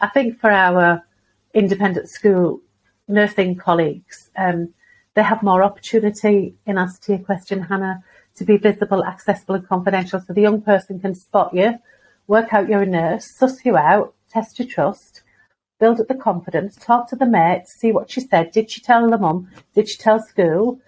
I 0.00 0.08
think 0.08 0.40
for 0.40 0.50
our 0.50 1.04
independent 1.52 2.08
school 2.08 2.62
nursing 3.06 3.56
colleagues, 3.56 4.30
um, 4.34 4.72
they 5.14 5.22
have 5.22 5.42
more 5.42 5.62
opportunity, 5.62 6.54
in 6.66 6.78
answer 6.78 7.00
to 7.02 7.12
your 7.12 7.24
question, 7.24 7.62
Hannah, 7.62 8.02
to 8.36 8.44
be 8.44 8.56
visible, 8.56 9.04
accessible 9.04 9.56
and 9.56 9.68
confidential 9.68 10.20
so 10.20 10.32
the 10.32 10.40
young 10.40 10.62
person 10.62 11.00
can 11.00 11.14
spot 11.14 11.52
you, 11.52 11.74
work 12.26 12.52
out 12.52 12.68
you're 12.68 12.82
a 12.82 12.86
nurse, 12.86 13.26
suss 13.36 13.64
you 13.64 13.76
out, 13.76 14.14
test 14.30 14.58
your 14.58 14.68
trust, 14.68 15.22
build 15.80 16.00
up 16.00 16.08
the 16.08 16.14
confidence, 16.14 16.76
talk 16.76 17.08
to 17.08 17.16
the 17.16 17.26
mates, 17.26 17.74
see 17.78 17.90
what 17.90 18.10
she 18.10 18.20
said. 18.20 18.52
Did 18.52 18.70
she 18.70 18.80
tell 18.80 19.10
the 19.10 19.18
mum? 19.18 19.50
Did 19.74 19.88
she 19.88 19.98
tell 19.98 20.20
school? 20.20 20.80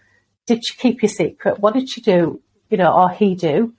Did 0.46 0.64
she 0.64 0.76
keep 0.76 1.02
your 1.02 1.08
secret? 1.08 1.58
What 1.58 1.74
did 1.74 1.88
she 1.88 2.00
do? 2.00 2.40
You 2.70 2.76
know, 2.76 2.92
or 2.92 3.10
he 3.10 3.34
do? 3.34 3.74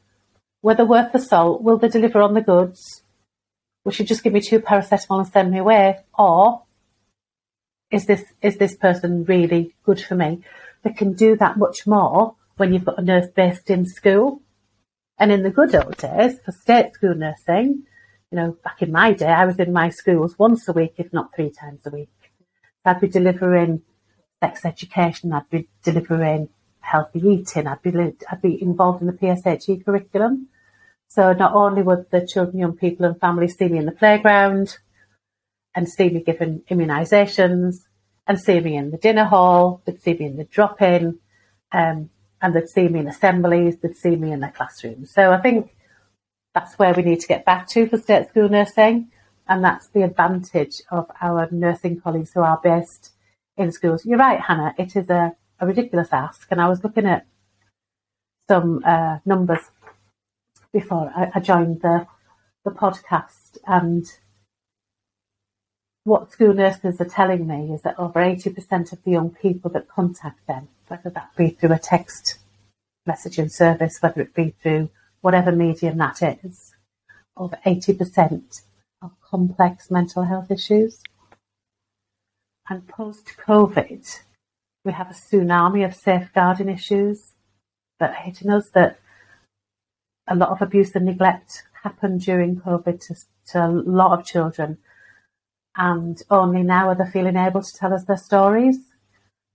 Were 0.61 0.75
they 0.75 0.83
worth 0.83 1.13
the 1.13 1.19
salt? 1.19 1.61
Will 1.61 1.77
they 1.77 1.87
deliver 1.87 2.21
on 2.21 2.33
the 2.33 2.41
goods? 2.41 3.03
Will 3.83 3.91
she 3.91 4.03
just 4.03 4.23
give 4.23 4.33
me 4.33 4.41
two 4.41 4.59
paracetamol 4.59 5.19
and 5.19 5.27
send 5.27 5.51
me 5.51 5.59
away? 5.59 5.99
Or 6.17 6.62
is 7.93 8.07
this 8.07 8.23
is 8.41 8.57
this 8.57 8.75
person 8.75 9.23
really 9.25 9.75
good 9.83 10.01
for 10.01 10.15
me? 10.15 10.41
They 10.83 10.91
can 10.91 11.13
do 11.13 11.37
that 11.37 11.57
much 11.57 11.85
more 11.85 12.35
when 12.57 12.73
you've 12.73 12.85
got 12.85 12.99
a 12.99 13.03
nurse 13.03 13.29
based 13.33 13.69
in 13.69 13.85
school. 13.85 14.41
And 15.19 15.31
in 15.31 15.43
the 15.43 15.51
good 15.51 15.75
old 15.75 15.97
days 15.97 16.39
for 16.43 16.51
state 16.51 16.95
school 16.95 17.13
nursing, 17.13 17.83
you 18.31 18.35
know, 18.35 18.57
back 18.63 18.81
in 18.81 18.91
my 18.91 19.13
day, 19.13 19.27
I 19.27 19.45
was 19.45 19.59
in 19.59 19.71
my 19.71 19.89
schools 19.89 20.37
once 20.39 20.67
a 20.67 20.73
week, 20.73 20.95
if 20.97 21.13
not 21.13 21.35
three 21.35 21.51
times 21.51 21.85
a 21.85 21.91
week. 21.91 22.09
I'd 22.83 22.99
be 22.99 23.07
delivering 23.07 23.83
sex 24.41 24.65
education, 24.65 25.31
I'd 25.31 25.49
be 25.49 25.69
delivering 25.83 26.49
healthy 26.79 27.19
eating, 27.19 27.67
I'd 27.67 27.81
be, 27.81 27.91
I'd 28.29 28.41
be 28.41 28.61
involved 28.61 29.01
in 29.01 29.07
the 29.07 29.13
PSHE 29.13 29.85
curriculum. 29.85 30.47
So 31.07 31.31
not 31.31 31.53
only 31.53 31.83
would 31.83 32.07
the 32.09 32.25
children, 32.25 32.57
young 32.57 32.75
people 32.75 33.05
and 33.05 33.17
families 33.19 33.55
see 33.55 33.69
me 33.69 33.77
in 33.77 33.85
the 33.85 33.91
playground 33.91 34.77
and 35.75 35.87
see 35.87 36.09
me 36.09 36.21
given 36.21 36.63
immunisations 36.69 37.75
and 38.27 38.39
see 38.39 38.59
me 38.59 38.77
in 38.77 38.91
the 38.91 38.97
dinner 38.97 39.25
hall, 39.25 39.81
they'd 39.85 40.01
see 40.01 40.13
me 40.13 40.25
in 40.25 40.37
the 40.37 40.45
drop-in, 40.45 41.19
um, 41.71 42.09
and 42.41 42.53
they'd 42.53 42.69
see 42.69 42.87
me 42.87 42.99
in 42.99 43.07
assemblies, 43.07 43.77
they'd 43.77 43.95
see 43.95 44.15
me 44.15 44.31
in 44.31 44.39
their 44.39 44.51
classroom. 44.51 45.05
So 45.05 45.31
I 45.31 45.39
think 45.41 45.75
that's 46.53 46.77
where 46.77 46.93
we 46.93 47.03
need 47.03 47.19
to 47.19 47.27
get 47.27 47.45
back 47.45 47.67
to 47.69 47.87
for 47.87 47.97
state 47.97 48.29
school 48.29 48.49
nursing. 48.49 49.11
And 49.47 49.63
that's 49.63 49.89
the 49.89 50.03
advantage 50.03 50.81
of 50.89 51.11
our 51.21 51.49
nursing 51.51 51.99
colleagues 51.99 52.31
who 52.33 52.41
are 52.41 52.61
based 52.63 53.11
in 53.57 53.71
schools. 53.71 54.05
You're 54.05 54.17
right, 54.17 54.39
Hannah, 54.39 54.73
it 54.77 54.95
is 54.95 55.09
a, 55.09 55.35
a 55.59 55.67
ridiculous 55.67 56.09
ask. 56.13 56.47
And 56.49 56.61
I 56.61 56.69
was 56.69 56.83
looking 56.83 57.05
at 57.05 57.25
some 58.49 58.81
uh, 58.85 59.17
numbers 59.25 59.59
before 60.71 61.11
I, 61.15 61.31
I 61.35 61.39
joined 61.41 61.81
the, 61.81 62.07
the 62.63 62.71
podcast 62.71 63.57
and 63.67 64.05
what 66.03 66.31
school 66.31 66.53
nurses 66.53 66.99
are 66.99 67.05
telling 67.05 67.47
me 67.47 67.73
is 67.73 67.81
that 67.83 67.97
over 67.97 68.19
80% 68.19 68.91
of 68.91 69.03
the 69.03 69.11
young 69.11 69.29
people 69.29 69.71
that 69.71 69.87
contact 69.87 70.45
them, 70.47 70.67
whether 70.87 71.09
that 71.09 71.35
be 71.37 71.49
through 71.49 71.71
a 71.71 71.79
text 71.79 72.39
messaging 73.07 73.49
service, 73.49 73.97
whether 74.01 74.21
it 74.21 74.33
be 74.33 74.53
through 74.61 74.89
whatever 75.21 75.51
medium 75.51 75.97
that 75.97 76.21
is, 76.43 76.73
over 77.37 77.57
80% 77.65 78.61
of 79.01 79.11
complex 79.21 79.89
mental 79.89 80.23
health 80.23 80.51
issues. 80.51 81.01
And 82.69 82.87
post 82.87 83.31
COVID, 83.45 84.19
we 84.85 84.91
have 84.91 85.09
a 85.09 85.13
tsunami 85.13 85.85
of 85.85 85.95
safeguarding 85.95 86.69
issues 86.69 87.33
that 87.99 88.11
are 88.11 88.23
hitting 88.23 88.49
us, 88.49 88.69
that 88.73 88.99
a 90.27 90.35
lot 90.35 90.49
of 90.49 90.61
abuse 90.61 90.95
and 90.95 91.05
neglect 91.05 91.63
happened 91.83 92.21
during 92.21 92.57
COVID 92.57 93.05
to, 93.07 93.15
to 93.51 93.65
a 93.65 93.67
lot 93.67 94.19
of 94.19 94.25
children. 94.25 94.77
And 95.75 96.21
only 96.29 96.63
now 96.63 96.89
are 96.89 96.95
they 96.95 97.09
feeling 97.09 97.37
able 97.37 97.61
to 97.61 97.73
tell 97.73 97.93
us 97.93 98.03
their 98.05 98.17
stories. 98.17 98.77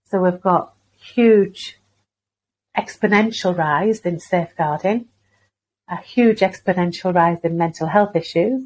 So 0.06 0.20
we've 0.20 0.40
got 0.40 0.74
huge 1.00 1.78
exponential 2.76 3.56
rise 3.56 4.00
in 4.00 4.18
safeguarding 4.18 5.08
a 5.88 5.96
huge 5.96 6.40
exponential 6.40 7.14
rise 7.14 7.38
in 7.42 7.56
mental 7.56 7.86
health 7.86 8.14
issues, 8.14 8.64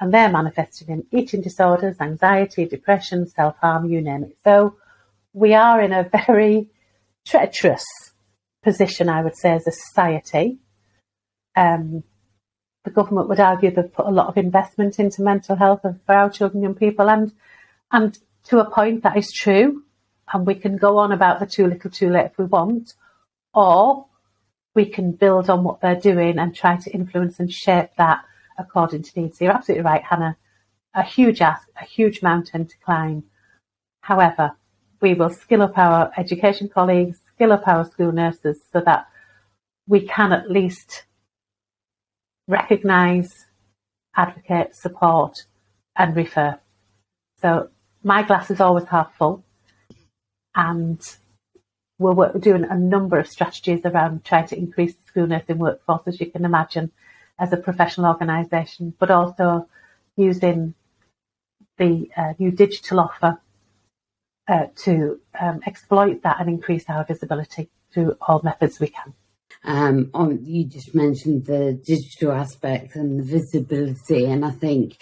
and 0.00 0.12
they're 0.12 0.28
manifested 0.30 0.88
in 0.88 1.06
eating 1.12 1.40
disorders, 1.40 1.96
anxiety, 2.00 2.66
depression, 2.66 3.26
self 3.28 3.56
harm, 3.58 3.88
you 3.88 4.00
name 4.00 4.24
it. 4.24 4.36
So 4.42 4.76
we 5.32 5.54
are 5.54 5.80
in 5.80 5.92
a 5.92 6.08
very 6.26 6.68
treacherous 7.24 7.84
position, 8.62 9.08
I 9.08 9.22
would 9.22 9.36
say, 9.36 9.52
as 9.52 9.66
a 9.66 9.72
society. 9.72 10.58
Um, 11.56 12.02
the 12.84 12.90
government 12.90 13.28
would 13.28 13.40
argue 13.40 13.70
they've 13.70 13.92
put 13.92 14.06
a 14.06 14.10
lot 14.10 14.28
of 14.28 14.36
investment 14.36 14.98
into 14.98 15.22
mental 15.22 15.56
health 15.56 15.82
for 15.82 16.14
our 16.14 16.30
children 16.30 16.58
and 16.58 16.64
young 16.64 16.74
people, 16.74 17.08
and 17.08 17.32
and 17.90 18.18
to 18.44 18.58
a 18.58 18.70
point 18.70 19.02
that 19.02 19.16
is 19.16 19.32
true, 19.32 19.82
and 20.32 20.46
we 20.46 20.54
can 20.54 20.76
go 20.76 20.98
on 20.98 21.12
about 21.12 21.40
the 21.40 21.46
too 21.46 21.66
little, 21.66 21.90
too 21.90 22.10
late 22.10 22.26
if 22.26 22.38
we 22.38 22.44
want, 22.44 22.94
or 23.54 24.06
we 24.74 24.84
can 24.84 25.12
build 25.12 25.48
on 25.48 25.64
what 25.64 25.80
they're 25.80 25.94
doing 25.94 26.38
and 26.38 26.54
try 26.54 26.76
to 26.76 26.90
influence 26.90 27.40
and 27.40 27.50
shape 27.50 27.90
that 27.96 28.24
according 28.58 29.02
to 29.02 29.20
needs. 29.20 29.40
You're 29.40 29.52
absolutely 29.52 29.84
right, 29.84 30.02
Hannah. 30.02 30.36
A 30.94 31.02
huge 31.02 31.40
ask, 31.40 31.68
a 31.80 31.84
huge 31.84 32.22
mountain 32.22 32.66
to 32.66 32.74
climb. 32.84 33.24
However, 34.00 34.52
we 35.00 35.14
will 35.14 35.30
skill 35.30 35.62
up 35.62 35.78
our 35.78 36.12
education 36.16 36.68
colleagues, 36.68 37.20
skill 37.34 37.52
up 37.52 37.66
our 37.66 37.84
school 37.84 38.12
nurses 38.12 38.60
so 38.72 38.80
that 38.80 39.06
we 39.86 40.06
can 40.06 40.32
at 40.32 40.50
least 40.50 41.04
recognise, 42.48 43.46
advocate, 44.16 44.74
support, 44.74 45.44
and 45.96 46.16
refer. 46.16 46.58
So 47.40 47.70
my 48.02 48.22
glass 48.22 48.50
is 48.50 48.60
always 48.60 48.86
half 48.86 49.14
full, 49.16 49.44
and 50.54 51.00
we're 51.98 52.32
doing 52.32 52.64
a 52.64 52.76
number 52.76 53.18
of 53.18 53.28
strategies 53.28 53.80
around 53.84 54.24
trying 54.24 54.48
to 54.48 54.58
increase 54.58 54.94
the 54.94 55.06
school 55.06 55.26
nursing 55.26 55.58
workforce, 55.58 56.02
as 56.06 56.20
you 56.20 56.30
can 56.30 56.44
imagine, 56.44 56.90
as 57.38 57.52
a 57.52 57.56
professional 57.56 58.06
organisation, 58.06 58.94
but 58.98 59.10
also 59.10 59.68
using 60.16 60.74
the 61.78 62.10
uh, 62.16 62.34
new 62.38 62.50
digital 62.50 63.00
offer 63.00 63.40
uh, 64.48 64.66
to 64.76 65.20
um, 65.40 65.60
exploit 65.66 66.22
that 66.22 66.40
and 66.40 66.48
increase 66.48 66.84
our 66.88 67.04
visibility 67.04 67.68
through 67.92 68.16
all 68.20 68.40
methods 68.44 68.78
we 68.78 68.88
can. 68.88 69.14
Um, 69.64 70.10
on, 70.12 70.44
you 70.44 70.64
just 70.64 70.94
mentioned 70.94 71.46
the 71.46 71.80
digital 71.84 72.32
aspect 72.32 72.96
and 72.96 73.18
the 73.18 73.24
visibility, 73.24 74.26
and 74.26 74.44
I 74.44 74.50
think 74.50 74.98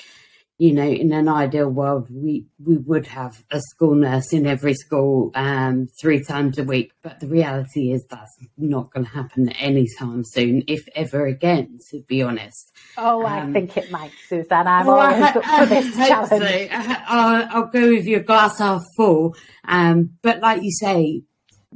you 0.63 0.73
know, 0.73 0.87
in 0.87 1.13
an 1.13 1.29
ideal 1.29 1.69
world, 1.69 2.07
we, 2.09 2.47
we 2.65 2.77
would 2.77 3.09
have 3.09 3.43
a 3.51 3.59
school 3.59 3.97
nurse 3.97 4.33
in 4.33 4.47
every 4.47 4.75
school 4.75 5.33
um, 5.35 5.89
three 6.01 6.23
times 6.23 6.57
a 6.57 6.63
week. 6.63 6.93
But 7.03 7.19
the 7.19 7.27
reality 7.27 7.91
is 7.91 8.05
that's 8.09 8.31
not 8.57 8.93
going 8.93 9.05
to 9.05 9.11
happen 9.11 9.49
anytime 9.49 10.23
soon, 10.25 10.63
if 10.69 10.87
ever 10.95 11.27
again, 11.27 11.81
to 11.91 12.03
be 12.03 12.23
honest. 12.23 12.71
Oh, 12.97 13.27
um, 13.27 13.51
I 13.51 13.53
think 13.53 13.77
it 13.77 13.91
might, 13.91 14.13
Suzanne. 14.29 14.69
I'm 14.69 14.87
well, 14.87 15.01
always 15.01 15.21
I, 15.21 15.31
up 15.31 15.45
for 15.45 15.67
this 15.67 15.99
I 15.99 16.09
challenge. 16.09 16.71
So. 16.71 16.77
I'll, 17.09 17.49
I'll, 17.51 17.67
go 17.67 17.89
with 17.89 18.07
your 18.07 18.21
glass 18.21 18.61
half 18.61 18.83
full. 18.97 19.35
Um, 19.65 20.11
but 20.23 20.39
like 20.39 20.63
you 20.63 20.71
say, 20.71 21.23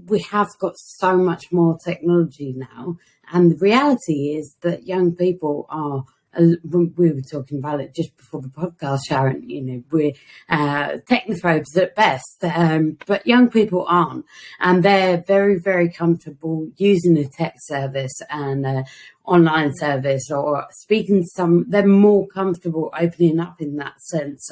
we 0.07 0.21
have 0.23 0.49
got 0.61 0.75
so 0.77 1.17
much 1.17 1.53
more 1.53 1.79
technology 1.79 2.55
now. 2.57 2.97
And 3.33 3.53
the 3.53 3.57
reality 3.57 4.37
is 4.37 4.57
that 4.61 4.87
young 4.87 5.15
people 5.15 5.67
are 5.69 6.05
we 6.39 7.13
were 7.13 7.21
talking 7.23 7.59
about 7.59 7.81
it 7.81 7.95
just 7.95 8.17
before 8.17 8.41
the 8.41 8.49
podcast, 8.49 9.01
Sharon. 9.09 9.49
You 9.49 9.63
know, 9.63 9.83
we're 9.91 10.13
uh, 10.49 10.99
technophobes 11.09 11.77
at 11.77 11.95
best, 11.95 12.45
um, 12.45 12.99
but 13.07 13.27
young 13.27 13.49
people 13.49 13.87
aren't, 13.89 14.25
and 14.61 14.83
they're 14.83 15.23
very, 15.27 15.59
very 15.59 15.91
comfortable 15.91 16.69
using 16.77 17.17
a 17.17 17.25
tech 17.25 17.55
service 17.59 18.21
and 18.31 18.67
uh, 18.67 18.83
online 19.25 19.75
service 19.77 20.31
or 20.31 20.67
speaking 20.71 21.23
to 21.23 21.29
some. 21.35 21.67
They're 21.69 21.87
more 21.87 22.27
comfortable 22.27 22.93
opening 22.99 23.41
up 23.41 23.61
in 23.61 23.77
that 23.77 24.01
sense 24.03 24.51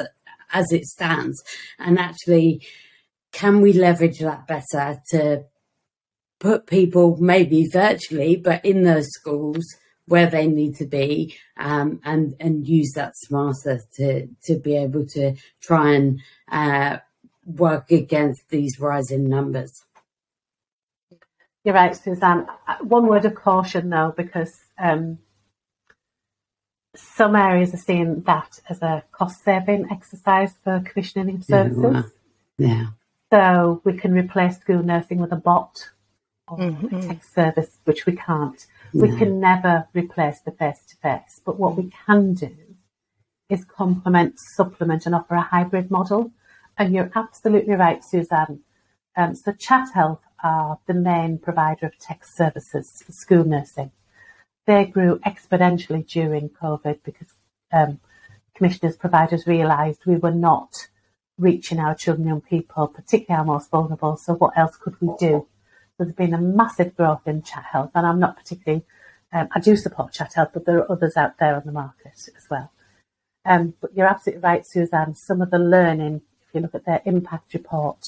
as 0.52 0.72
it 0.72 0.84
stands, 0.84 1.42
and 1.78 1.98
actually 1.98 2.62
can 3.34 3.60
we 3.60 3.72
leverage 3.72 4.20
that 4.20 4.46
better 4.46 5.02
to 5.10 5.44
put 6.38 6.66
people 6.66 7.16
maybe 7.20 7.66
virtually, 7.66 8.36
but 8.36 8.64
in 8.64 8.84
those 8.84 9.08
schools 9.10 9.66
where 10.06 10.28
they 10.30 10.46
need 10.46 10.76
to 10.76 10.86
be, 10.86 11.36
um, 11.56 12.00
and 12.04 12.34
and 12.38 12.68
use 12.68 12.92
that 12.94 13.14
smarter 13.16 13.80
to 13.96 14.28
to 14.44 14.58
be 14.58 14.76
able 14.76 15.04
to 15.06 15.34
try 15.60 15.94
and 15.94 16.20
uh, 16.50 16.98
work 17.44 17.90
against 17.90 18.48
these 18.50 18.78
rising 18.78 19.28
numbers. 19.28 19.82
You're 21.64 21.74
right, 21.74 21.96
Suzanne. 21.96 22.46
Uh, 22.68 22.76
one 22.82 23.06
word 23.08 23.24
of 23.24 23.34
caution, 23.34 23.88
though, 23.88 24.12
because 24.14 24.54
um, 24.78 25.18
some 26.94 27.34
areas 27.34 27.74
are 27.74 27.78
seeing 27.78 28.20
that 28.22 28.60
as 28.68 28.80
a 28.82 29.02
cost 29.10 29.42
saving 29.42 29.88
exercise 29.90 30.54
for 30.62 30.80
commissioning 30.84 31.42
services. 31.42 32.12
Yeah. 32.58 32.68
yeah. 32.68 32.86
So 33.32 33.80
we 33.84 33.94
can 33.94 34.12
replace 34.12 34.58
school 34.58 34.82
nursing 34.82 35.18
with 35.18 35.32
a 35.32 35.36
bot 35.36 35.90
or 36.48 36.58
mm-hmm. 36.58 36.96
a 36.96 37.02
text 37.08 37.34
service, 37.34 37.78
which 37.84 38.06
we 38.06 38.14
can't. 38.16 38.66
We 38.92 39.16
can 39.16 39.40
never 39.40 39.88
replace 39.92 40.40
the 40.42 40.52
face 40.52 40.84
to 40.88 40.96
face, 40.96 41.40
but 41.44 41.58
what 41.58 41.76
we 41.76 41.90
can 42.06 42.34
do 42.34 42.54
is 43.48 43.64
complement, 43.64 44.38
supplement, 44.38 45.04
and 45.04 45.14
offer 45.14 45.34
a 45.34 45.42
hybrid 45.42 45.90
model. 45.90 46.30
And 46.78 46.94
you're 46.94 47.10
absolutely 47.14 47.74
right, 47.74 48.04
Suzanne. 48.04 48.60
Um, 49.16 49.34
so 49.34 49.52
Chat 49.52 49.88
Health 49.94 50.22
are 50.42 50.78
the 50.86 50.94
main 50.94 51.38
provider 51.38 51.86
of 51.86 51.98
text 51.98 52.36
services 52.36 53.02
for 53.04 53.12
school 53.12 53.44
nursing. 53.44 53.90
They 54.66 54.84
grew 54.84 55.18
exponentially 55.26 56.06
during 56.06 56.50
COVID 56.50 57.00
because 57.04 57.28
um, 57.72 58.00
commissioners, 58.54 58.96
providers 58.96 59.46
realised 59.46 60.06
we 60.06 60.16
were 60.16 60.30
not 60.30 60.88
reaching 61.38 61.80
our 61.80 61.94
children 61.94 62.28
young 62.28 62.40
people, 62.40 62.86
particularly 62.86 63.38
our 63.38 63.44
most 63.44 63.70
vulnerable. 63.70 64.16
So 64.16 64.34
what 64.34 64.56
else 64.56 64.76
could 64.76 65.00
we 65.00 65.10
do? 65.18 65.46
There's 65.98 66.12
been 66.12 66.34
a 66.34 66.40
massive 66.40 66.96
growth 66.96 67.26
in 67.26 67.42
chat 67.42 67.64
health, 67.72 67.90
and 67.94 68.06
I'm 68.06 68.18
not 68.18 68.36
particularly, 68.36 68.84
um, 69.32 69.48
I 69.54 69.60
do 69.60 69.76
support 69.76 70.12
chat 70.12 70.34
health, 70.34 70.50
but 70.52 70.66
there 70.66 70.78
are 70.78 70.90
others 70.90 71.16
out 71.16 71.38
there 71.38 71.54
on 71.54 71.62
the 71.64 71.72
market 71.72 72.12
as 72.14 72.46
well. 72.50 72.72
Um, 73.44 73.74
but 73.80 73.94
you're 73.94 74.06
absolutely 74.06 74.42
right, 74.42 74.66
Suzanne. 74.66 75.14
Some 75.14 75.42
of 75.42 75.50
the 75.50 75.58
learning, 75.58 76.22
if 76.46 76.54
you 76.54 76.60
look 76.60 76.74
at 76.74 76.86
their 76.86 77.02
impact 77.04 77.54
report 77.54 78.00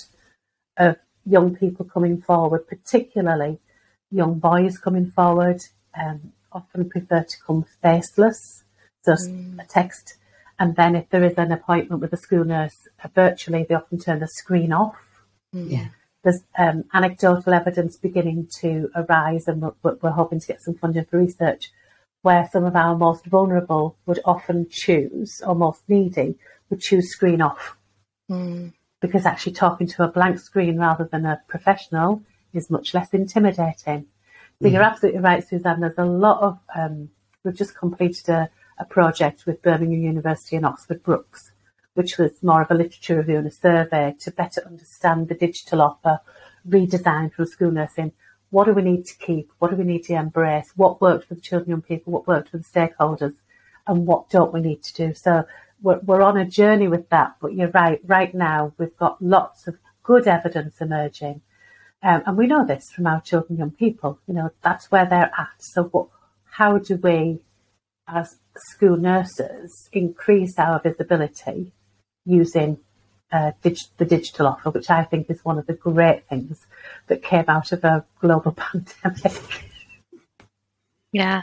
of 0.77 0.97
young 1.25 1.55
people 1.55 1.85
coming 1.85 2.21
forward, 2.21 2.67
particularly 2.67 3.59
young 4.11 4.39
boys 4.39 4.79
coming 4.79 5.11
forward, 5.11 5.61
um, 5.99 6.33
often 6.53 6.89
prefer 6.89 7.23
to 7.23 7.37
come 7.47 7.67
faceless, 7.83 8.65
just 9.05 9.29
mm. 9.29 9.63
a 9.63 9.67
text 9.67 10.17
and 10.59 10.77
then 10.77 10.97
if 10.97 11.09
there 11.11 11.25
is 11.25 11.35
an 11.37 11.53
appointment 11.53 12.01
with 12.01 12.13
a 12.13 12.17
school 12.17 12.45
nurse 12.45 12.89
uh, 13.03 13.09
virtually, 13.15 13.65
they 13.69 13.75
often 13.75 13.99
turn 13.99 14.21
the 14.21 14.29
screen 14.29 14.73
off. 14.73 14.97
Mm. 15.55 15.71
Yeah. 15.71 15.89
There's 16.25 16.43
um, 16.59 16.85
anecdotal 16.93 17.55
evidence 17.55 17.97
beginning 17.97 18.49
to 18.61 18.91
arise, 18.97 19.47
and 19.47 19.63
we're, 19.63 19.97
we're 20.03 20.11
hoping 20.11 20.41
to 20.41 20.47
get 20.47 20.63
some 20.63 20.75
funding 20.75 21.05
for 21.05 21.19
research 21.19 21.71
where 22.23 22.49
some 22.51 22.65
of 22.65 22.75
our 22.75 22.97
most 22.97 23.25
vulnerable 23.27 23.97
would 24.07 24.19
often 24.25 24.67
choose, 24.69 25.41
or 25.47 25.55
most 25.55 25.83
needy, 25.87 26.37
would 26.69 26.81
choose 26.81 27.11
screen 27.11 27.41
off. 27.41 27.77
Mm. 28.29 28.73
Because 29.01 29.27
actually 29.27 29.53
talking 29.53 29.87
to 29.87 30.03
a 30.03 30.09
blank 30.09 30.41
screen 30.41 30.79
rather 30.79 31.05
than 31.05 31.25
a 31.27 31.41
professional 31.47 32.23
is 32.53 32.71
much 32.71 32.95
less 32.95 33.11
intimidating. 33.11 34.07
But 34.61 34.71
mm. 34.71 34.73
you're 34.73 34.83
absolutely 34.83 35.21
right, 35.21 35.47
Suzanne. 35.47 35.81
There's 35.81 35.99
a 35.99 36.05
lot 36.05 36.41
of, 36.43 36.59
um, 36.75 37.11
we've 37.45 37.55
just 37.55 37.77
completed 37.77 38.29
a, 38.29 38.51
a 38.79 38.85
project 38.85 39.47
with 39.47 39.63
Birmingham 39.63 40.03
University 40.03 40.57
and 40.57 40.67
Oxford 40.67 41.03
Brookes, 41.03 41.53
which 41.95 42.19
was 42.19 42.43
more 42.43 42.63
of 42.63 42.71
a 42.71 42.75
literature 42.75 43.17
review 43.17 43.39
and 43.39 43.47
a 43.47 43.51
survey 43.51 44.15
to 44.21 44.31
better 44.31 44.63
understand 44.67 45.29
the 45.29 45.35
digital 45.35 45.81
offer 45.81 46.21
redesigned 46.69 47.33
for 47.33 47.47
school 47.47 47.71
nursing. 47.71 48.13
What 48.51 48.65
do 48.65 48.73
we 48.73 48.83
need 48.83 49.07
to 49.07 49.17
keep? 49.17 49.51
What 49.59 49.71
do 49.71 49.77
we 49.77 49.85
need 49.85 50.05
to 50.05 50.15
embrace? 50.15 50.73
What 50.77 51.01
worked 51.01 51.29
for 51.29 51.35
the 51.35 51.41
children 51.41 51.73
and 51.73 51.83
young 51.83 51.83
people? 51.83 52.13
What 52.13 52.27
worked 52.27 52.51
for 52.51 52.59
the 52.59 52.65
stakeholders? 52.65 53.35
And 53.87 54.07
what 54.07 54.31
don't 54.31 54.53
we 54.53 54.61
need 54.61 54.83
to 54.83 54.95
do? 54.95 55.15
So 55.15 55.45
we're, 55.81 56.01
we're 56.01 56.23
on 56.23 56.37
a 56.37 56.45
journey 56.45 56.89
with 56.89 57.09
that. 57.11 57.37
But 57.41 57.55
you're 57.55 57.71
right. 57.71 58.01
Right 58.05 58.35
now, 58.35 58.73
we've 58.79 58.97
got 58.97 59.23
lots 59.23 59.67
of 59.67 59.77
good 60.03 60.27
evidence 60.27 60.81
emerging. 60.81 61.41
Um, 62.03 62.23
and 62.27 62.37
we 62.37 62.47
know 62.47 62.65
this 62.65 62.91
from 62.91 63.07
our 63.07 63.21
children 63.21 63.53
and 63.53 63.59
young 63.59 63.71
people. 63.73 64.19
You 64.27 64.35
know, 64.35 64.51
that's 64.63 64.91
where 64.91 65.07
they're 65.07 65.33
at. 65.37 65.55
So 65.59 65.85
what, 65.85 66.09
how 66.45 66.79
do 66.79 66.97
we 66.97 67.41
as 68.09 68.37
school 68.59 68.97
nurses 68.97 69.89
increase 69.93 70.59
our 70.59 70.81
visibility 70.81 71.73
using 72.25 72.79
uh, 73.33 73.53
dig- 73.63 73.79
the 73.99 74.05
digital 74.05 74.47
offer, 74.47 74.71
which 74.71 74.91
I 74.91 75.05
think 75.05 75.31
is 75.31 75.45
one 75.45 75.59
of 75.59 75.67
the 75.67 75.75
great 75.75 76.29
things 76.29 76.67
that 77.09 77.23
came 77.23 77.45
out 77.49 77.73
of 77.73 77.85
a 77.85 78.05
global 78.21 78.53
pandemic. 78.57 79.43
Yeah, 81.13 81.43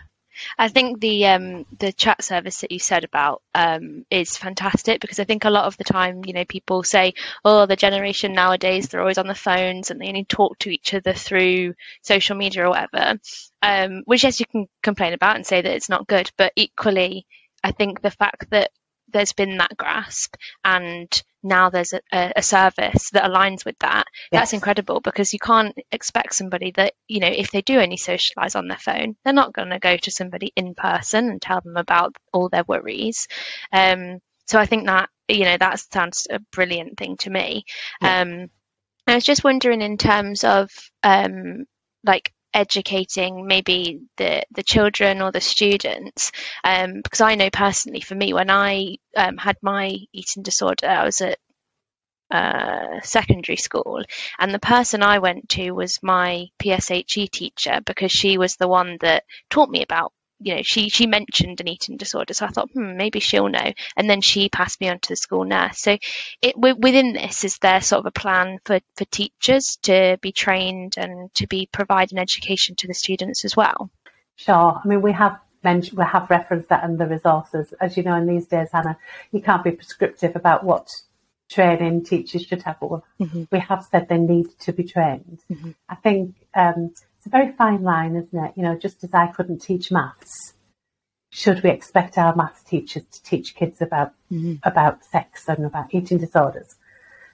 I 0.58 0.68
think 0.68 1.00
the 1.00 1.28
um, 1.28 1.66
the 1.78 1.92
chat 1.94 2.24
service 2.24 2.62
that 2.62 2.72
you 2.72 2.80
said 2.80 3.04
about 3.04 3.42
um, 3.54 4.06
is 4.10 4.38
fantastic 4.38 5.02
because 5.02 5.20
I 5.20 5.24
think 5.24 5.46
a 5.46 5.50
lot 5.50 5.66
of 5.66 5.78
the 5.78 5.84
time, 5.84 6.24
you 6.26 6.34
know, 6.34 6.46
people 6.46 6.84
say, 6.84 7.14
"Oh, 7.46 7.66
the 7.66 7.76
generation 7.76 8.34
nowadays 8.34 8.88
they're 8.88 9.02
always 9.02 9.18
on 9.18 9.28
the 9.28 9.36
phones 9.36 9.92
and 9.92 10.00
they 10.00 10.08
only 10.08 10.26
talk 10.26 10.58
to 10.60 10.70
each 10.70 10.94
other 10.94 11.14
through 11.14 11.76
social 12.02 12.36
media 12.36 12.66
or 12.66 12.70
whatever." 12.70 13.20
Um, 13.62 14.04
which, 14.06 14.24
yes, 14.24 14.40
you 14.40 14.46
can 14.46 14.68
complain 14.82 15.14
about 15.14 15.36
and 15.36 15.46
say 15.46 15.62
that 15.62 15.76
it's 15.76 15.90
not 15.90 16.08
good, 16.08 16.32
but 16.38 16.54
equally, 16.56 17.26
I 17.64 17.72
think 17.72 18.02
the 18.02 18.12
fact 18.12 18.50
that 18.52 18.72
there's 19.10 19.34
been 19.34 19.58
that 19.58 19.78
grasp 19.78 20.36
and 20.64 21.24
now 21.44 21.70
there's 21.70 21.94
a, 21.94 22.32
a 22.36 22.42
service 22.42 23.10
that 23.12 23.24
aligns 23.24 23.66
with 23.66 23.78
that 23.80 24.06
yes. 24.32 24.42
that's 24.42 24.54
incredible 24.54 25.02
because 25.02 25.34
you 25.34 25.40
can't 25.40 25.76
expect 25.92 26.34
somebody 26.34 26.72
that 26.72 26.94
you 27.08 27.20
know 27.20 27.28
if 27.28 27.52
they 27.52 27.62
do 27.62 27.80
only 27.80 27.98
socialize 27.98 28.56
on 28.56 28.68
their 28.68 28.78
phone 28.78 29.16
they're 29.24 29.34
not 29.34 29.54
going 29.54 29.70
to 29.70 29.80
go 29.80 29.98
to 29.98 30.12
somebody 30.12 30.52
in 30.56 30.74
person 30.74 31.30
and 31.30 31.42
tell 31.42 31.62
them 31.62 31.78
about 31.78 32.16
all 32.32 32.50
their 32.50 32.64
worries 32.68 33.28
um, 33.72 34.20
so 34.48 34.60
i 34.60 34.66
think 34.66 34.86
that 34.86 35.10
you 35.28 35.44
know 35.44 35.58
that 35.58 35.80
sounds 35.80 36.28
a 36.30 36.40
brilliant 36.52 36.98
thing 36.98 37.18
to 37.18 37.30
me 37.30 37.66
yeah. 38.02 38.22
um, 38.22 38.50
i 39.08 39.16
was 39.16 39.24
just 39.24 39.44
wondering 39.44 39.82
in 39.82 39.98
terms 39.98 40.44
of 40.44 40.70
um, 41.04 41.66
like 42.04 42.32
educating 42.54 43.48
maybe 43.48 44.02
the 44.18 44.44
the 44.52 44.64
children 44.64 45.22
or 45.22 45.32
the 45.32 45.42
students 45.42 46.32
um, 46.64 47.02
because 47.04 47.22
I 47.22 47.36
know 47.36 47.50
personally 47.50 48.02
for 48.02 48.16
me 48.16 48.34
when 48.34 48.50
I 48.50 48.98
um, 49.16 49.38
had 49.38 49.58
my 49.62 49.98
eating 50.14 50.44
disorder 50.44 50.88
I 50.88 51.06
was 51.06 51.22
at 51.22 51.40
uh, 52.32 53.00
secondary 53.04 53.58
school 53.58 54.02
and 54.40 54.54
the 54.54 54.60
person 54.60 55.04
I 55.04 55.20
went 55.20 55.50
to 55.50 55.72
was 55.72 56.02
my 56.02 56.48
PSHE 56.60 57.30
teacher 57.30 57.80
because 57.86 58.12
she 58.12 58.38
was 58.38 58.56
the 58.56 58.68
one 58.68 58.98
that 59.02 59.24
taught 59.50 59.70
me 59.70 59.84
about 59.84 60.14
you 60.44 60.56
know, 60.56 60.62
she 60.64 60.90
she 60.90 61.08
mentioned 61.08 61.62
an 61.62 61.68
eating 61.68 61.98
disorder, 61.98 62.34
so 62.34 62.46
I 62.46 62.50
thought, 62.50 62.72
hmm, 62.72 62.98
maybe 62.98 63.20
she'll 63.20 63.50
know. 63.50 63.74
And 63.96 64.10
then 64.10 64.22
she 64.22 64.50
passed 64.50 64.82
me 64.82 64.90
on 64.90 65.00
to 65.00 65.10
the 65.10 65.16
school 65.16 65.46
nurse. 65.46 65.80
So, 65.80 65.98
it 66.42 66.56
within 66.58 67.14
this 67.14 67.44
is 67.44 67.58
there 67.60 67.82
sort 67.82 68.00
of 68.00 68.06
a 68.08 68.20
plan 68.20 68.60
for 68.66 68.80
for 68.96 69.06
teachers 69.06 69.78
to 69.84 70.18
be 70.22 70.32
trained 70.32 70.96
and 70.98 71.34
to 71.36 71.48
be 71.48 71.70
providing 71.72 72.20
education 72.20 72.76
to 72.78 72.88
the 72.88 72.94
students 72.94 73.46
as 73.46 73.56
well. 73.56 73.90
Sure. 74.36 74.82
I 74.84 74.88
mean, 74.88 75.02
we 75.02 75.14
have 75.14 75.40
mentioned, 75.64 75.98
we 75.98 76.06
have 76.06 76.30
referenced 76.30 76.70
that 76.70 76.84
in 76.84 76.98
the 76.98 77.08
resources. 77.08 77.74
As 77.80 77.96
you 77.98 78.04
know, 78.04 78.16
in 78.16 78.28
these 78.28 78.48
days, 78.48 78.70
Hannah, 78.72 78.98
you 79.32 79.42
can't 79.42 79.64
be 79.64 79.72
prescriptive 79.72 80.36
about 80.36 80.64
what 80.64 80.90
training 81.50 82.04
teachers 82.04 82.46
should 82.46 82.64
have, 82.64 82.78
but 82.80 83.02
mm-hmm. 83.20 83.44
we 83.52 83.60
have 83.60 83.86
said 83.90 84.10
they 84.10 84.18
need 84.18 84.48
to 84.60 84.74
be 84.74 84.84
trained. 84.84 85.40
Mm-hmm. 85.52 85.72
I 85.88 85.96
think 85.96 86.36
um, 86.56 86.94
it's 87.24 87.28
a 87.34 87.38
very 87.38 87.54
fine 87.54 87.84
line, 87.84 88.18
isn't 88.18 88.38
it? 88.38 88.52
You 88.58 88.64
know, 88.64 88.78
just 88.78 89.02
as 89.06 89.14
I 89.14 89.28
couldn't 89.28 89.60
teach 89.60 89.94
maths, 89.94 90.56
should 91.32 91.64
we 91.64 91.70
expect 91.70 92.18
our 92.18 92.36
maths 92.36 92.64
teachers 92.64 93.06
to 93.06 93.24
teach 93.24 93.56
kids 93.56 93.82
about 93.82 94.12
mm-hmm. 94.30 94.56
about 94.64 95.06
sex 95.06 95.48
and 95.48 95.66
about 95.66 95.94
eating 95.94 96.18
disorders? 96.18 96.76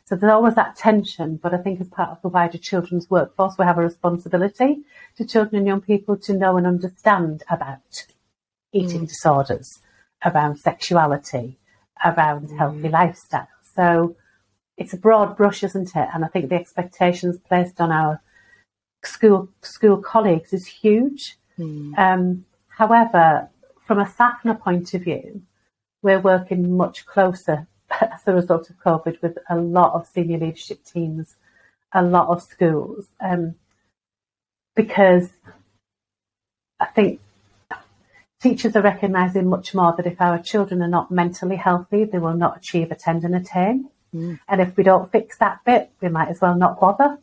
So 0.06 0.16
there's 0.16 0.32
always 0.32 0.54
that 0.56 0.76
tension, 0.76 1.38
but 1.38 1.56
I 1.56 1.58
think 1.58 1.82
as 1.82 1.88
part 1.88 2.12
of 2.12 2.22
the 2.22 2.28
wider 2.28 2.60
children's 2.60 3.10
workforce, 3.10 3.56
we 3.58 3.66
have 3.66 3.80
a 3.80 3.82
responsibility 3.82 4.84
to 5.18 5.26
children 5.26 5.58
and 5.58 5.68
young 5.68 5.82
people 5.82 6.18
to 6.18 6.34
know 6.34 6.58
and 6.58 6.68
understand 6.68 7.44
about 7.50 8.06
eating 8.72 9.06
mm. 9.06 9.08
disorders, 9.08 9.80
around 10.24 10.58
sexuality, 10.58 11.58
around 12.06 12.50
mm. 12.50 12.58
healthy 12.60 12.90
lifestyle. 12.90 13.48
So 13.76 14.16
it's 14.78 14.94
a 14.94 14.98
broad 14.98 15.36
brush, 15.36 15.64
isn't 15.64 15.96
it? 15.96 16.10
And 16.14 16.24
I 16.24 16.28
think 16.28 16.50
the 16.50 16.56
expectations 16.56 17.40
placed 17.40 17.82
on 17.82 17.92
our 17.92 18.22
school 19.04 19.50
school 19.62 19.98
colleagues 19.98 20.54
is 20.54 20.66
huge. 20.66 21.38
Mm. 21.58 21.98
Um, 21.98 22.46
however, 22.68 23.50
from 23.86 24.00
a 24.00 24.06
SAPHNA 24.06 24.60
point 24.60 24.94
of 24.94 25.04
view, 25.04 25.42
we're 26.02 26.20
working 26.20 26.78
much 26.78 27.06
closer 27.06 27.68
as 28.02 28.22
a 28.28 28.34
result 28.34 28.70
of 28.70 28.78
COVID 28.78 29.22
with 29.22 29.38
a 29.50 29.58
lot 29.58 29.94
of 29.94 30.08
senior 30.08 30.38
leadership 30.38 30.84
teams, 30.84 31.36
a 31.94 32.04
lot 32.04 32.28
of 32.28 32.42
schools, 32.42 33.08
um, 33.20 33.56
because 34.76 35.30
I 36.80 36.86
think 36.86 37.20
teachers 38.42 38.76
are 38.76 38.82
recognising 38.82 39.48
much 39.48 39.74
more 39.74 39.94
that 39.98 40.08
if 40.08 40.22
our 40.22 40.40
children 40.40 40.82
are 40.82 40.88
not 40.88 41.12
mentally 41.12 41.58
healthy, 41.58 42.06
they 42.06 42.20
will 42.20 42.38
not 42.38 42.58
achieve 42.58 42.92
attend 42.92 43.24
and 43.24 43.36
attain. 43.36 43.90
Mm. 44.14 44.40
And 44.48 44.62
if 44.62 44.78
we 44.78 44.84
don't 44.84 45.12
fix 45.12 45.38
that 45.40 45.64
bit, 45.66 45.92
we 46.02 46.10
might 46.10 46.30
as 46.30 46.42
well 46.42 46.56
not 46.56 46.80
bother. 46.80 47.18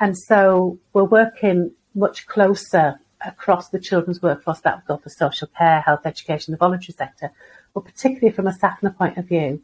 And 0.00 0.16
so 0.16 0.78
we're 0.92 1.04
working 1.04 1.72
much 1.94 2.26
closer 2.26 3.00
across 3.24 3.68
the 3.68 3.78
children's 3.78 4.22
workforce 4.22 4.60
that 4.60 4.76
would 4.76 4.86
go 4.86 4.96
for 4.96 5.08
social 5.10 5.48
care, 5.56 5.80
health 5.80 6.00
education, 6.04 6.52
the 6.52 6.58
voluntary 6.58 6.94
sector, 6.94 7.30
but 7.74 7.84
particularly 7.84 8.34
from 8.34 8.46
a 8.46 8.52
SAPHNA 8.52 8.96
point 8.96 9.16
of 9.16 9.26
view, 9.26 9.62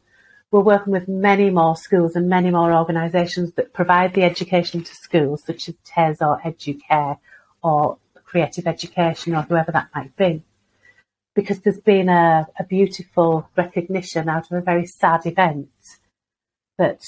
we're 0.50 0.60
working 0.60 0.92
with 0.92 1.08
many 1.08 1.50
more 1.50 1.76
schools 1.76 2.16
and 2.16 2.28
many 2.28 2.50
more 2.50 2.72
organisations 2.72 3.52
that 3.54 3.74
provide 3.74 4.14
the 4.14 4.22
education 4.22 4.82
to 4.82 4.94
schools, 4.94 5.42
such 5.44 5.68
as 5.68 5.74
TES 5.84 6.22
or 6.22 6.40
Educare 6.40 7.18
or 7.62 7.98
Creative 8.24 8.66
Education 8.66 9.34
or 9.34 9.42
whoever 9.42 9.72
that 9.72 9.88
might 9.94 10.16
be. 10.16 10.42
Because 11.34 11.60
there's 11.60 11.80
been 11.80 12.08
a, 12.08 12.46
a 12.58 12.64
beautiful 12.64 13.48
recognition 13.56 14.28
out 14.28 14.50
of 14.50 14.56
a 14.56 14.62
very 14.62 14.86
sad 14.86 15.26
event 15.26 15.68
that 16.78 17.00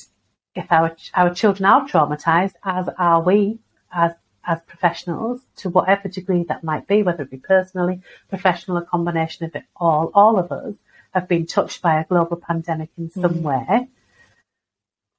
if 0.54 0.70
our 0.70 0.96
our 1.14 1.34
children 1.34 1.66
are 1.66 1.86
traumatized, 1.86 2.54
as 2.64 2.88
are 2.98 3.22
we 3.22 3.58
as 3.92 4.12
as 4.44 4.60
professionals, 4.66 5.42
to 5.56 5.68
whatever 5.68 6.08
degree 6.08 6.44
that 6.44 6.64
might 6.64 6.86
be, 6.86 7.02
whether 7.02 7.22
it 7.22 7.30
be 7.30 7.36
personally, 7.36 8.00
professional, 8.28 8.78
a 8.78 8.84
combination 8.84 9.44
of 9.44 9.54
it 9.54 9.64
all, 9.76 10.10
all 10.14 10.38
of 10.38 10.50
us 10.50 10.74
have 11.12 11.28
been 11.28 11.46
touched 11.46 11.82
by 11.82 12.00
a 12.00 12.04
global 12.04 12.36
pandemic 12.36 12.88
in 12.96 13.10
some 13.10 13.34
mm. 13.34 13.42
way. 13.42 13.88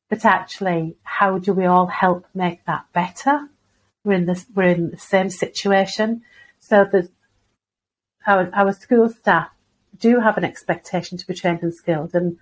But 0.09 0.25
actually, 0.25 0.97
how 1.03 1.37
do 1.37 1.53
we 1.53 1.65
all 1.65 1.87
help 1.87 2.25
make 2.33 2.65
that 2.65 2.85
better? 2.93 3.47
We're 4.03 4.13
in 4.13 4.25
this, 4.25 4.45
we're 4.53 4.69
in 4.69 4.89
the 4.89 4.97
same 4.97 5.29
situation. 5.29 6.23
So 6.59 6.85
there's 6.91 7.09
our, 8.25 8.49
our 8.53 8.73
school 8.73 9.09
staff 9.09 9.49
do 9.99 10.19
have 10.19 10.37
an 10.37 10.43
expectation 10.43 11.17
to 11.17 11.27
be 11.27 11.33
trained 11.33 11.63
and 11.63 11.73
skilled. 11.73 12.15
And 12.15 12.37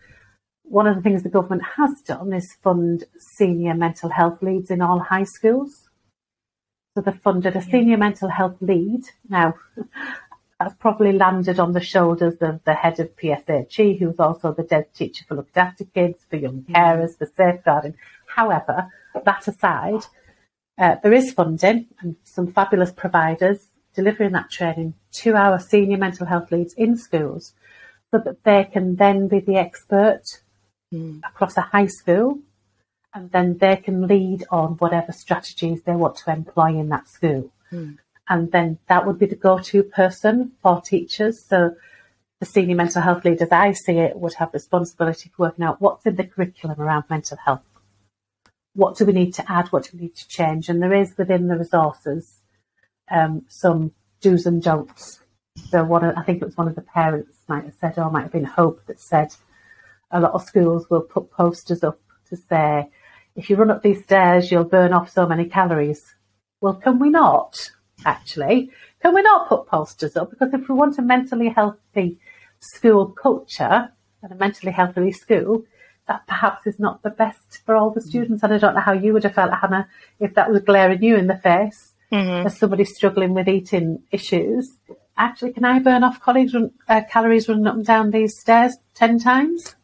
one 0.70 0.88
of 0.88 0.96
the 0.96 1.02
things 1.02 1.24
the 1.24 1.30
government 1.30 1.64
has 1.78 2.02
done 2.02 2.32
is 2.32 2.58
fund 2.62 3.04
senior 3.18 3.74
mental 3.74 4.10
health 4.10 4.42
leads 4.42 4.70
in 4.70 4.82
all 4.82 5.00
high 5.00 5.24
schools. 5.24 5.90
So 6.96 7.02
they 7.02 7.12
funded 7.12 7.56
a 7.56 7.62
senior 7.62 7.98
mental 7.98 8.30
health 8.30 8.58
lead. 8.62 9.02
Now, 9.28 9.56
that's 10.60 10.76
probably 10.76 11.14
landed 11.14 11.60
on 11.60 11.74
the 11.74 11.82
shoulders 11.82 12.36
of 12.42 12.64
the 12.66 12.76
head 12.76 13.00
of 13.00 13.16
PSHE, 13.16 14.00
who's 14.00 14.20
also 14.20 14.54
the 14.54 14.64
dead 14.64 14.94
teacher 14.94 15.26
for 15.28 15.36
looked 15.36 15.58
after 15.58 15.86
kids, 15.86 16.26
for 16.30 16.36
young 16.36 16.64
carers, 16.70 17.18
for 17.18 17.26
safeguarding. 17.36 17.96
However, 18.28 18.88
that 19.26 19.48
aside, 19.48 20.06
uh, 20.78 20.96
there 21.02 21.14
is 21.14 21.34
funding 21.34 21.88
and 22.00 22.16
some 22.24 22.52
fabulous 22.52 22.92
providers 22.92 23.70
delivering 23.96 24.34
that 24.34 24.52
training 24.52 24.94
to 25.12 25.36
our 25.36 25.60
senior 25.60 25.98
mental 25.98 26.28
health 26.28 26.52
leads 26.52 26.74
in 26.74 26.96
schools 26.96 27.54
so 28.12 28.20
that 28.24 28.44
they 28.44 28.70
can 28.72 28.96
then 28.96 29.28
be 29.28 29.40
the 29.40 29.56
expert 29.56 30.42
mm. 30.94 31.20
across 31.28 31.58
a 31.58 31.62
high 31.62 31.88
school 31.88 32.40
and 33.14 33.32
then 33.32 33.58
they 33.58 33.76
can 33.76 34.08
lead 34.08 34.46
on 34.52 34.74
whatever 34.74 35.12
strategies 35.12 35.82
they 35.84 35.94
want 35.94 36.16
to 36.18 36.32
employ 36.32 36.78
in 36.78 36.90
that 36.90 37.08
school. 37.08 37.52
Mm. 37.72 37.98
And 38.28 38.52
then 38.52 38.78
that 38.88 39.08
would 39.08 39.18
be 39.18 39.26
the 39.26 39.36
go-to 39.36 39.82
person 39.82 40.52
for 40.62 40.82
teachers. 40.82 41.44
So 41.48 41.76
the 42.40 42.46
senior 42.46 42.76
mental 42.76 43.02
health 43.02 43.26
lead, 43.26 43.42
as 43.42 43.52
I 43.52 43.72
see 43.72 43.98
it, 43.98 44.16
would 44.16 44.36
have 44.36 44.54
responsibility 44.54 45.32
for 45.36 45.48
working 45.48 45.66
out 45.66 45.82
what's 45.82 46.06
in 46.06 46.16
the 46.16 46.24
curriculum 46.24 46.80
around 46.80 47.06
mental 47.10 47.38
health. 47.44 47.64
What 48.76 48.98
do 48.98 49.06
we 49.06 49.14
need 49.14 49.34
to 49.34 49.52
add? 49.52 49.70
What 49.70 49.86
do 49.86 49.90
we 49.94 50.04
need 50.04 50.16
to 50.16 50.28
change? 50.28 50.70
And 50.70 50.82
there 50.82 50.94
is 50.94 51.18
within 51.18 51.48
the 51.48 51.58
resources 51.58 52.40
um, 53.10 53.46
some 53.50 53.92
do's 54.22 54.46
and 54.46 54.62
don'ts. 54.62 55.22
So 55.70 55.84
one, 55.84 56.06
of, 56.06 56.16
I 56.16 56.22
think 56.22 56.42
it 56.42 56.46
was 56.46 56.56
one 56.56 56.68
of 56.68 56.76
the 56.76 56.82
parents 56.82 57.40
might 57.48 57.66
have 57.66 57.74
said, 57.82 57.98
or 57.98 58.12
might 58.12 58.24
have 58.24 58.32
been 58.32 58.46
Hope 58.46 58.86
that 58.86 59.00
said, 59.00 59.34
a 60.12 60.20
lot 60.20 60.34
of 60.34 60.44
schools 60.44 60.90
will 60.90 61.02
put 61.02 61.32
posters 61.32 61.84
up 61.84 62.00
to 62.30 62.38
say, 62.38 62.90
if 63.36 63.50
you 63.50 63.56
run 63.56 63.72
up 63.72 63.84
these 63.84 64.04
stairs, 64.04 64.52
you'll 64.52 64.64
burn 64.64 64.94
off 64.94 65.12
so 65.12 65.28
many 65.28 65.46
calories. 65.46 66.16
Well, 66.62 66.76
can 66.76 67.00
we 67.00 67.10
not, 67.10 67.72
actually? 68.06 68.72
Can 69.02 69.14
we 69.14 69.22
not 69.22 69.48
put 69.48 69.68
posters 69.68 70.18
up? 70.18 70.30
Because 70.30 70.54
if 70.54 70.68
we 70.68 70.76
want 70.76 70.98
a 70.98 71.02
mentally 71.02 71.50
healthy 71.50 72.20
school 72.60 73.08
culture 73.08 73.92
and 74.22 74.32
a 74.32 74.36
mentally 74.36 74.72
healthy 74.72 75.12
school, 75.12 75.64
that 76.08 76.26
perhaps 76.28 76.66
is 76.66 76.80
not 76.80 77.02
the 77.04 77.12
best 77.12 77.62
for 77.66 77.76
all 77.76 77.92
the 77.92 78.02
students. 78.02 78.44
And 78.44 78.54
I 78.54 78.58
don't 78.58 78.76
know 78.76 78.82
how 78.82 78.94
you 78.94 79.14
would 79.14 79.24
have 79.24 79.36
felt, 79.36 79.54
Hannah, 79.54 79.88
if 80.20 80.34
that 80.34 80.50
was 80.50 80.62
glaring 80.62 81.04
you 81.04 81.16
in 81.16 81.28
the 81.28 81.38
face 81.38 81.94
mm-hmm. 82.12 82.48
as 82.48 82.58
somebody 82.58 82.84
struggling 82.84 83.34
with 83.34 83.48
eating 83.48 84.02
issues. 84.12 84.76
Actually, 85.18 85.54
can 85.54 85.66
I 85.66 85.80
burn 85.80 86.04
off 86.04 86.20
colleagues, 86.20 86.56
uh, 86.88 87.02
calories 87.10 87.48
running 87.48 87.68
up 87.68 87.76
and 87.76 87.86
down 87.86 88.12
these 88.12 88.40
stairs 88.40 88.78
10 88.96 89.20
times? 89.20 89.76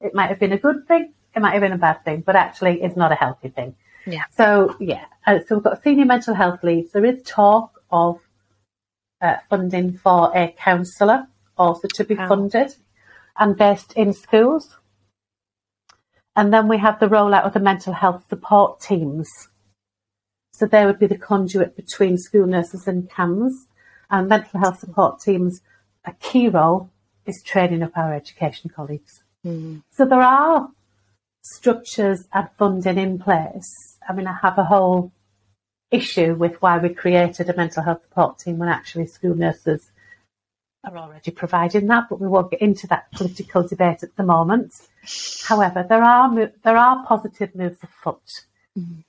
It 0.00 0.14
might 0.14 0.28
have 0.28 0.38
been 0.38 0.52
a 0.52 0.58
good 0.58 0.86
thing, 0.86 1.12
it 1.34 1.40
might 1.40 1.52
have 1.52 1.62
been 1.62 1.72
a 1.72 1.78
bad 1.78 2.04
thing, 2.04 2.22
but 2.24 2.36
actually 2.36 2.82
it's 2.82 2.96
not 2.96 3.12
a 3.12 3.16
healthy 3.16 3.48
thing. 3.48 3.74
Yeah. 4.06 4.24
So 4.36 4.76
yeah, 4.78 5.04
uh, 5.26 5.40
so 5.46 5.56
we've 5.56 5.64
got 5.64 5.82
senior 5.82 6.04
mental 6.04 6.34
health 6.34 6.62
leads. 6.62 6.92
There 6.92 7.04
is 7.04 7.22
talk 7.24 7.82
of 7.90 8.20
uh, 9.20 9.36
funding 9.48 9.98
for 9.98 10.36
a 10.36 10.54
counsellor 10.58 11.26
also 11.58 11.88
to 11.88 12.04
be 12.04 12.14
funded 12.14 12.74
and 13.38 13.56
based 13.56 13.92
in 13.94 14.12
schools. 14.12 14.76
And 16.34 16.52
then 16.52 16.68
we 16.68 16.78
have 16.78 17.00
the 17.00 17.08
rollout 17.08 17.44
of 17.44 17.54
the 17.54 17.60
mental 17.60 17.94
health 17.94 18.24
support 18.28 18.80
teams. 18.80 19.28
So 20.52 20.66
they 20.66 20.84
would 20.84 20.98
be 20.98 21.06
the 21.06 21.18
conduit 21.18 21.76
between 21.76 22.18
school 22.18 22.46
nurses 22.46 22.86
and 22.86 23.10
CAMHS. 23.10 23.66
And 24.10 24.28
mental 24.28 24.60
health 24.60 24.78
support 24.78 25.20
teams, 25.20 25.62
a 26.04 26.12
key 26.12 26.48
role 26.48 26.90
is 27.24 27.42
training 27.42 27.82
up 27.82 27.96
our 27.96 28.14
education 28.14 28.70
colleagues. 28.74 29.24
Mm. 29.46 29.82
So 29.92 30.04
there 30.04 30.20
are 30.20 30.68
structures 31.42 32.26
and 32.32 32.48
funding 32.58 32.98
in 32.98 33.18
place. 33.18 33.98
I 34.08 34.12
mean, 34.12 34.26
I 34.26 34.36
have 34.42 34.58
a 34.58 34.64
whole 34.64 35.12
issue 35.90 36.34
with 36.34 36.60
why 36.60 36.78
we 36.78 36.88
created 36.88 37.48
a 37.48 37.56
mental 37.56 37.82
health 37.84 38.02
support 38.02 38.38
team 38.38 38.58
when 38.58 38.68
actually 38.68 39.06
school 39.06 39.36
nurses 39.36 39.92
are 40.84 40.96
already 40.96 41.30
providing 41.30 41.86
that, 41.86 42.08
but 42.08 42.20
we 42.20 42.28
won't 42.28 42.50
get 42.50 42.62
into 42.62 42.86
that 42.88 43.10
political 43.12 43.66
debate 43.66 44.02
at 44.02 44.16
the 44.16 44.22
moment. 44.22 44.72
However, 45.46 45.84
there 45.88 46.02
are 46.02 46.50
there 46.62 46.76
are 46.76 47.04
positive 47.06 47.54
moves 47.54 47.78
afoot. 47.82 48.44
Mm. 48.78 49.04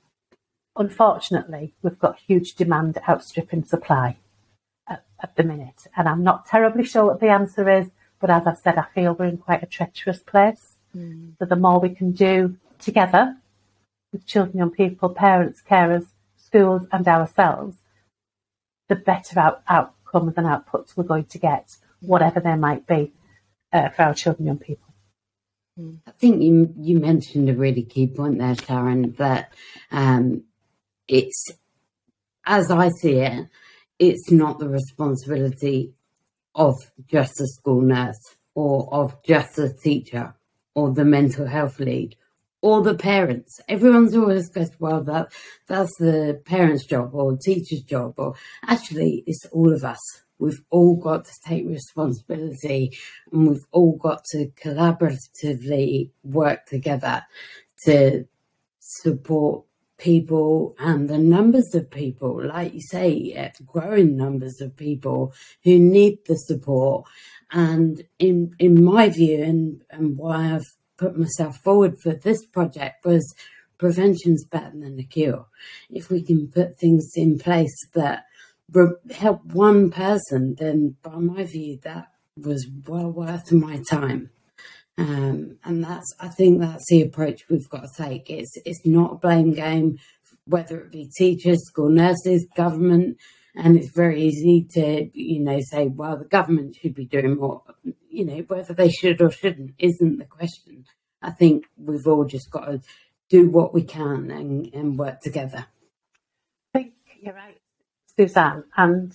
Unfortunately, 0.76 1.74
we've 1.82 2.00
got 2.00 2.20
huge 2.20 2.54
demand 2.54 3.00
outstripping 3.10 3.64
supply 3.64 4.18
at, 4.88 5.04
at, 5.22 5.36
the 5.36 5.44
minute, 5.44 5.88
and 5.96 6.08
I'm 6.08 6.24
not 6.24 6.46
terribly 6.46 6.84
sure 6.84 7.06
what 7.06 7.20
the 7.20 7.30
answer 7.30 7.68
is. 7.70 7.90
But 8.20 8.30
as 8.30 8.48
I've 8.48 8.58
said, 8.58 8.78
I 8.78 8.86
feel 8.94 9.14
we're 9.14 9.26
in 9.26 9.38
quite 9.38 9.64
a 9.64 9.68
treacherous 9.68 10.20
place. 10.20 10.76
Mm. 10.96 11.34
So 11.38 11.46
the 11.46 11.56
more 11.56 11.80
we 11.80 11.90
can 11.90 12.12
do 12.12 12.58
together 12.80 13.38
with 14.12 14.26
children, 14.26 14.58
young 14.58 14.72
people, 14.72 15.10
parents, 15.10 15.62
carers, 15.68 16.08
schools, 16.38 16.84
and 16.92 17.08
ourselves, 17.08 17.78
the 18.88 18.96
better 18.96 19.40
out- 19.40 19.64
outcomes 19.68 20.36
and 20.38 20.48
outputs 20.48 20.96
we're 20.96 21.04
going 21.04 21.26
to 21.26 21.38
get, 21.38 21.78
whatever 22.00 22.40
they 22.40 22.56
might 22.56 22.88
be, 22.88 23.12
uh, 23.74 23.90
for 23.90 24.04
our 24.04 24.14
children, 24.14 24.48
young 24.48 24.58
people. 24.58 24.88
Mm. 25.80 26.00
I 26.08 26.12
think 26.12 26.42
you 26.42 26.74
you 26.80 27.00
mentioned 27.00 27.50
a 27.50 27.54
really 27.54 27.84
key 27.84 28.08
point 28.08 28.40
there, 28.40 28.56
Sharon. 28.56 29.14
That 29.18 29.54
um, 29.92 30.44
it's 31.08 31.52
as 32.46 32.72
I 32.72 32.90
see 32.90 33.20
it, 33.20 33.48
it's 34.00 34.32
not 34.32 34.58
the 34.58 34.70
responsibility 34.70 35.94
of 36.58 36.76
just 37.08 37.40
a 37.40 37.48
school 37.48 37.82
nurse 37.82 38.20
or 38.56 38.90
of 38.92 39.24
just 39.24 39.58
a 39.60 39.72
teacher 39.72 40.34
or 40.76 40.92
the 40.92 41.06
mental 41.06 41.46
health 41.46 41.80
lead 41.80 42.18
or 42.62 42.82
the 42.82 42.96
parents. 42.96 43.62
Everyone's 43.70 44.16
always 44.16 44.50
goes, 44.50 44.72
well, 44.80 45.04
that 45.04 45.32
that's 45.68 45.96
the 46.00 46.42
parents' 46.44 46.86
job 46.86 47.12
or 47.14 47.38
teacher's 47.38 47.84
job. 47.84 48.16
Or 48.18 48.34
actually, 48.68 49.24
it's 49.28 49.46
all 49.52 49.72
of 49.72 49.84
us. 49.84 50.00
We've 50.40 50.62
all 50.70 50.96
got 50.96 51.26
to 51.26 51.32
take 51.46 51.68
responsibility 51.68 52.98
and 53.32 53.48
we've 53.48 53.66
all 53.72 53.96
got 53.98 54.24
to 54.32 54.52
collaboratively 54.62 56.12
work 56.24 56.66
together 56.66 57.24
to 57.86 58.28
support 58.80 59.67
people 59.98 60.76
and 60.80 61.10
the 61.10 61.18
numbers 61.18 61.74
of 61.74 61.90
people, 61.90 62.44
like 62.46 62.74
you 62.74 62.82
say, 62.82 63.52
growing 63.66 64.16
numbers 64.16 64.62
of 64.62 64.76
people 64.76 65.34
who 65.64 65.80
need 65.80 66.20
the 66.26 66.36
support. 66.36 67.06
And 67.52 68.04
in 68.20 68.54
in 68.60 68.84
my 68.84 69.10
view, 69.10 69.42
and, 69.42 69.82
and 69.90 70.18
why 70.18 70.54
I've 70.54 70.66
put 70.98 71.18
myself 71.18 71.58
forward 71.58 72.00
for 72.00 72.14
this 72.14 72.46
project 72.46 73.06
was 73.06 73.34
prevention's 73.78 74.44
better 74.44 74.72
than 74.74 75.00
a 75.00 75.04
cure. 75.04 75.46
If 75.90 76.10
we 76.10 76.22
can 76.24 76.48
put 76.48 76.78
things 76.78 77.12
in 77.16 77.38
place 77.40 77.76
that 77.94 78.26
help 79.12 79.46
one 79.46 79.92
person, 79.92 80.56
then 80.60 80.98
by 81.02 81.16
my 81.16 81.44
view, 81.44 81.80
that 81.84 82.12
was 82.36 82.68
well 82.88 83.12
worth 83.12 83.52
my 83.52 83.82
time. 83.90 84.32
Um, 84.98 85.58
and 85.64 85.84
that's, 85.84 86.12
I 86.20 86.28
think 86.28 86.60
that's 86.60 86.86
the 86.90 87.04
approach 87.04 87.44
we've 87.50 87.70
got 87.70 87.82
to 87.84 88.04
take. 88.04 88.30
It's, 88.30 88.52
it's 88.66 88.86
not 88.86 89.14
a 89.14 89.16
blame 89.16 89.54
game, 89.54 90.00
whether 90.46 90.80
it 90.80 90.92
be 90.92 91.10
teachers, 91.16 91.66
school 91.68 91.90
nurses, 91.90 92.48
government, 92.56 93.18
and 93.56 93.78
it's 93.78 93.92
very 93.96 94.22
easy 94.22 94.68
to, 94.72 95.10
you 95.14 95.40
know, 95.40 95.60
say, 95.62 95.88
well, 95.88 96.18
the 96.18 96.26
government 96.26 96.76
should 96.76 96.96
be 96.96 97.06
doing 97.06 97.38
more. 97.38 97.64
You 98.10 98.26
know, 98.26 98.38
whether 98.48 98.74
they 98.74 98.90
should 98.90 99.22
or 99.22 99.32
shouldn't 99.32 99.74
isn't 99.78 100.18
the 100.18 100.26
question. 100.26 100.86
I 101.22 101.32
think 101.32 101.66
we've 101.78 102.06
all 102.08 102.26
just 102.26 102.52
got 102.52 102.66
to 102.66 102.82
do 103.30 103.50
what 103.50 103.74
we 103.74 103.84
can 103.84 104.32
and, 104.32 104.74
and 104.74 104.98
work 104.98 105.22
together. 105.22 105.66
I 106.74 106.80
think 106.80 106.94
you're 107.20 107.34
right, 107.34 107.60
Suzanne. 108.16 108.64
And 108.76 109.14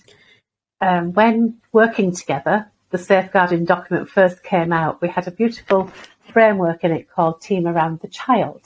um, 0.81 1.13
when 1.13 1.61
working 1.71 2.13
together, 2.13 2.69
the 2.93 2.99
safeguarding 2.99 3.65
document 3.65 4.07
first 4.07 4.43
came 4.43 4.71
out, 4.71 5.01
we 5.01 5.09
had 5.09 5.27
a 5.27 5.31
beautiful 5.31 5.91
framework 6.31 6.83
in 6.83 6.91
it 6.91 7.09
called 7.09 7.41
Team 7.41 7.65
Around 7.65 8.01
the 8.01 8.07
Child. 8.07 8.61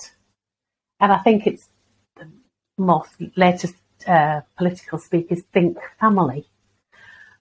And 0.99 1.13
I 1.13 1.19
think 1.19 1.47
it's 1.47 1.69
the 2.17 2.29
most 2.77 3.09
latest 3.37 3.75
uh, 4.05 4.41
political 4.57 4.99
speak 4.99 5.27
is 5.31 5.43
think 5.53 5.77
family. 5.97 6.45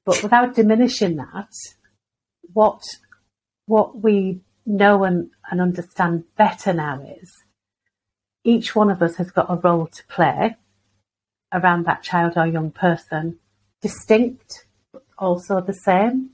But 0.05 0.23
without 0.23 0.55
diminishing 0.55 1.17
that, 1.17 1.51
what 2.53 2.83
what 3.67 4.01
we 4.01 4.43
know 4.65 5.03
and, 5.03 5.31
and 5.51 5.61
understand 5.61 6.23
better 6.37 6.73
now 6.73 7.05
is 7.21 7.33
each 8.45 8.77
one 8.77 8.93
of 8.93 9.03
us 9.03 9.17
has 9.17 9.33
got 9.33 9.51
a 9.51 9.57
role 9.57 9.89
to 9.89 10.07
play 10.07 10.55
around 11.53 11.85
that 11.87 12.05
child 12.05 12.35
or 12.37 12.47
young 12.47 12.71
person, 12.71 13.41
distinct, 13.83 14.67
but 14.93 15.03
also 15.19 15.61
the 15.61 15.73
same. 15.73 16.31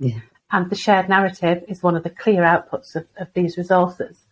Yeah. 0.00 0.20
And 0.50 0.68
the 0.68 0.74
shared 0.74 1.08
narrative 1.08 1.62
is 1.68 1.82
one 1.82 1.94
of 1.94 2.02
the 2.02 2.10
clear 2.10 2.42
outputs 2.42 2.96
of, 2.96 3.06
of 3.16 3.28
these 3.34 3.56
resources. 3.56 4.24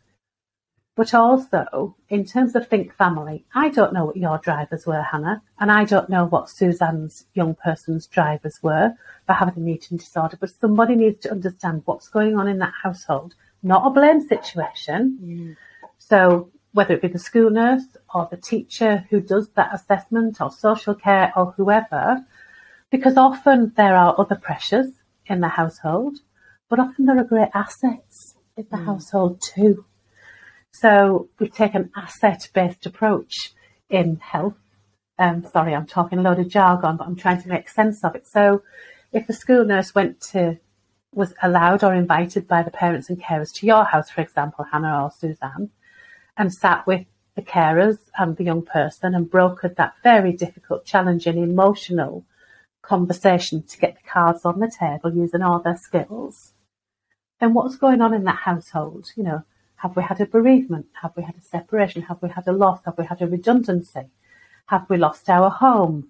But 0.96 1.14
also, 1.14 1.94
in 2.08 2.24
terms 2.24 2.56
of 2.56 2.66
Think 2.66 2.92
Family, 2.92 3.44
I 3.54 3.68
don't 3.68 3.92
know 3.92 4.06
what 4.06 4.16
your 4.16 4.38
drivers 4.38 4.84
were, 4.84 5.02
Hannah, 5.02 5.42
and 5.60 5.70
I 5.70 5.84
don't 5.84 6.10
know 6.10 6.24
what 6.24 6.50
Suzanne's 6.50 7.26
young 7.34 7.54
person's 7.54 8.08
drivers 8.08 8.58
were 8.64 8.94
for 9.24 9.34
having 9.34 9.62
an 9.62 9.68
eating 9.68 9.98
disorder, 9.98 10.36
but 10.40 10.50
somebody 10.50 10.96
needs 10.96 11.20
to 11.20 11.30
understand 11.30 11.82
what's 11.84 12.08
going 12.08 12.36
on 12.36 12.48
in 12.48 12.58
that 12.58 12.72
household, 12.82 13.36
not 13.62 13.86
a 13.86 13.90
blame 13.90 14.26
situation. 14.26 15.56
So, 15.98 16.50
whether 16.72 16.94
it 16.94 17.02
be 17.02 17.06
the 17.08 17.18
school 17.20 17.50
nurse 17.50 17.86
or 18.12 18.26
the 18.28 18.36
teacher 18.36 19.06
who 19.08 19.20
does 19.20 19.50
that 19.50 19.72
assessment 19.72 20.40
or 20.40 20.50
social 20.50 20.96
care 20.96 21.32
or 21.36 21.52
whoever, 21.56 22.24
because 22.90 23.16
often 23.16 23.72
there 23.76 23.94
are 23.94 24.16
other 24.18 24.34
pressures 24.34 24.88
in 25.28 25.40
the 25.40 25.48
household, 25.48 26.18
but 26.68 26.78
often 26.78 27.06
there 27.06 27.18
are 27.18 27.24
great 27.24 27.50
assets 27.54 28.36
in 28.56 28.66
the 28.70 28.76
mm. 28.76 28.84
household 28.84 29.40
too. 29.40 29.84
So 30.70 31.28
we 31.38 31.48
take 31.48 31.74
an 31.74 31.90
asset 31.96 32.48
based 32.52 32.86
approach 32.86 33.52
in 33.88 34.16
health. 34.16 34.56
Um, 35.18 35.44
sorry, 35.44 35.74
I'm 35.74 35.86
talking 35.86 36.18
a 36.18 36.22
load 36.22 36.38
of 36.38 36.48
jargon, 36.48 36.96
but 36.96 37.06
I'm 37.06 37.16
trying 37.16 37.42
to 37.42 37.48
make 37.48 37.68
sense 37.68 38.04
of 38.04 38.14
it. 38.14 38.26
So 38.26 38.62
if 39.12 39.28
a 39.28 39.32
school 39.32 39.64
nurse 39.64 39.94
went 39.94 40.20
to, 40.32 40.58
was 41.12 41.34
allowed 41.42 41.82
or 41.82 41.94
invited 41.94 42.46
by 42.46 42.62
the 42.62 42.70
parents 42.70 43.08
and 43.08 43.20
carers 43.20 43.52
to 43.54 43.66
your 43.66 43.84
house, 43.84 44.10
for 44.10 44.20
example, 44.20 44.66
Hannah 44.70 45.04
or 45.04 45.10
Suzanne, 45.10 45.70
and 46.36 46.52
sat 46.52 46.86
with 46.86 47.06
the 47.34 47.42
carers 47.42 47.98
and 48.18 48.36
the 48.36 48.44
young 48.44 48.62
person 48.62 49.14
and 49.14 49.30
brokered 49.30 49.76
that 49.76 49.94
very 50.02 50.32
difficult, 50.32 50.84
challenging, 50.84 51.38
emotional 51.38 52.24
conversation 52.88 53.62
to 53.62 53.78
get 53.78 53.96
the 53.96 54.08
cards 54.08 54.44
on 54.44 54.60
the 54.60 54.70
table 54.70 55.14
using 55.14 55.42
all 55.42 55.60
their 55.60 55.76
skills, 55.76 56.54
then 57.38 57.52
what's 57.54 57.76
going 57.76 58.00
on 58.00 58.14
in 58.14 58.24
that 58.24 58.44
household? 58.44 59.12
You 59.14 59.22
know, 59.24 59.42
have 59.76 59.94
we 59.94 60.02
had 60.02 60.20
a 60.20 60.26
bereavement? 60.26 60.86
Have 61.02 61.12
we 61.16 61.22
had 61.22 61.36
a 61.36 61.42
separation? 61.42 62.02
Have 62.02 62.22
we 62.22 62.30
had 62.30 62.48
a 62.48 62.52
loss? 62.52 62.80
Have 62.84 62.98
we 62.98 63.04
had 63.04 63.22
a 63.22 63.26
redundancy? 63.26 64.06
Have 64.66 64.88
we 64.88 64.96
lost 64.96 65.28
our 65.28 65.50
home? 65.50 66.08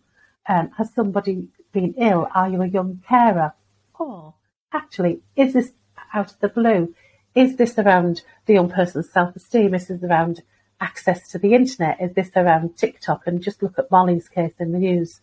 Um, 0.49 0.71
has 0.79 0.95
somebody 0.95 1.49
been 1.73 1.95
ill? 1.99 2.29
Are 2.35 2.49
you 2.49 2.63
a 2.63 2.67
young 2.67 3.03
carer? 3.07 3.53
Or 3.99 4.35
actually, 4.73 5.21
is 5.37 5.53
this 5.53 5.73
out 6.15 6.33
of 6.33 6.41
the 6.41 6.49
blue? 6.49 6.95
Is 7.35 7.57
this 7.57 7.79
around 7.79 8.23
the 8.47 8.55
young 8.55 8.71
person's 8.71 9.11
self 9.11 9.37
esteem? 9.37 9.75
Is 9.75 9.89
this 9.89 10.03
around 10.03 10.43
access 10.81 11.29
to 11.31 11.39
the 11.39 11.55
internet? 11.55 12.01
Is 12.01 12.15
this 12.15 12.31
around 12.37 12.77
TikTok? 12.77 13.27
And 13.27 13.43
just 13.43 13.63
look 13.63 13.79
at 13.79 13.91
Molly's 13.91 14.29
case 14.29 14.55
in 14.59 14.73
the 14.73 14.79
news 14.79 15.21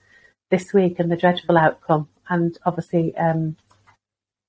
this 0.49 0.73
week 0.73 0.99
and 0.99 1.11
the 1.11 1.17
dreadful 1.17 1.57
outcome, 1.57 2.09
and 2.29 2.57
obviously 2.65 3.15
um, 3.17 3.57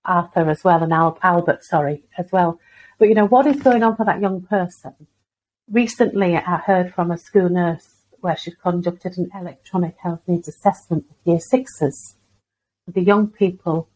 Arthur 0.05 0.49
as 0.51 0.62
well, 0.64 0.82
and 0.82 0.92
Al- 0.92 1.18
Albert, 1.22 1.64
sorry, 1.64 2.05
as 2.18 2.30
well. 2.32 2.61
But 2.99 3.09
you 3.09 3.14
know, 3.14 3.26
what 3.26 3.47
is 3.47 3.61
going 3.62 3.82
on 3.82 3.97
for 3.97 4.05
that 4.05 4.20
young 4.20 4.42
person? 4.42 4.94
Recently, 5.70 6.36
I 6.36 6.57
heard 6.59 6.94
from 6.94 7.11
a 7.11 7.18
school 7.18 7.49
nurse 7.49 7.97
where 8.20 8.36
she 8.36 8.53
conducted 8.53 9.18
an 9.18 9.30
electronic 9.34 9.97
health 9.99 10.20
needs 10.26 10.49
assessment 10.49 11.05
with 11.09 11.18
year 11.24 11.40
sixes. 11.40 12.16
The 12.86 13.03
young 13.03 13.28
people 13.28 13.88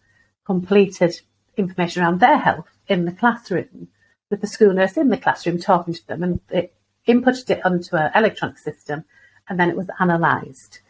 completed 0.44 1.20
information 1.56 2.02
around 2.02 2.20
their 2.20 2.38
health 2.38 2.68
in 2.88 3.04
the 3.04 3.12
classroom 3.12 3.88
with 4.30 4.40
the 4.40 4.46
school 4.46 4.72
nurse 4.72 4.96
in 4.96 5.08
the 5.08 5.16
classroom 5.16 5.58
talking 5.58 5.94
to 5.94 6.06
them 6.06 6.22
and 6.22 6.40
it 6.50 6.74
inputted 7.06 7.50
it 7.50 7.64
onto 7.64 7.96
an 7.96 8.10
electronic 8.14 8.58
system 8.58 9.04
and 9.48 9.58
then 9.58 9.70
it 9.70 9.76
was 9.76 9.88
analysed. 9.98 10.80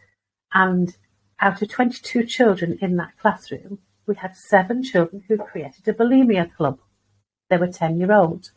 And 0.53 0.95
out 1.39 1.61
of 1.61 1.69
22 1.69 2.25
children 2.25 2.77
in 2.81 2.97
that 2.97 3.17
classroom, 3.19 3.79
we 4.05 4.15
had 4.15 4.35
seven 4.35 4.83
children 4.83 5.23
who 5.27 5.37
created 5.37 5.87
a 5.87 5.93
bulimia 5.93 6.53
club. 6.55 6.79
They 7.49 7.57
were 7.57 7.67
10 7.67 7.99
year 7.99 8.11
old. 8.11 8.51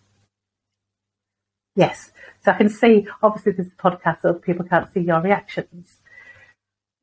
Yes, 1.77 2.13
so 2.45 2.53
I 2.53 2.55
can 2.55 2.69
see, 2.69 3.07
obviously, 3.23 3.53
this 3.53 3.73
podcast, 3.79 4.23
so 4.23 4.35
people 4.35 4.65
can't 4.65 4.93
see 4.93 5.01
your 5.01 5.21
reactions. 5.21 5.97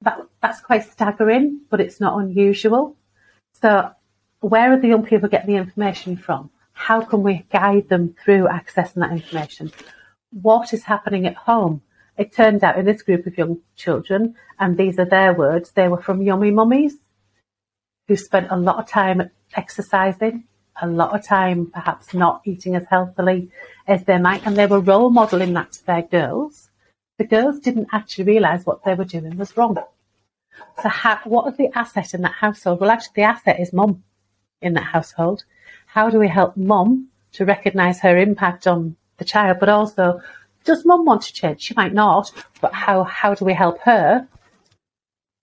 That, 0.02 0.20
that's 0.42 0.62
quite 0.62 0.90
staggering, 0.90 1.62
but 1.70 1.82
it's 1.82 2.00
not 2.00 2.20
unusual. 2.20 2.96
So, 3.62 3.92
where 4.40 4.72
are 4.72 4.80
the 4.80 4.88
young 4.88 5.06
people 5.06 5.30
getting 5.30 5.54
the 5.54 5.62
information 5.62 6.16
from? 6.16 6.50
How 6.74 7.02
can 7.02 7.22
we 7.22 7.46
guide 7.52 7.90
them 7.90 8.16
through 8.24 8.48
accessing 8.48 9.02
that 9.02 9.12
information? 9.12 9.72
What 10.32 10.74
is 10.74 10.84
happening 10.84 11.28
at 11.28 11.36
home? 11.36 11.82
It 12.22 12.34
turned 12.34 12.64
out 12.64 12.78
in 12.78 12.86
this 12.86 13.02
group 13.02 13.26
of 13.26 13.36
young 13.36 13.62
children, 13.76 14.36
and 14.60 14.78
these 14.78 15.00
are 15.00 15.06
their 15.06 15.34
words, 15.34 15.72
they 15.72 15.88
were 15.88 16.04
from 16.04 16.22
yummy 16.22 16.52
mummies 16.52 16.98
who 18.08 18.16
spent 18.16 18.52
a 18.52 18.58
lot 18.58 18.78
of 18.78 18.88
time 18.88 19.32
exercising, 19.56 20.44
a 20.80 20.86
lot 20.86 21.16
of 21.16 21.26
time 21.26 21.72
perhaps 21.74 22.14
not 22.14 22.44
eating 22.46 22.76
as 22.76 22.86
healthily 22.92 23.50
as 23.88 24.04
they 24.04 24.20
might, 24.20 24.46
and 24.46 24.56
they 24.56 24.68
were 24.68 24.80
role 24.80 25.10
modeling 25.10 25.54
that 25.54 25.72
to 25.72 25.86
their 25.88 26.04
girls. 26.04 26.70
The 27.18 27.26
girls 27.26 27.60
didn't 27.60 27.88
actually 27.92 28.26
realise 28.26 28.68
what 28.68 28.84
they 28.84 28.94
were 28.94 29.04
doing 29.04 29.36
was 29.36 29.58
wrong. 29.58 29.80
So, 30.84 30.90
how, 30.90 31.22
what 31.24 31.52
is 31.52 31.58
the 31.58 31.76
asset 31.76 32.14
in 32.14 32.22
that 32.22 32.34
household? 32.34 32.82
Well, 32.82 32.92
actually, 32.92 33.14
the 33.16 33.24
asset 33.24 33.60
is 33.60 33.74
mum 33.74 34.04
in 34.62 34.76
that 34.76 34.92
household. 34.94 35.44
How 35.88 36.12
do 36.12 36.20
we 36.20 36.28
help 36.28 36.56
mum 36.56 37.08
to 37.32 37.46
recognise 37.46 38.00
her 38.02 38.16
impact 38.16 38.68
on 38.68 38.96
the 39.18 39.26
child, 39.26 39.58
but 39.60 39.70
also 39.70 40.22
does 40.64 40.86
mum 40.86 41.06
want 41.06 41.24
to 41.24 41.34
change? 41.34 41.62
She 41.62 41.74
might 41.76 41.94
not, 41.94 42.32
but 42.62 42.74
how, 42.74 43.04
how 43.04 43.34
do 43.34 43.46
we 43.46 43.54
help 43.54 43.80
her? 43.82 44.28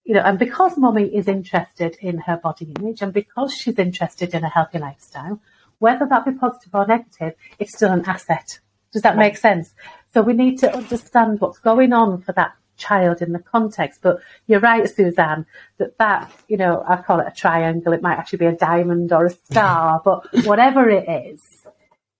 You 0.04 0.14
know, 0.14 0.22
and 0.22 0.38
because 0.38 0.78
mummy 0.78 1.04
is 1.04 1.28
interested 1.28 1.96
in 2.00 2.18
her 2.18 2.38
body 2.38 2.72
image 2.78 3.02
and 3.02 3.12
because 3.12 3.52
she's 3.52 3.78
interested 3.78 4.34
in 4.34 4.44
a 4.44 4.48
healthy 4.48 4.78
lifestyle, 4.78 5.40
whether 5.78 6.06
that 6.06 6.24
be 6.24 6.32
positive 6.32 6.74
or 6.74 6.86
negative, 6.86 7.34
it's 7.58 7.76
still 7.76 7.92
an 7.92 8.04
asset. 8.06 8.58
Does 8.92 9.02
that 9.02 9.18
make 9.18 9.36
sense? 9.36 9.74
So 10.14 10.22
we 10.22 10.32
need 10.32 10.58
to 10.60 10.74
understand 10.74 11.40
what's 11.40 11.58
going 11.58 11.92
on 11.92 12.22
for 12.22 12.32
that 12.32 12.54
child 12.78 13.20
in 13.20 13.32
the 13.32 13.38
context. 13.38 14.00
But 14.02 14.20
you're 14.46 14.60
right, 14.60 14.88
Suzanne, 14.88 15.44
that 15.76 15.98
that, 15.98 16.32
you 16.48 16.56
know, 16.56 16.82
I 16.88 16.96
call 16.96 17.20
it 17.20 17.26
a 17.28 17.34
triangle. 17.34 17.92
It 17.92 18.02
might 18.02 18.18
actually 18.18 18.38
be 18.38 18.46
a 18.46 18.56
diamond 18.56 19.12
or 19.12 19.26
a 19.26 19.30
star, 19.30 20.00
but 20.02 20.24
whatever 20.44 20.88
it 20.88 21.08
is, 21.08 21.57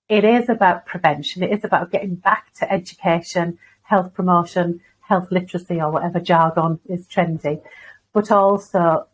it 0.09 0.25
is 0.25 0.49
about 0.49 0.87
prevention. 0.87 1.43
It 1.43 1.53
is 1.53 1.65
about 1.65 1.91
getting 1.91 2.15
back 2.15 2.53
to 2.55 2.73
education, 2.73 3.59
health 3.83 4.15
promotion, 4.15 4.81
health 5.01 5.29
literacy, 5.31 5.81
or 5.81 5.91
whatever 5.91 6.21
jargon 6.21 6.81
is 6.89 7.07
trendy. 7.07 7.63
But 8.13 8.31
also, 8.31 9.07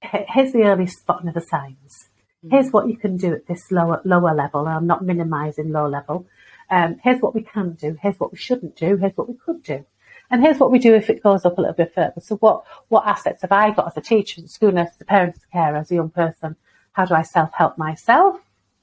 here's 0.00 0.52
the 0.52 0.64
early 0.64 0.86
spotting 0.86 1.28
of 1.28 1.34
the 1.34 1.40
signs. 1.40 2.08
Mm. 2.44 2.52
Here's 2.52 2.70
what 2.70 2.88
you 2.88 2.96
can 2.96 3.16
do 3.16 3.32
at 3.32 3.46
this 3.46 3.70
lower 3.70 4.00
lower 4.04 4.34
level. 4.34 4.66
I'm 4.66 4.86
not 4.86 5.04
minimising 5.04 5.72
low 5.72 5.88
level. 5.88 6.26
Um, 6.70 7.00
here's 7.02 7.20
what 7.20 7.34
we 7.34 7.42
can 7.42 7.72
do. 7.74 7.96
Here's 8.00 8.18
what 8.18 8.32
we 8.32 8.38
shouldn't 8.38 8.76
do. 8.76 8.96
Here's 8.96 9.16
what 9.16 9.28
we 9.28 9.36
could 9.36 9.62
do. 9.62 9.84
And 10.30 10.42
here's 10.42 10.58
what 10.58 10.72
we 10.72 10.80
do 10.80 10.94
if 10.94 11.08
it 11.08 11.22
goes 11.22 11.44
up 11.44 11.56
a 11.56 11.60
little 11.60 11.76
bit 11.76 11.94
further. 11.94 12.20
So 12.20 12.36
what, 12.36 12.64
what 12.88 13.06
assets 13.06 13.42
have 13.42 13.52
I 13.52 13.70
got 13.70 13.86
as 13.86 13.96
a 13.96 14.00
teacher, 14.00 14.40
as 14.40 14.46
a 14.46 14.48
school 14.48 14.72
nurse, 14.72 14.90
as 14.94 15.00
a 15.00 15.04
parent, 15.04 15.36
as 15.36 15.42
a 15.44 15.52
carer, 15.52 15.76
as 15.76 15.90
a 15.92 15.94
young 15.94 16.10
person? 16.10 16.56
How 16.92 17.04
do 17.04 17.14
I 17.14 17.22
self-help 17.22 17.78
myself? 17.78 18.40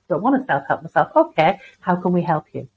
Don't 0.10 0.22
want 0.22 0.40
to 0.40 0.46
self 0.46 0.64
help 0.68 0.84
myself. 0.84 1.10
Okay, 1.16 1.60
how 1.80 1.96
can 1.96 2.14
we 2.14 2.22
help 2.22 2.46
you? 2.54 2.68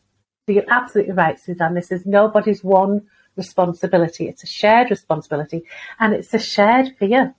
So 0.47 0.53
you're 0.53 0.71
absolutely 0.71 1.15
right, 1.15 1.39
Suzanne. 1.39 1.75
This 1.75 1.91
is 1.91 2.07
nobody's 2.07 2.63
one 2.63 3.03
responsibility. 3.37 4.29
It's 4.29 4.45
a 4.45 4.47
shared 4.47 4.91
responsibility 4.91 5.65
and 5.99 6.15
it's 6.15 6.33
a 6.35 6.39
shared 6.39 6.97
fear 6.99 7.35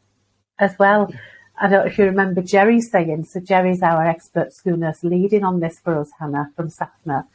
as 0.60 0.76
well. 0.78 1.12
I 1.60 1.68
don't 1.68 1.86
know 1.86 1.92
if 1.92 1.98
you 1.98 2.06
remember 2.06 2.42
Jerry 2.42 2.82
saying, 2.82 3.24
so 3.26 3.40
Jerry's 3.40 3.82
our 3.82 4.06
expert 4.06 4.54
school 4.54 4.78
nurse 4.78 5.04
leading 5.04 5.44
on 5.44 5.60
this 5.60 5.80
for 5.80 5.98
us, 5.98 6.12
Hannah, 6.20 6.52
from 6.56 6.70
SAPHNA. 6.70 7.26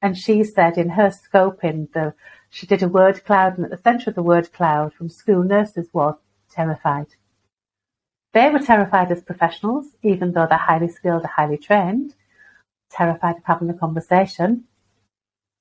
And 0.00 0.18
she 0.18 0.42
said 0.42 0.76
in 0.76 0.90
her 0.90 1.10
scoping, 1.10 1.92
the, 1.92 2.14
she 2.50 2.66
did 2.66 2.82
a 2.82 2.88
word 2.88 3.24
cloud 3.24 3.56
and 3.56 3.66
at 3.66 3.70
the 3.70 3.78
centre 3.78 4.10
of 4.10 4.16
the 4.16 4.22
word 4.22 4.52
cloud 4.52 4.92
from 4.94 5.08
school 5.08 5.44
nurses 5.44 5.88
was 5.92 6.16
terrified. 6.50 7.06
They 8.32 8.48
were 8.48 8.58
terrified 8.58 9.12
as 9.12 9.22
professionals, 9.22 9.86
even 10.02 10.32
though 10.32 10.46
they're 10.48 10.58
highly 10.58 10.88
skilled, 10.88 11.22
and 11.22 11.30
highly 11.30 11.58
trained, 11.58 12.14
terrified 12.90 13.36
of 13.36 13.44
having 13.44 13.68
the 13.68 13.74
conversation, 13.74 14.64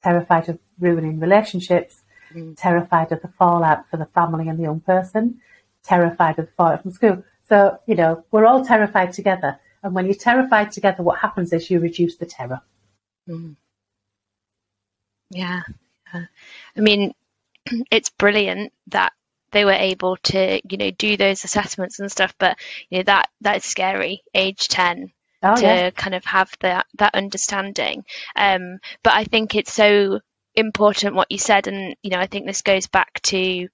terrified 0.04 0.48
of 0.48 0.60
ruining 0.80 1.20
relationships, 1.20 2.04
mm. 2.34 2.56
terrified 2.58 3.12
of 3.12 3.22
the 3.22 3.28
fallout 3.28 3.90
for 3.90 3.98
the 3.98 4.06
family 4.06 4.48
and 4.48 4.58
the 4.58 4.64
young 4.64 4.80
person, 4.80 5.42
terrified 5.84 6.40
of 6.40 6.46
the 6.46 6.52
fallout 6.54 6.82
from 6.82 6.92
school. 6.92 7.24
So, 7.50 7.78
you 7.88 7.96
know, 7.96 8.24
we're 8.32 8.46
all 8.46 8.64
terrified 8.64 9.12
together. 9.12 9.60
And 9.84 9.94
when 9.94 10.06
you're 10.06 10.16
terrified 10.16 10.72
together, 10.72 11.04
what 11.04 11.20
happens 11.20 11.52
is 11.52 11.70
you 11.70 11.80
reduce 11.80 12.16
the 12.18 12.26
terror. 12.26 12.62
Mm. 13.28 13.56
Yeah. 15.30 15.62
yeah. 16.14 16.26
I 16.78 16.80
mean, 16.80 17.14
it's 17.92 18.10
brilliant 18.10 18.72
that 18.88 19.12
they 19.52 19.66
were 19.66 19.72
able 19.72 20.18
to, 20.18 20.62
you 20.70 20.78
know, 20.78 20.92
do 20.92 21.18
those 21.18 21.44
assessments 21.44 22.00
and 22.00 22.12
stuff, 22.12 22.34
but 22.38 22.58
you 22.90 23.00
know, 23.00 23.04
that 23.04 23.30
that 23.42 23.58
is 23.58 23.66
scary, 23.66 24.24
age 24.34 24.68
ten. 24.68 25.12
Oh, 25.44 25.56
to 25.56 25.64
yeah. 25.64 25.90
kind 25.90 26.14
of 26.14 26.24
have 26.26 26.52
that 26.60 26.86
that 27.00 27.16
understanding. 27.16 28.06
Um, 28.36 28.78
but 29.02 29.14
I 29.14 29.24
think 29.24 29.56
it's 29.56 29.74
so 29.74 30.20
important 30.56 31.16
what 31.16 31.32
you 31.32 31.40
said, 31.40 31.68
and 31.68 31.96
you 32.04 32.12
know, 32.12 32.20
I 32.20 32.28
think 32.28 32.46
this 32.46 32.62
goes 32.62 32.88
back 32.88 33.22
to 33.24 33.68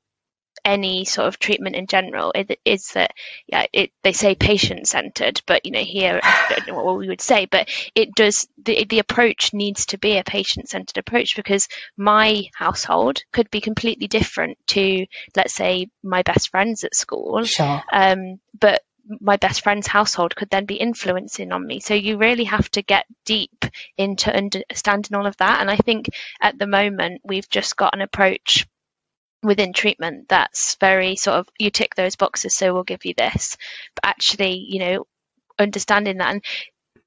any 0.68 1.06
sort 1.06 1.30
of 1.30 1.40
treatment 1.40 1.78
in 1.78 1.88
general 1.88 2.34
is 2.66 2.92
that 2.92 3.14
yeah 3.48 3.66
it 3.72 3.90
they 4.04 4.12
say 4.12 4.36
patient 4.36 4.86
centered 4.86 5.42
but 5.48 5.66
you 5.66 5.72
know 5.72 5.84
here 5.84 6.20
I 6.22 6.46
don't 6.50 6.68
know 6.68 6.84
what 6.84 6.98
we 6.98 7.08
would 7.08 7.22
say 7.22 7.46
but 7.46 7.70
it 7.96 8.14
does 8.14 8.50
the 8.62 8.84
the 8.84 9.00
approach 9.00 9.54
needs 9.54 9.86
to 9.88 9.98
be 9.98 10.18
a 10.18 10.26
patient 10.26 10.68
centered 10.68 10.98
approach 10.98 11.38
because 11.38 11.70
my 11.96 12.44
household 12.54 13.24
could 13.32 13.50
be 13.50 13.62
completely 13.62 14.08
different 14.08 14.58
to 14.68 15.06
let's 15.38 15.54
say 15.54 15.88
my 16.04 16.22
best 16.22 16.50
friends 16.50 16.84
at 16.84 16.94
school 16.94 17.46
sure. 17.46 17.82
um 17.94 18.38
but 18.60 18.82
my 19.22 19.38
best 19.38 19.64
friend's 19.64 19.88
household 19.88 20.36
could 20.36 20.50
then 20.50 20.66
be 20.66 20.76
influencing 20.76 21.54
on 21.54 21.66
me. 21.66 21.80
So 21.80 21.94
you 21.94 22.18
really 22.18 22.44
have 22.44 22.70
to 22.72 22.82
get 22.82 23.06
deep 23.24 23.64
into 23.98 24.36
understanding 24.36 25.16
all 25.16 25.26
of 25.26 25.38
that. 25.38 25.62
And 25.62 25.72
I 25.72 25.78
think 25.78 26.10
at 26.42 26.60
the 26.60 26.68
moment 26.68 27.22
we've 27.24 27.48
just 27.48 27.78
got 27.78 27.96
an 27.96 28.02
approach 28.02 28.68
within 29.44 29.74
treatment 29.74 30.28
that's 30.30 30.76
very 30.80 31.16
sort 31.16 31.38
of 31.38 31.48
you 31.60 31.70
tick 31.70 31.96
those 31.96 32.16
boxes 32.16 32.56
so 32.56 32.74
we'll 32.74 32.84
give 32.84 33.06
you 33.06 33.14
this. 33.16 33.58
But 33.96 34.10
actually 34.10 34.66
you 34.68 34.80
know 34.80 35.08
understanding 35.60 36.18
that 36.18 36.32
and 36.32 36.46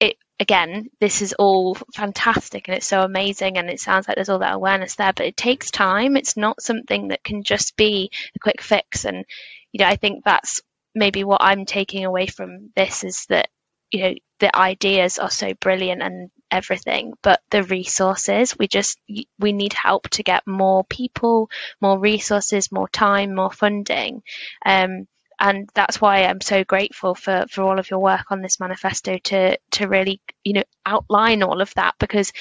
it 0.00 0.16
again 0.38 0.88
this 1.00 1.22
is 1.22 1.32
all 1.34 1.76
fantastic 1.94 2.68
and 2.68 2.76
it's 2.76 2.86
so 2.86 3.02
amazing 3.02 3.58
and 3.58 3.68
it 3.68 3.80
sounds 3.80 4.08
like 4.08 4.16
there's 4.16 4.28
all 4.28 4.38
that 4.40 4.54
awareness 4.54 4.96
there 4.96 5.12
but 5.12 5.26
it 5.26 5.36
takes 5.36 5.70
time. 5.70 6.16
It's 6.16 6.36
not 6.36 6.62
something 6.62 7.08
that 7.08 7.24
can 7.24 7.42
just 7.42 7.76
be 7.76 8.10
a 8.34 8.38
quick 8.38 8.60
fix. 8.60 9.04
And 9.04 9.24
you 9.72 9.78
know 9.78 9.88
i 9.88 9.96
think 9.96 10.24
that's 10.24 10.60
maybe 10.94 11.24
what 11.24 11.42
i'm 11.42 11.64
taking 11.64 12.04
away 12.04 12.26
from 12.26 12.70
this 12.74 13.04
is 13.04 13.26
that 13.28 13.48
you 13.90 14.02
know 14.02 14.14
the 14.38 14.56
ideas 14.56 15.18
are 15.18 15.30
so 15.30 15.52
brilliant 15.54 16.02
and 16.02 16.30
everything 16.50 17.12
but 17.22 17.40
the 17.50 17.62
resources 17.62 18.56
we 18.58 18.66
just 18.66 18.98
we 19.38 19.52
need 19.52 19.72
help 19.72 20.08
to 20.08 20.22
get 20.22 20.46
more 20.46 20.82
people 20.84 21.48
more 21.80 21.98
resources 21.98 22.72
more 22.72 22.88
time 22.88 23.34
more 23.34 23.52
funding. 23.52 24.22
Um, 24.64 25.06
and 25.40 25.70
that's 25.74 26.00
why 26.00 26.24
I'm 26.24 26.42
so 26.42 26.64
grateful 26.64 27.14
for 27.14 27.46
for 27.50 27.62
all 27.62 27.78
of 27.78 27.88
your 27.90 27.98
work 27.98 28.30
on 28.30 28.42
this 28.42 28.60
manifesto 28.60 29.16
to 29.24 29.56
to 29.72 29.88
really 29.88 30.20
you 30.44 30.52
know 30.52 30.64
outline 30.84 31.42
all 31.42 31.62
of 31.62 31.72
that 31.74 31.94
because 31.98 32.32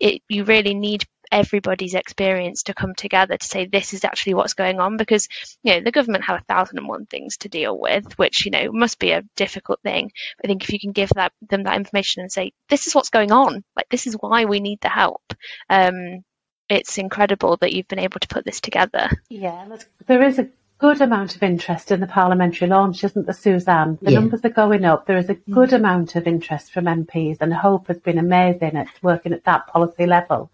it 0.00 0.22
you 0.28 0.44
really 0.44 0.74
need 0.74 1.04
everybody's 1.30 1.94
experience 1.94 2.64
to 2.64 2.74
come 2.74 2.94
together 2.94 3.36
to 3.36 3.46
say 3.46 3.66
this 3.66 3.94
is 3.94 4.04
actually 4.04 4.34
what's 4.34 4.54
going 4.54 4.80
on 4.80 4.96
because 4.96 5.28
you 5.62 5.74
know 5.74 5.80
the 5.80 5.92
government 5.92 6.24
have 6.24 6.40
a 6.40 6.44
thousand 6.44 6.78
and 6.78 6.88
one 6.88 7.06
things 7.06 7.36
to 7.36 7.48
deal 7.48 7.78
with 7.78 8.16
which 8.18 8.44
you 8.44 8.50
know 8.50 8.70
must 8.72 8.98
be 8.98 9.12
a 9.12 9.24
difficult 9.36 9.80
thing 9.82 10.10
i 10.42 10.46
think 10.46 10.62
if 10.62 10.72
you 10.72 10.78
can 10.78 10.92
give 10.92 11.10
that 11.10 11.32
them 11.48 11.64
that 11.64 11.76
information 11.76 12.22
and 12.22 12.32
say 12.32 12.52
this 12.68 12.86
is 12.86 12.94
what's 12.94 13.10
going 13.10 13.32
on 13.32 13.62
like 13.76 13.88
this 13.90 14.06
is 14.06 14.14
why 14.14 14.44
we 14.44 14.60
need 14.60 14.80
the 14.80 14.88
help 14.88 15.22
um 15.70 16.22
it's 16.68 16.98
incredible 16.98 17.56
that 17.56 17.72
you've 17.72 17.88
been 17.88 17.98
able 17.98 18.20
to 18.20 18.28
put 18.28 18.44
this 18.44 18.60
together 18.60 19.08
yeah 19.28 19.66
there 20.06 20.22
is 20.22 20.38
a 20.38 20.48
good 20.78 21.00
amount 21.00 21.34
of 21.34 21.42
interest 21.42 21.90
in 21.90 21.98
the 21.98 22.06
parliamentary 22.06 22.68
launch, 22.68 23.02
isn't 23.02 23.26
there, 23.26 23.34
Suzanne? 23.34 23.98
The 24.00 24.12
yeah. 24.12 24.20
numbers 24.20 24.44
are 24.44 24.50
going 24.50 24.84
up. 24.84 25.06
There 25.06 25.18
is 25.18 25.28
a 25.28 25.34
good 25.34 25.70
mm. 25.70 25.76
amount 25.76 26.14
of 26.14 26.26
interest 26.28 26.72
from 26.72 26.84
MPs, 26.84 27.38
and 27.40 27.52
Hope 27.52 27.88
has 27.88 27.98
been 27.98 28.16
amazing 28.16 28.76
at 28.76 28.86
working 29.02 29.32
at 29.32 29.42
that 29.44 29.66
policy 29.66 30.06
level 30.06 30.52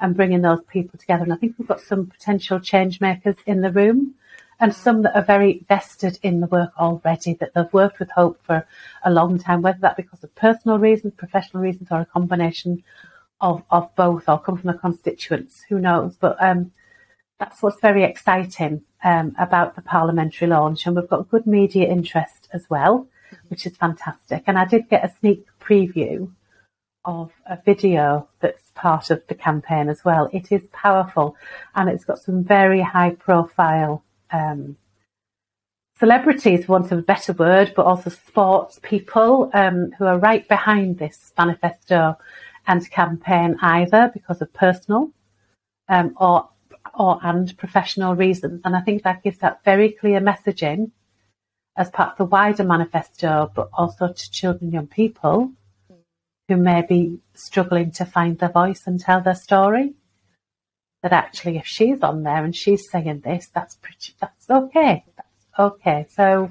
and 0.00 0.16
bringing 0.16 0.42
those 0.42 0.62
people 0.68 0.98
together. 0.98 1.24
And 1.24 1.32
I 1.32 1.36
think 1.36 1.54
we've 1.58 1.68
got 1.68 1.80
some 1.80 2.06
potential 2.06 2.60
change 2.60 3.00
makers 3.00 3.36
in 3.46 3.60
the 3.60 3.70
room 3.70 4.14
and 4.60 4.74
some 4.74 5.02
that 5.02 5.14
are 5.14 5.24
very 5.24 5.64
vested 5.68 6.18
in 6.22 6.40
the 6.40 6.46
work 6.46 6.72
already, 6.78 7.34
that 7.34 7.52
they've 7.54 7.72
worked 7.72 7.98
with 7.98 8.10
Hope 8.10 8.38
for 8.44 8.66
a 9.04 9.10
long 9.10 9.38
time, 9.38 9.62
whether 9.62 9.78
that 9.80 9.96
because 9.96 10.22
of 10.24 10.34
personal 10.34 10.78
reasons, 10.78 11.12
professional 11.16 11.62
reasons, 11.62 11.88
or 11.90 12.00
a 12.00 12.06
combination 12.06 12.82
of, 13.40 13.62
of 13.70 13.94
both, 13.96 14.28
or 14.28 14.40
come 14.40 14.56
from 14.56 14.72
the 14.72 14.78
constituents, 14.78 15.62
who 15.68 15.78
knows. 15.78 16.16
But 16.16 16.42
um, 16.42 16.72
that's 17.38 17.62
what's 17.62 17.80
very 17.80 18.02
exciting 18.02 18.82
um, 19.04 19.36
about 19.38 19.76
the 19.76 19.82
parliamentary 19.82 20.48
launch. 20.48 20.86
And 20.86 20.96
we've 20.96 21.08
got 21.08 21.28
good 21.28 21.46
media 21.46 21.86
interest 21.86 22.48
as 22.54 22.64
well, 22.70 23.06
which 23.48 23.66
is 23.66 23.76
fantastic. 23.76 24.44
And 24.46 24.58
I 24.58 24.64
did 24.64 24.88
get 24.88 25.04
a 25.04 25.14
sneak 25.20 25.46
preview 25.60 26.30
of 27.06 27.32
a 27.46 27.58
video 27.64 28.28
that's 28.40 28.70
part 28.74 29.10
of 29.10 29.26
the 29.28 29.34
campaign 29.34 29.88
as 29.88 30.04
well. 30.04 30.28
It 30.32 30.52
is 30.52 30.66
powerful 30.72 31.36
and 31.74 31.88
it's 31.88 32.04
got 32.04 32.18
some 32.18 32.44
very 32.44 32.82
high 32.82 33.10
profile 33.10 34.02
um, 34.30 34.76
celebrities, 35.98 36.66
for 36.66 36.72
want 36.72 36.92
of 36.92 36.98
a 36.98 37.02
better 37.02 37.32
word, 37.32 37.72
but 37.74 37.86
also 37.86 38.10
sports 38.10 38.78
people 38.82 39.50
um, 39.54 39.92
who 39.98 40.04
are 40.04 40.18
right 40.18 40.46
behind 40.48 40.98
this 40.98 41.32
manifesto 41.38 42.18
and 42.66 42.90
campaign 42.90 43.56
either 43.62 44.10
because 44.12 44.42
of 44.42 44.52
personal 44.52 45.10
um, 45.88 46.14
or 46.20 46.48
or 46.98 47.18
and 47.22 47.56
professional 47.58 48.14
reasons. 48.14 48.60
And 48.64 48.76
I 48.76 48.80
think 48.80 49.02
that 49.02 49.22
gives 49.22 49.38
that 49.38 49.62
very 49.64 49.90
clear 49.90 50.20
messaging 50.20 50.90
as 51.76 51.90
part 51.90 52.12
of 52.12 52.18
the 52.18 52.24
wider 52.24 52.64
manifesto, 52.64 53.50
but 53.54 53.68
also 53.72 54.12
to 54.12 54.30
children 54.30 54.64
and 54.64 54.72
young 54.72 54.86
people 54.86 55.52
who 56.48 56.56
may 56.56 56.82
be 56.82 57.18
struggling 57.34 57.90
to 57.92 58.04
find 58.04 58.38
their 58.38 58.50
voice 58.50 58.86
and 58.86 59.00
tell 59.00 59.20
their 59.20 59.34
story. 59.34 59.94
That 61.02 61.12
actually, 61.12 61.56
if 61.56 61.66
she's 61.66 62.02
on 62.02 62.22
there 62.22 62.44
and 62.44 62.56
she's 62.56 62.90
saying 62.90 63.20
this, 63.20 63.48
that's 63.54 63.76
pretty, 63.76 64.14
that's 64.20 64.48
okay. 64.50 65.04
That's 65.16 65.46
okay. 65.58 66.06
So, 66.10 66.50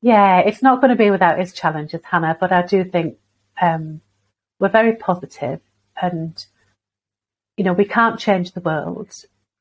yeah, 0.00 0.38
it's 0.38 0.62
not 0.62 0.80
going 0.80 0.90
to 0.90 1.02
be 1.02 1.10
without 1.10 1.40
its 1.40 1.52
challenges, 1.52 2.00
Hannah, 2.04 2.36
but 2.38 2.52
I 2.52 2.62
do 2.62 2.84
think 2.84 3.18
um, 3.60 4.00
we're 4.60 4.68
very 4.68 4.96
positive 4.96 5.60
and, 6.00 6.44
you 7.56 7.64
know, 7.64 7.72
we 7.72 7.84
can't 7.84 8.20
change 8.20 8.52
the 8.52 8.60
world. 8.60 9.12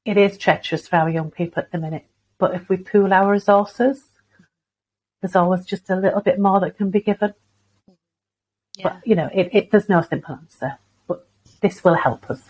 It 0.06 0.18
is 0.18 0.38
treacherous 0.38 0.88
for 0.88 0.98
our 0.98 1.10
young 1.10 1.32
people 1.32 1.62
at 1.62 1.72
the 1.72 1.78
minute, 1.78 2.06
but 2.38 2.54
if 2.56 2.70
we 2.70 2.78
pool 2.78 3.14
our 3.14 3.32
resources, 3.32 4.04
there's 5.22 5.36
always 5.36 5.66
just 5.66 5.90
a 5.90 5.96
little 5.96 6.22
bit 6.22 6.40
more 6.40 6.60
that 6.60 6.78
can 6.78 6.90
be 6.90 7.02
given. 7.02 7.34
Yeah. 8.76 8.84
But, 8.90 9.08
you 9.08 9.16
know, 9.16 9.30
it, 9.34 9.50
it, 9.54 9.72
there's 9.72 9.90
no 9.90 10.02
simple 10.02 10.36
answer, 10.36 10.78
but 11.08 11.28
this 11.62 11.84
will 11.84 11.96
help 11.96 12.30
us. 12.30 12.42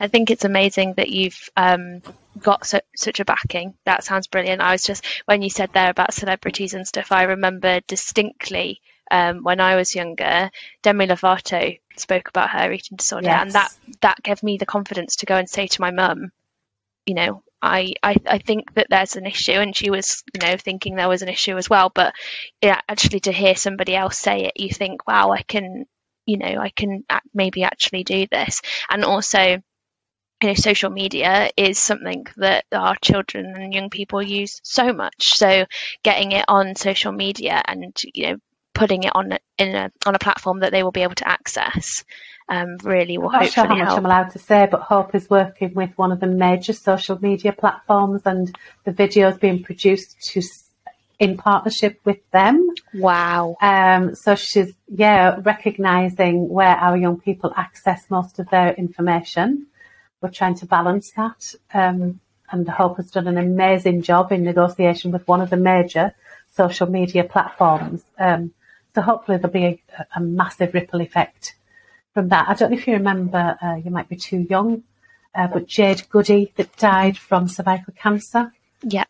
I 0.00 0.08
think 0.08 0.30
it's 0.30 0.44
amazing 0.44 0.94
that 0.94 1.10
you've 1.10 1.50
um, 1.56 2.02
got 2.38 2.66
so, 2.66 2.80
such 2.96 3.20
a 3.20 3.24
backing. 3.24 3.74
That 3.84 4.04
sounds 4.04 4.28
brilliant. 4.28 4.62
I 4.62 4.72
was 4.72 4.82
just, 4.82 5.04
when 5.26 5.42
you 5.42 5.50
said 5.50 5.70
there 5.72 5.90
about 5.90 6.14
celebrities 6.14 6.74
and 6.74 6.86
stuff, 6.86 7.10
I 7.10 7.24
remember 7.24 7.80
distinctly 7.86 8.80
um, 9.10 9.42
when 9.42 9.60
I 9.60 9.76
was 9.76 9.94
younger, 9.94 10.50
Demi 10.82 11.06
Lovato 11.06 11.80
spoke 11.96 12.28
about 12.28 12.50
her 12.50 12.70
eating 12.70 12.96
disorder, 12.96 13.28
yes. 13.28 13.42
and 13.42 13.52
that 13.52 13.74
that 14.02 14.22
gave 14.22 14.42
me 14.42 14.58
the 14.58 14.66
confidence 14.66 15.16
to 15.16 15.26
go 15.26 15.34
and 15.34 15.48
say 15.48 15.66
to 15.66 15.80
my 15.80 15.90
mum, 15.90 16.30
you 17.06 17.14
know, 17.14 17.42
I, 17.60 17.94
I, 18.02 18.16
I 18.26 18.38
think 18.38 18.74
that 18.74 18.86
there's 18.90 19.16
an 19.16 19.26
issue, 19.26 19.52
and 19.52 19.76
she 19.76 19.90
was, 19.90 20.22
you 20.34 20.40
know, 20.46 20.56
thinking 20.56 20.94
there 20.96 21.08
was 21.08 21.22
an 21.22 21.28
issue 21.28 21.56
as 21.56 21.68
well. 21.68 21.90
But 21.94 22.14
yeah, 22.62 22.80
actually, 22.88 23.20
to 23.20 23.32
hear 23.32 23.56
somebody 23.56 23.94
else 23.96 24.18
say 24.18 24.44
it, 24.46 24.52
you 24.56 24.70
think, 24.70 25.06
wow, 25.06 25.32
I 25.32 25.42
can, 25.42 25.84
you 26.26 26.38
know, 26.38 26.60
I 26.60 26.70
can 26.70 27.04
maybe 27.34 27.64
actually 27.64 28.04
do 28.04 28.26
this. 28.30 28.62
And 28.90 29.04
also, 29.04 29.40
you 30.42 30.48
know, 30.48 30.54
social 30.54 30.90
media 30.90 31.50
is 31.56 31.78
something 31.78 32.24
that 32.36 32.64
our 32.72 32.94
children 33.02 33.54
and 33.56 33.74
young 33.74 33.90
people 33.90 34.22
use 34.22 34.60
so 34.62 34.92
much. 34.92 35.36
So 35.36 35.66
getting 36.04 36.32
it 36.32 36.44
on 36.48 36.76
social 36.76 37.12
media 37.12 37.60
and 37.66 37.96
you 38.14 38.26
know 38.26 38.36
putting 38.78 39.02
it 39.02 39.12
on 39.14 39.38
in 39.58 39.74
a 39.74 39.90
on 40.06 40.14
a 40.14 40.18
platform 40.18 40.60
that 40.60 40.72
they 40.72 40.82
will 40.82 40.92
be 40.92 41.02
able 41.02 41.14
to 41.14 41.28
access 41.28 42.04
um, 42.48 42.76
really 42.82 43.18
will 43.18 43.28
I'm 43.28 43.42
not 43.42 43.52
sure 43.52 43.66
how 43.66 43.76
much 43.76 43.86
help. 43.86 43.98
I'm 43.98 44.06
allowed 44.06 44.30
to 44.30 44.38
say, 44.38 44.66
but 44.70 44.80
Hope 44.80 45.14
is 45.14 45.28
working 45.28 45.74
with 45.74 45.90
one 45.96 46.12
of 46.12 46.20
the 46.20 46.26
major 46.26 46.72
social 46.72 47.18
media 47.20 47.52
platforms, 47.52 48.22
and 48.24 48.56
the 48.84 48.92
videos 48.92 49.38
being 49.38 49.62
produced 49.62 50.16
to 50.32 50.42
in 51.18 51.36
partnership 51.36 51.98
with 52.04 52.18
them. 52.30 52.70
Wow. 52.94 53.56
Um, 53.60 54.14
so 54.14 54.34
she's 54.34 54.72
yeah 54.88 55.40
recognizing 55.42 56.48
where 56.48 56.76
our 56.76 56.96
young 56.96 57.20
people 57.20 57.52
access 57.56 58.08
most 58.08 58.38
of 58.38 58.48
their 58.50 58.72
information. 58.74 59.66
We're 60.20 60.30
trying 60.30 60.56
to 60.56 60.66
balance 60.66 61.12
that, 61.16 61.54
um, 61.74 62.20
and 62.50 62.68
Hope 62.68 62.96
has 62.96 63.10
done 63.10 63.28
an 63.28 63.38
amazing 63.38 64.02
job 64.02 64.32
in 64.32 64.42
negotiation 64.42 65.12
with 65.12 65.28
one 65.28 65.40
of 65.40 65.50
the 65.50 65.56
major 65.56 66.14
social 66.50 66.88
media 66.88 67.24
platforms. 67.24 68.02
Um, 68.18 68.52
so 68.94 69.02
hopefully 69.02 69.38
there'll 69.38 69.52
be 69.52 69.64
a, 69.64 69.82
a 70.16 70.20
massive 70.20 70.74
ripple 70.74 71.00
effect 71.00 71.54
from 72.14 72.28
that. 72.28 72.48
I 72.48 72.54
don't 72.54 72.72
know 72.72 72.78
if 72.78 72.86
you 72.86 72.94
remember, 72.94 73.56
uh, 73.62 73.76
you 73.76 73.90
might 73.90 74.08
be 74.08 74.16
too 74.16 74.46
young, 74.48 74.82
uh, 75.34 75.46
but 75.46 75.66
Jade 75.66 76.08
Goody 76.10 76.52
that 76.56 76.76
died 76.76 77.16
from 77.16 77.48
cervical 77.48 77.94
cancer. 77.94 78.52
Yeah. 78.82 79.04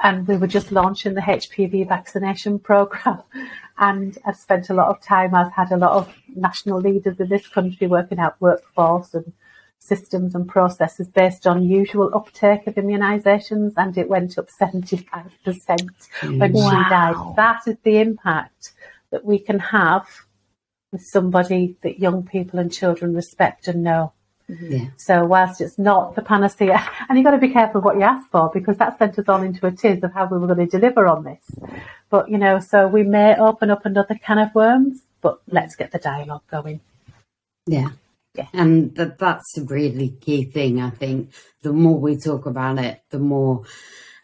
And 0.00 0.28
we 0.28 0.36
were 0.36 0.46
just 0.46 0.70
launching 0.70 1.14
the 1.14 1.22
HPV 1.22 1.88
vaccination 1.88 2.58
program. 2.58 3.22
And 3.78 4.16
I've 4.24 4.36
spent 4.36 4.70
a 4.70 4.72
lot 4.72 4.88
of 4.88 5.02
time, 5.02 5.34
I've 5.34 5.52
had 5.52 5.70
a 5.70 5.76
lot 5.76 5.92
of 5.92 6.14
national 6.34 6.80
leaders 6.80 7.20
in 7.20 7.28
this 7.28 7.46
country 7.46 7.86
working 7.86 8.18
out 8.18 8.40
workforce 8.40 9.12
and 9.12 9.34
systems 9.78 10.34
and 10.34 10.48
processes 10.48 11.08
based 11.08 11.46
on 11.46 11.62
usual 11.62 12.10
uptake 12.14 12.66
of 12.66 12.74
immunisations, 12.76 13.74
and 13.76 13.98
it 13.98 14.08
went 14.08 14.38
up 14.38 14.48
75% 14.48 15.10
when 16.22 16.52
wow. 16.52 16.70
she 16.70 16.90
died. 16.90 17.36
That 17.36 17.60
is 17.66 17.76
the 17.82 17.98
impact 17.98 18.72
that 19.10 19.24
we 19.24 19.38
can 19.38 19.58
have 19.58 20.06
with 20.92 21.02
somebody 21.02 21.76
that 21.82 21.98
young 21.98 22.24
people 22.24 22.58
and 22.58 22.72
children 22.72 23.14
respect 23.14 23.68
and 23.68 23.82
know. 23.82 24.12
Mm-hmm. 24.50 24.72
Yeah. 24.72 24.88
So 24.96 25.24
whilst 25.24 25.60
it's 25.60 25.78
not 25.78 26.14
the 26.14 26.22
panacea, 26.22 26.88
and 27.08 27.18
you've 27.18 27.24
got 27.24 27.32
to 27.32 27.38
be 27.38 27.52
careful 27.52 27.80
what 27.80 27.96
you 27.96 28.02
ask 28.02 28.30
for 28.30 28.50
because 28.52 28.76
that 28.78 28.98
sent 28.98 29.18
us 29.18 29.28
all 29.28 29.42
into 29.42 29.66
a 29.66 29.72
tiz 29.72 30.02
of 30.02 30.12
how 30.12 30.26
we 30.26 30.38
were 30.38 30.46
going 30.46 30.68
to 30.68 30.78
deliver 30.78 31.06
on 31.06 31.24
this. 31.24 31.42
But 32.10 32.30
you 32.30 32.38
know, 32.38 32.60
so 32.60 32.86
we 32.86 33.02
may 33.02 33.34
open 33.36 33.70
up 33.70 33.84
another 33.84 34.14
can 34.14 34.38
of 34.38 34.54
worms, 34.54 35.02
but 35.20 35.40
let's 35.48 35.74
get 35.74 35.90
the 35.90 35.98
dialogue 35.98 36.42
going. 36.50 36.80
Yeah. 37.66 37.90
Yeah. 38.34 38.48
And 38.52 38.94
that, 38.96 39.18
that's 39.18 39.56
a 39.56 39.62
really 39.62 40.10
key 40.10 40.44
thing. 40.44 40.80
I 40.80 40.90
think 40.90 41.32
the 41.62 41.72
more 41.72 41.98
we 41.98 42.16
talk 42.16 42.46
about 42.46 42.78
it, 42.78 43.02
the 43.10 43.18
more 43.18 43.64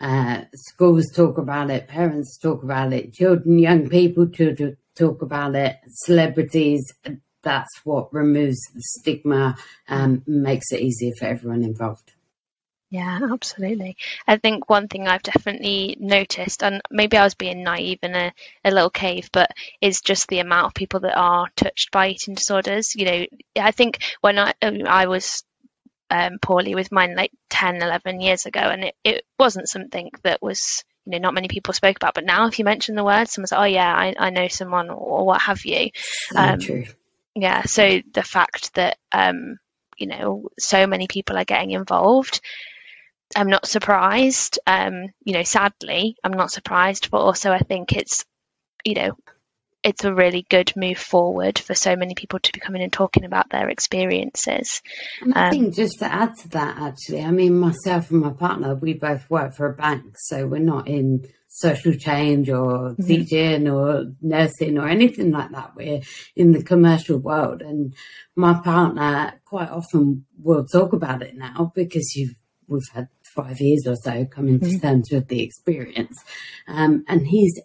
uh, 0.03 0.43
schools 0.55 1.11
talk 1.11 1.39
about 1.39 1.71
it, 1.71 1.89
parents 1.89 2.37
talk 2.37 2.63
about 2.63 2.93
it, 2.93 3.15
children, 3.15 3.59
young 3.59 3.89
people 3.89 4.29
to 4.29 4.77
talk 4.97 5.23
about 5.23 5.55
it, 5.55 5.77
celebrities. 5.87 6.93
That's 7.43 7.81
what 7.85 8.13
removes 8.13 8.61
the 8.75 8.83
stigma 8.83 9.57
and 9.89 10.23
makes 10.27 10.73
it 10.73 10.81
easier 10.81 11.13
for 11.19 11.27
everyone 11.27 11.63
involved. 11.63 12.13
Yeah, 12.91 13.21
absolutely. 13.33 13.97
I 14.29 14.37
think 14.37 14.69
one 14.69 14.87
thing 14.87 15.09
I've 15.09 15.23
definitely 15.23 15.97
noticed, 15.99 16.63
and 16.63 16.83
maybe 16.91 17.17
I 17.17 17.25
was 17.25 17.35
being 17.35 17.63
naive 17.63 18.01
in 18.03 18.15
a, 18.15 18.35
a 18.65 18.71
little 18.71 18.91
cave, 18.91 19.31
but 19.33 19.51
is 19.81 20.03
just 20.03 20.29
the 20.29 20.41
amount 20.41 20.67
of 20.67 20.75
people 20.75 21.01
that 21.01 21.17
are 21.17 21.49
touched 21.57 21.91
by 21.91 22.09
eating 22.09 22.35
disorders. 22.35 22.95
You 22.95 23.07
know, 23.07 23.27
I 23.59 23.71
think 23.71 24.01
when 24.21 24.39
I 24.39 24.53
um, 24.61 24.81
I 24.87 25.07
was 25.07 25.43
um, 26.13 26.39
poorly 26.39 26.75
with 26.75 26.93
mine 26.93 27.17
like 27.17 27.33
10, 27.49 27.81
11 27.81 28.21
years 28.21 28.45
ago, 28.45 28.61
and 28.61 28.85
it, 28.85 28.95
it 29.03 29.25
wasn't 29.39 29.69
something 29.69 30.11
that 30.23 30.43
was 30.43 30.85
you 31.07 31.13
know 31.13 31.19
not 31.19 31.35
many 31.35 31.49
people 31.49 31.73
spoke 31.73 31.97
about. 31.97 32.15
But 32.15 32.27
now, 32.27 32.47
if 32.47 32.59
you 32.59 32.67
mention 32.67 32.95
the 32.95 33.05
word, 33.05 33.29
someone's 33.29 33.51
like, 33.51 33.61
"Oh 33.61 33.65
yeah, 33.65 33.93
I, 33.93 34.15
I 34.19 34.31
know 34.31 34.49
someone," 34.49 34.91
or, 34.91 35.25
what 35.25 35.41
have 35.41 35.65
you. 35.65 35.91
Um, 36.37 36.61
true. 36.61 36.85
Yeah. 37.35 37.63
So 37.63 38.03
the 38.13 38.23
fact 38.23 38.75
that 38.75 38.99
um, 39.11 39.57
you 39.97 40.07
know 40.07 40.51
so 40.59 40.87
many 40.87 41.09
people 41.09 41.39
are 41.39 41.45
getting 41.45 41.71
involved. 41.71 42.41
I'm 43.35 43.49
not 43.49 43.67
surprised. 43.67 44.59
Um, 44.67 45.07
you 45.25 45.33
know, 45.33 45.43
sadly, 45.43 46.17
I'm 46.23 46.35
not 46.35 46.53
surprised, 46.53 47.11
but 47.11 47.21
also 47.21 47.51
I 47.51 47.61
think 47.61 47.95
it's, 47.95 48.27
you 48.85 48.93
know, 48.93 49.17
it's 49.83 50.05
a 50.05 50.15
really 50.15 50.47
good 50.49 50.73
move 50.77 50.99
forward 50.99 51.59
for 51.59 51.75
so 51.75 51.97
many 51.97 52.15
people 52.15 52.39
to 52.39 52.53
be 52.53 52.61
coming 52.61 52.83
and 52.83 52.93
talking 52.93 53.25
about 53.25 53.51
their 53.51 53.69
experiences. 53.69 54.83
And 55.21 55.35
I 55.35 55.47
um, 55.47 55.51
think 55.51 55.75
just 55.75 55.99
to 55.99 56.07
add 56.07 56.37
to 56.39 56.49
that, 56.51 56.79
actually, 56.79 57.23
I 57.23 57.31
mean, 57.31 57.59
myself 57.59 58.11
and 58.11 58.21
my 58.21 58.31
partner, 58.31 58.75
we 58.75 58.95
both 58.95 59.29
work 59.29 59.55
for 59.55 59.67
a 59.67 59.75
bank, 59.75 60.15
so 60.19 60.47
we're 60.47 60.59
not 60.59 60.89
in 60.89 61.27
social 61.49 61.93
change 61.93 62.49
or 62.49 62.91
mm-hmm. 62.91 63.07
teaching 63.07 63.69
or 63.69 64.13
nursing 64.23 64.79
or 64.79 64.89
anything 64.89 65.31
like 65.31 65.51
that. 65.51 65.73
We're 65.77 66.01
in 66.35 66.53
the 66.53 66.63
commercial 66.63 67.19
world, 67.19 67.63
and 67.63 67.95
my 68.37 68.55
partner 68.55 69.41
quite 69.45 69.71
often 69.71 70.25
will 70.39 70.65
talk 70.65 70.93
about 70.93 71.23
it 71.23 71.37
now 71.37 71.73
because 71.75 72.15
you've 72.15 72.35
we've 72.69 72.89
had 72.95 73.09
five 73.35 73.61
years 73.61 73.87
or 73.87 73.97
so 73.97 74.25
coming 74.27 74.61
to 74.61 74.67
mm-hmm. 74.67 74.79
terms 74.79 75.09
with 75.11 75.29
the 75.29 75.43
experience, 75.43 76.23
um, 76.69 77.05
and 77.09 77.27
he's 77.27 77.61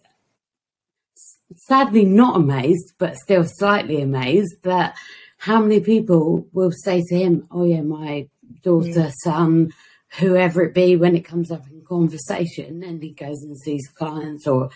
sadly 1.56 2.06
not 2.06 2.36
amazed, 2.36 2.94
but 2.98 3.18
still 3.18 3.44
slightly 3.44 4.02
amazed 4.02 4.64
that 4.64 4.96
how 5.38 5.62
many 5.62 5.80
people 5.80 6.48
will 6.54 6.72
say 6.72 7.04
to 7.08 7.16
him, 7.16 7.48
Oh, 7.52 7.66
yeah, 7.66 7.82
my 7.82 8.28
daughter, 8.64 8.90
yeah. 8.90 9.12
son, 9.24 9.74
whoever 10.20 10.64
it 10.64 10.74
be, 10.74 10.96
when 10.96 11.16
it 11.16 11.26
comes 11.26 11.52
up 11.52 11.68
in 11.70 11.84
conversation, 11.86 12.84
and 12.84 13.02
he 13.02 13.12
goes 13.12 13.42
and 13.44 13.58
sees 13.58 13.88
clients 13.88 14.48
or 14.48 14.70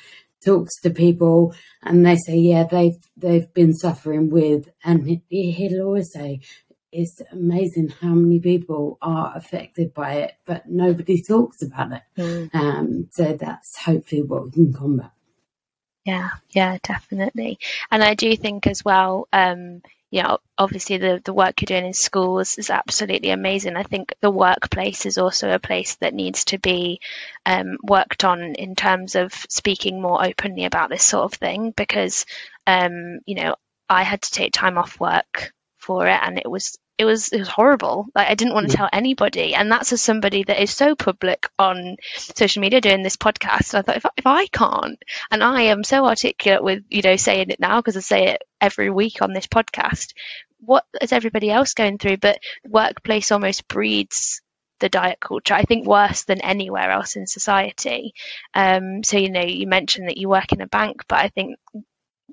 talks 0.44 0.80
to 0.82 0.90
people 0.90 1.54
and 1.84 2.06
they 2.06 2.16
say, 2.16 2.36
Yeah, 2.36 2.64
they've 2.64 2.98
they've 3.16 3.52
been 3.54 3.74
suffering 3.74 4.30
with 4.30 4.70
and 4.84 5.22
he'll 5.30 5.84
always 5.84 6.12
say, 6.12 6.42
it's 6.92 7.22
amazing 7.32 7.90
how 8.02 8.10
many 8.10 8.40
people 8.40 8.98
are 9.02 9.32
affected 9.36 9.94
by 9.94 10.16
it, 10.16 10.34
but 10.46 10.70
nobody 10.70 11.22
talks 11.24 11.62
about 11.62 11.94
it. 11.94 12.02
Mm. 12.18 12.54
Um, 12.54 13.08
so 13.12 13.34
that's 13.40 13.78
hopefully 13.78 14.24
what 14.24 14.46
we 14.46 14.52
can 14.52 14.74
combat. 14.74 15.12
Yeah, 16.06 16.30
yeah, 16.50 16.78
definitely. 16.84 17.60
And 17.92 18.04
I 18.04 18.16
do 18.16 18.36
think 18.36 18.66
as 18.68 18.84
well, 18.84 19.28
um, 19.32 19.82
you 20.10 20.24
know, 20.24 20.40
obviously 20.58 20.98
the, 20.98 21.22
the 21.24 21.34
work 21.34 21.62
you're 21.62 21.68
doing 21.68 21.86
in 21.86 21.94
schools 21.94 22.58
is 22.58 22.70
absolutely 22.70 23.30
amazing. 23.30 23.76
I 23.76 23.84
think 23.84 24.14
the 24.20 24.32
workplace 24.32 25.06
is 25.06 25.18
also 25.18 25.52
a 25.52 25.60
place 25.60 25.96
that 25.98 26.14
needs 26.14 26.46
to 26.46 26.58
be 26.58 27.00
um, 27.46 27.78
worked 27.84 28.24
on 28.26 28.56
in 28.56 28.76
terms 28.76 29.16
of 29.16 29.32
speaking 29.48 30.02
more 30.02 30.26
openly 30.26 30.66
about 30.66 30.90
this 30.90 31.06
sort 31.06 31.26
of 31.32 31.34
thing 31.40 31.72
because, 31.78 32.26
um, 32.68 33.20
you 33.26 33.36
know, 33.36 33.56
I 33.88 34.04
had 34.04 34.24
to 34.24 34.32
take 34.32 34.54
time 34.54 34.78
off 34.78 35.00
work 35.00 35.54
for 35.78 36.08
it 36.08 36.20
and 36.22 36.38
it 36.38 36.50
was 36.50 36.78
it 37.02 37.06
was 37.06 37.30
it 37.30 37.40
was 37.40 37.48
horrible. 37.48 38.06
Like 38.14 38.30
I 38.30 38.36
didn't 38.36 38.54
want 38.54 38.70
to 38.70 38.78
tell 38.78 38.90
anybody, 38.94 39.56
and 39.56 39.72
that's 39.72 39.92
as 39.92 40.04
somebody 40.04 40.44
that 40.44 40.62
is 40.62 40.70
so 40.70 40.96
public 40.96 41.50
on 41.58 41.98
social 42.16 42.62
media 42.62 42.80
doing 42.80 43.02
this 43.02 43.18
podcast. 43.18 43.74
I 43.74 43.82
thought 43.82 43.98
if 43.98 44.06
if 44.18 44.28
I 44.28 44.46
can't, 44.46 45.04
and 45.32 45.44
I 45.44 45.64
am 45.64 45.84
so 45.84 46.06
articulate 46.06 46.64
with 46.64 46.84
you 46.92 47.02
know 47.02 47.16
saying 47.16 47.50
it 47.50 47.60
now 47.60 47.80
because 47.80 47.98
I 47.98 48.02
say 48.02 48.28
it 48.28 48.44
every 48.62 48.92
week 48.92 49.24
on 49.24 49.34
this 49.34 49.48
podcast, 49.48 50.14
what 50.60 50.86
is 51.02 51.12
everybody 51.12 51.50
else 51.50 51.74
going 51.74 51.98
through? 51.98 52.18
But 52.18 52.38
workplace 52.70 53.32
almost 53.32 53.68
breeds 53.68 54.44
the 54.80 54.90
diet 54.90 55.20
culture. 55.20 55.56
I 55.56 55.64
think 55.64 55.88
worse 55.88 56.26
than 56.26 56.42
anywhere 56.42 56.92
else 56.92 57.16
in 57.16 57.26
society. 57.26 58.14
Um, 58.54 59.04
so 59.04 59.18
you 59.18 59.32
know, 59.32 59.42
you 59.42 59.66
mentioned 59.66 60.08
that 60.08 60.18
you 60.18 60.30
work 60.30 60.54
in 60.54 60.62
a 60.62 60.68
bank, 60.68 61.02
but 61.08 61.18
I 61.18 61.30
think 61.30 61.58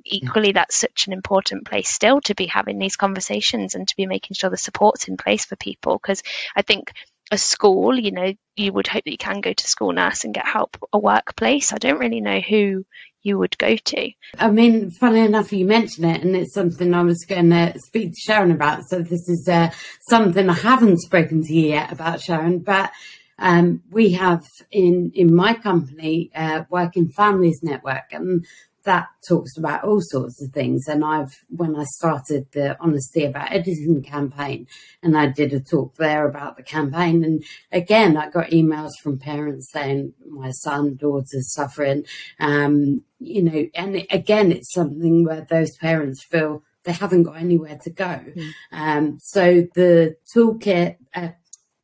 equally 0.08 0.52
that's 0.52 0.76
such 0.76 1.06
an 1.06 1.12
important 1.12 1.66
place 1.66 1.88
still 1.88 2.20
to 2.22 2.34
be 2.34 2.46
having 2.46 2.78
these 2.78 2.96
conversations 2.96 3.74
and 3.74 3.86
to 3.86 3.96
be 3.96 4.06
making 4.06 4.34
sure 4.34 4.50
the 4.50 4.56
support's 4.56 5.08
in 5.08 5.16
place 5.16 5.44
for 5.44 5.56
people. 5.56 5.98
Because 5.98 6.22
i 6.56 6.62
think 6.62 6.92
a 7.30 7.38
school 7.38 7.98
you 7.98 8.10
know 8.10 8.32
you 8.56 8.72
would 8.72 8.86
hope 8.86 9.04
that 9.04 9.10
you 9.10 9.18
can 9.18 9.40
go 9.40 9.52
to 9.52 9.66
school 9.66 9.92
nurse 9.92 10.24
and 10.24 10.34
get 10.34 10.46
help 10.46 10.76
a 10.92 10.98
workplace. 10.98 11.72
I 11.72 11.78
don't 11.78 11.98
really 11.98 12.20
know 12.20 12.40
who 12.40 12.84
you 13.22 13.38
would 13.38 13.56
go 13.58 13.76
to. 13.76 14.10
I 14.38 14.50
mean 14.50 14.90
funny 14.90 15.20
enough 15.20 15.52
you 15.52 15.66
mention 15.66 16.04
it 16.04 16.22
and 16.22 16.34
it's 16.34 16.54
something 16.54 16.94
i 16.94 17.02
was 17.02 17.24
going 17.24 17.50
to 17.50 17.74
speak 17.78 18.12
to 18.12 18.20
sharon 18.20 18.50
about. 18.50 18.84
So 18.88 19.00
this 19.00 19.28
is 19.28 19.48
uh, 19.48 19.70
something 20.08 20.48
i 20.48 20.54
haven't 20.54 21.00
spoken 21.00 21.42
to 21.42 21.52
you 21.52 21.68
yet 21.68 21.92
about 21.92 22.20
sharon 22.20 22.60
but 22.60 22.90
um, 23.38 23.82
we 23.90 24.12
have 24.12 24.44
in 24.70 25.12
in 25.14 25.34
my 25.34 25.54
company 25.54 26.30
uh, 26.34 26.64
working 26.70 27.08
families 27.08 27.60
network 27.62 28.12
and 28.12 28.44
that 28.88 29.08
talks 29.28 29.58
about 29.58 29.84
all 29.84 30.00
sorts 30.00 30.42
of 30.42 30.50
things. 30.50 30.88
And 30.88 31.04
I've, 31.04 31.44
when 31.50 31.76
I 31.76 31.84
started 31.84 32.46
the 32.52 32.74
Honesty 32.80 33.24
About 33.26 33.52
Editing 33.52 34.02
campaign, 34.02 34.66
and 35.02 35.16
I 35.16 35.26
did 35.26 35.52
a 35.52 35.60
talk 35.60 35.96
there 35.96 36.26
about 36.26 36.56
the 36.56 36.62
campaign. 36.62 37.22
And 37.22 37.44
again, 37.70 38.16
I 38.16 38.30
got 38.30 38.48
emails 38.48 38.92
from 39.02 39.18
parents 39.18 39.70
saying, 39.70 40.14
my 40.26 40.50
son, 40.52 40.96
daughter's 40.96 41.52
suffering. 41.52 42.06
Um, 42.40 43.04
you 43.18 43.42
know, 43.42 43.66
and 43.74 44.06
again, 44.10 44.52
it's 44.52 44.72
something 44.72 45.22
where 45.22 45.46
those 45.50 45.76
parents 45.76 46.24
feel 46.24 46.62
they 46.84 46.92
haven't 46.92 47.24
got 47.24 47.36
anywhere 47.36 47.78
to 47.84 47.90
go. 47.90 48.20
Mm. 48.24 48.52
Um, 48.72 49.18
so 49.20 49.66
the 49.74 50.16
toolkit, 50.34 50.96
uh, 51.14 51.28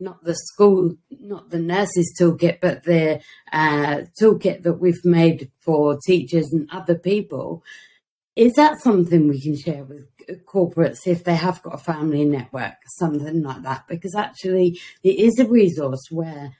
not 0.00 0.22
the 0.24 0.34
school, 0.34 0.96
not 1.10 1.50
the 1.50 1.58
nurses 1.58 2.14
toolkit, 2.18 2.60
but 2.60 2.84
the 2.84 3.20
uh, 3.52 4.02
toolkit 4.20 4.62
that 4.62 4.74
we've 4.74 5.04
made 5.04 5.50
for 5.60 5.98
teachers 6.06 6.52
and 6.52 6.68
other 6.72 6.96
people 6.96 7.62
is 8.36 8.52
that 8.54 8.80
something 8.80 9.28
we 9.28 9.40
can 9.40 9.56
share 9.56 9.84
with 9.84 10.06
corporates 10.46 11.06
if 11.06 11.22
they 11.22 11.36
have 11.36 11.62
got 11.62 11.74
a 11.74 11.78
family 11.78 12.24
network, 12.24 12.74
something 12.98 13.42
like 13.42 13.62
that? 13.62 13.86
Because 13.88 14.14
actually, 14.14 14.80
it 15.02 15.18
is 15.20 15.38
a 15.38 15.46
resource 15.46 16.08
where 16.10 16.52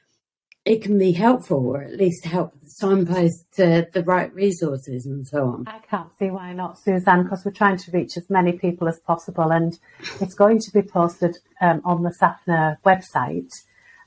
it 0.65 0.83
can 0.83 0.99
be 0.99 1.13
helpful 1.13 1.67
or 1.67 1.83
at 1.83 1.97
least 1.97 2.25
help 2.25 2.55
signpost 2.65 3.45
to 3.57 3.87
the 3.93 4.03
right 4.03 4.35
resources 4.35 5.05
and 5.05 5.27
so 5.27 5.47
on. 5.47 5.65
I 5.67 5.79
can't 5.79 6.11
see 6.19 6.31
why 6.31 6.55
not, 6.55 6.79
Suzanne, 6.79 7.25
because 7.25 7.45
we're 7.45 7.53
trying 7.53 7.77
to 7.77 7.91
reach 7.91 8.17
as 8.17 8.31
many 8.31 8.53
people 8.53 8.89
as 8.89 8.99
possible 9.01 9.51
and 9.53 9.79
it's 10.21 10.35
going 10.35 10.59
to 10.61 10.71
be 10.71 10.81
posted 10.81 11.37
um, 11.61 11.83
on 11.85 12.03
the 12.03 12.11
SAPHNA 12.11 12.79
website. 12.85 13.53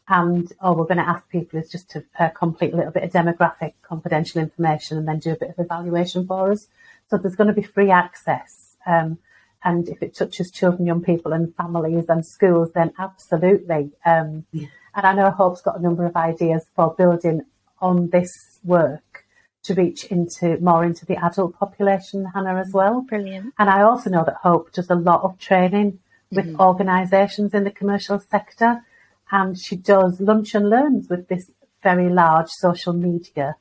And 0.09 0.51
all 0.61 0.75
we're 0.75 0.85
going 0.85 0.97
to 0.97 1.07
ask 1.07 1.29
people 1.29 1.59
is 1.59 1.69
just 1.69 1.91
to 1.91 2.03
uh, 2.17 2.29
complete 2.29 2.73
a 2.73 2.77
little 2.77 2.93
bit 2.93 3.03
of 3.03 3.11
demographic 3.11 3.73
confidential 3.83 4.41
information 4.41 4.97
and 4.97 5.07
then 5.07 5.19
do 5.19 5.33
a 5.33 5.37
bit 5.37 5.49
of 5.49 5.59
evaluation 5.59 6.25
for 6.25 6.51
us. 6.51 6.67
So 7.09 7.17
there's 7.17 7.35
going 7.35 7.53
to 7.53 7.53
be 7.53 7.61
free 7.61 7.91
access. 7.91 8.77
Um, 8.85 9.19
and 9.63 9.89
if 9.89 10.01
it 10.01 10.15
touches 10.15 10.49
children, 10.49 10.87
young 10.87 11.03
people, 11.03 11.33
and 11.33 11.53
families 11.55 12.05
and 12.07 12.25
schools, 12.25 12.71
then 12.73 12.93
absolutely. 12.97 13.91
Um, 14.05 14.45
yeah. 14.53 14.67
And 14.97 15.05
I 15.05 15.13
know 15.13 15.29
Hope's 15.29 15.61
got 15.61 15.79
a 15.79 15.81
number 15.81 16.07
of 16.07 16.15
ideas 16.15 16.65
for 16.75 16.95
building 16.97 17.43
on 17.79 18.09
this 18.09 18.59
work 18.63 19.25
to 19.61 19.75
reach 19.75 20.05
into 20.05 20.57
more 20.59 20.83
into 20.83 21.05
the 21.05 21.23
adult 21.23 21.55
population, 21.59 22.25
Hannah, 22.33 22.59
as 22.59 22.71
well. 22.73 23.01
Brilliant. 23.01 23.53
And 23.59 23.69
I 23.69 23.83
also 23.83 24.09
know 24.09 24.23
that 24.25 24.37
Hope 24.41 24.71
does 24.71 24.89
a 24.89 24.95
lot 24.95 25.21
of 25.21 25.37
training 25.37 25.99
with 26.31 26.47
mm-hmm. 26.47 26.59
organisations 26.59 27.53
in 27.53 27.63
the 27.63 27.69
commercial 27.69 28.19
sector, 28.19 28.83
and 29.29 29.55
she 29.55 29.75
does 29.75 30.19
lunch 30.19 30.55
and 30.55 30.67
learns 30.67 31.09
with 31.09 31.27
this 31.27 31.51
very 31.83 32.09
large 32.09 32.49
social 32.49 32.93
media 32.93 33.55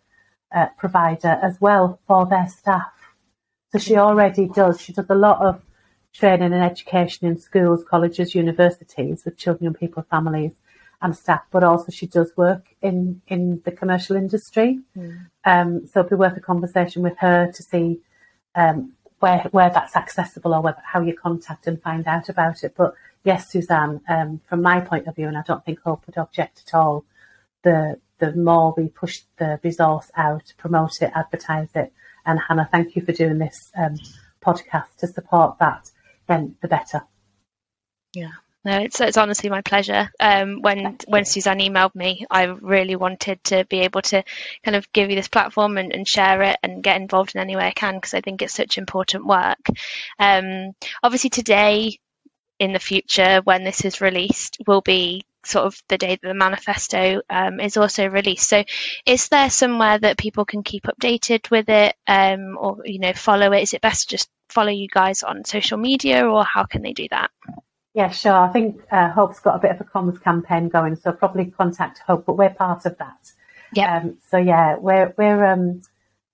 uh, 0.54 0.68
provider 0.78 1.38
as 1.42 1.60
well 1.60 2.00
for 2.06 2.24
their 2.24 2.48
staff. 2.48 2.92
So 3.72 3.78
she 3.78 3.96
already 3.96 4.48
does. 4.48 4.80
She 4.80 4.94
does 4.94 5.10
a 5.10 5.14
lot 5.14 5.44
of 5.44 5.60
training 6.14 6.54
and 6.54 6.64
education 6.64 7.28
in 7.28 7.38
schools, 7.38 7.84
colleges, 7.86 8.34
universities 8.34 9.22
with 9.26 9.36
children 9.36 9.66
and 9.66 9.78
people, 9.78 10.02
families 10.08 10.54
and 11.02 11.16
staff, 11.16 11.42
but 11.50 11.62
also 11.62 11.90
she 11.90 12.06
does 12.06 12.32
work 12.36 12.74
in, 12.82 13.20
in 13.28 13.60
the 13.64 13.72
commercial 13.72 14.16
industry. 14.16 14.80
Mm. 14.96 15.26
Um, 15.44 15.86
so 15.86 16.00
it'd 16.00 16.10
be 16.10 16.16
worth 16.16 16.36
a 16.36 16.40
conversation 16.40 17.02
with 17.02 17.18
her 17.18 17.50
to 17.52 17.62
see 17.62 18.00
um, 18.54 18.92
where 19.18 19.48
where 19.50 19.70
that's 19.70 19.96
accessible 19.96 20.54
or 20.54 20.62
whether, 20.62 20.82
how 20.84 21.00
you 21.00 21.14
contact 21.14 21.66
and 21.66 21.80
find 21.82 22.06
out 22.06 22.28
about 22.28 22.62
it. 22.62 22.74
But 22.76 22.94
yes, 23.24 23.50
Suzanne, 23.50 24.00
um, 24.08 24.40
from 24.48 24.62
my 24.62 24.80
point 24.80 25.06
of 25.06 25.16
view, 25.16 25.28
and 25.28 25.38
I 25.38 25.42
don't 25.46 25.64
think 25.64 25.80
Hope 25.80 26.06
would 26.06 26.18
object 26.18 26.64
at 26.66 26.74
all, 26.74 27.04
the 27.62 28.00
the 28.18 28.34
more 28.34 28.74
we 28.76 28.88
push 28.88 29.20
the 29.38 29.60
resource 29.62 30.10
out, 30.16 30.52
promote 30.56 31.02
it, 31.02 31.12
advertise 31.14 31.68
it, 31.74 31.92
and 32.24 32.40
Hannah, 32.40 32.68
thank 32.70 32.96
you 32.96 33.02
for 33.02 33.12
doing 33.12 33.38
this 33.38 33.70
um, 33.76 33.96
podcast 34.44 34.96
to 34.98 35.06
support 35.06 35.58
that, 35.58 35.90
then 36.26 36.56
the 36.62 36.68
better. 36.68 37.02
Yeah. 38.14 38.32
No, 38.66 38.78
it's 38.78 39.00
it's 39.00 39.16
honestly 39.16 39.48
my 39.48 39.60
pleasure. 39.62 40.10
Um, 40.18 40.60
when 40.60 40.98
when 41.06 41.24
Suzanne 41.24 41.60
emailed 41.60 41.94
me, 41.94 42.26
I 42.28 42.46
really 42.46 42.96
wanted 42.96 43.44
to 43.44 43.64
be 43.66 43.82
able 43.82 44.02
to 44.02 44.24
kind 44.64 44.74
of 44.74 44.92
give 44.92 45.08
you 45.08 45.14
this 45.14 45.28
platform 45.28 45.78
and, 45.78 45.92
and 45.92 46.06
share 46.06 46.42
it 46.42 46.56
and 46.64 46.82
get 46.82 47.00
involved 47.00 47.36
in 47.36 47.40
any 47.40 47.54
way 47.54 47.64
I 47.64 47.70
can 47.70 47.94
because 47.94 48.12
I 48.12 48.22
think 48.22 48.42
it's 48.42 48.54
such 48.54 48.76
important 48.76 49.24
work. 49.24 49.64
Um, 50.18 50.72
obviously, 51.00 51.30
today 51.30 52.00
in 52.58 52.72
the 52.72 52.80
future, 52.80 53.40
when 53.44 53.62
this 53.62 53.84
is 53.84 54.00
released, 54.00 54.56
will 54.66 54.80
be 54.80 55.24
sort 55.44 55.66
of 55.66 55.80
the 55.88 55.96
day 55.96 56.18
that 56.20 56.26
the 56.26 56.34
manifesto 56.34 57.22
um, 57.30 57.60
is 57.60 57.76
also 57.76 58.08
released. 58.08 58.48
So, 58.48 58.64
is 59.06 59.28
there 59.28 59.48
somewhere 59.48 59.96
that 60.00 60.18
people 60.18 60.44
can 60.44 60.64
keep 60.64 60.86
updated 60.86 61.52
with 61.52 61.68
it, 61.68 61.94
um, 62.08 62.58
or 62.58 62.78
you 62.84 62.98
know, 62.98 63.12
follow 63.12 63.52
it? 63.52 63.62
Is 63.62 63.74
it 63.74 63.80
best 63.80 64.08
to 64.08 64.16
just 64.16 64.28
follow 64.48 64.72
you 64.72 64.88
guys 64.88 65.22
on 65.22 65.44
social 65.44 65.78
media, 65.78 66.26
or 66.26 66.42
how 66.42 66.64
can 66.64 66.82
they 66.82 66.94
do 66.94 67.06
that? 67.12 67.30
Yeah, 67.96 68.10
sure. 68.10 68.34
I 68.34 68.52
think 68.52 68.82
uh, 68.92 69.10
Hope's 69.10 69.40
got 69.40 69.56
a 69.56 69.58
bit 69.58 69.70
of 69.70 69.80
a 69.80 69.84
comms 69.84 70.22
campaign 70.22 70.68
going, 70.68 70.96
so 70.96 71.12
probably 71.12 71.46
contact 71.46 72.00
Hope, 72.06 72.26
but 72.26 72.36
we're 72.36 72.50
part 72.50 72.84
of 72.84 72.98
that. 72.98 73.32
Yeah. 73.72 73.96
Um, 73.96 74.18
so 74.28 74.36
yeah, 74.36 74.76
we're 74.76 75.14
we're 75.16 75.42
um, 75.46 75.80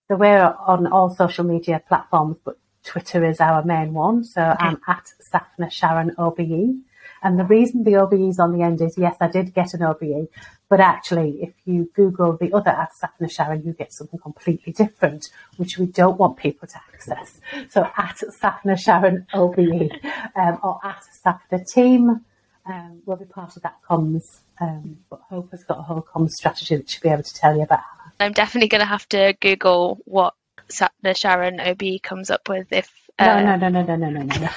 so 0.09 0.17
we're 0.17 0.57
on 0.67 0.89
all 0.89 1.09
social 1.09 1.45
media 1.45 1.81
platforms, 1.87 2.39
but 2.45 2.59
Twitter 2.83 3.25
is 3.25 3.39
our 3.39 3.65
main 3.65 3.95
one. 3.95 4.25
So 4.25 4.43
okay. 4.43 4.57
I'm 4.59 4.81
at 4.89 5.13
SAPHNA 5.21 5.71
Sharon 5.71 6.17
OBE. 6.19 6.83
And 7.23 7.39
the 7.39 7.45
reason 7.45 7.85
the 7.85 7.95
OBE 7.95 8.29
is 8.29 8.41
on 8.41 8.53
the 8.53 8.65
end 8.65 8.81
is 8.81 8.99
yes, 8.99 9.17
I 9.21 9.29
did 9.29 9.55
get 9.55 9.73
an 9.73 9.85
OBE, 9.85 10.29
but 10.73 10.81
actually, 10.81 11.37
if 11.43 11.53
you 11.67 11.91
Google 11.95 12.39
the 12.41 12.51
other 12.55 12.71
at 12.71 12.93
SAPHNA 12.95 13.31
Sharon, 13.31 13.63
you 13.63 13.75
get 13.75 13.93
something 13.93 14.19
completely 14.19 14.73
different, 14.73 15.29
which 15.59 15.77
we 15.77 15.85
don't 15.85 16.19
want 16.19 16.39
people 16.39 16.67
to 16.67 16.81
access. 16.95 17.43
So 17.69 17.83
at 17.99 18.17
SAPHNA 18.41 18.79
Sharon 18.79 19.27
OBE 19.35 19.91
um, 20.35 20.59
or 20.63 20.81
at 20.83 21.03
SAPHNA 21.27 21.71
Team, 21.71 22.25
um, 22.65 23.03
will 23.05 23.17
be 23.17 23.27
part 23.27 23.55
of 23.55 23.63
that 23.65 23.81
comms. 23.87 24.23
Um, 24.63 24.97
but 25.11 25.21
Hope 25.29 25.51
has 25.51 25.63
got 25.63 25.79
a 25.79 25.83
whole 25.83 26.01
comms 26.11 26.31
strategy 26.31 26.77
that 26.77 26.89
she'll 26.89 27.03
be 27.03 27.11
able 27.11 27.23
to 27.23 27.35
tell 27.35 27.55
you 27.55 27.65
about. 27.65 27.81
I'm 28.19 28.33
definitely 28.33 28.69
going 28.69 28.81
to 28.81 28.87
have 28.87 29.07
to 29.11 29.35
Google 29.43 29.99
what 30.07 30.33
SAPHNA 30.71 31.19
Sharon 31.19 31.61
OBE 31.61 32.01
comes 32.03 32.31
up 32.31 32.49
with 32.49 32.73
if. 32.73 32.91
Uh... 33.19 33.43
No, 33.43 33.57
no, 33.57 33.69
no, 33.69 33.83
no, 33.83 33.97
no, 33.97 34.09
no, 34.09 34.23
no, 34.23 34.37
no. 34.41 34.49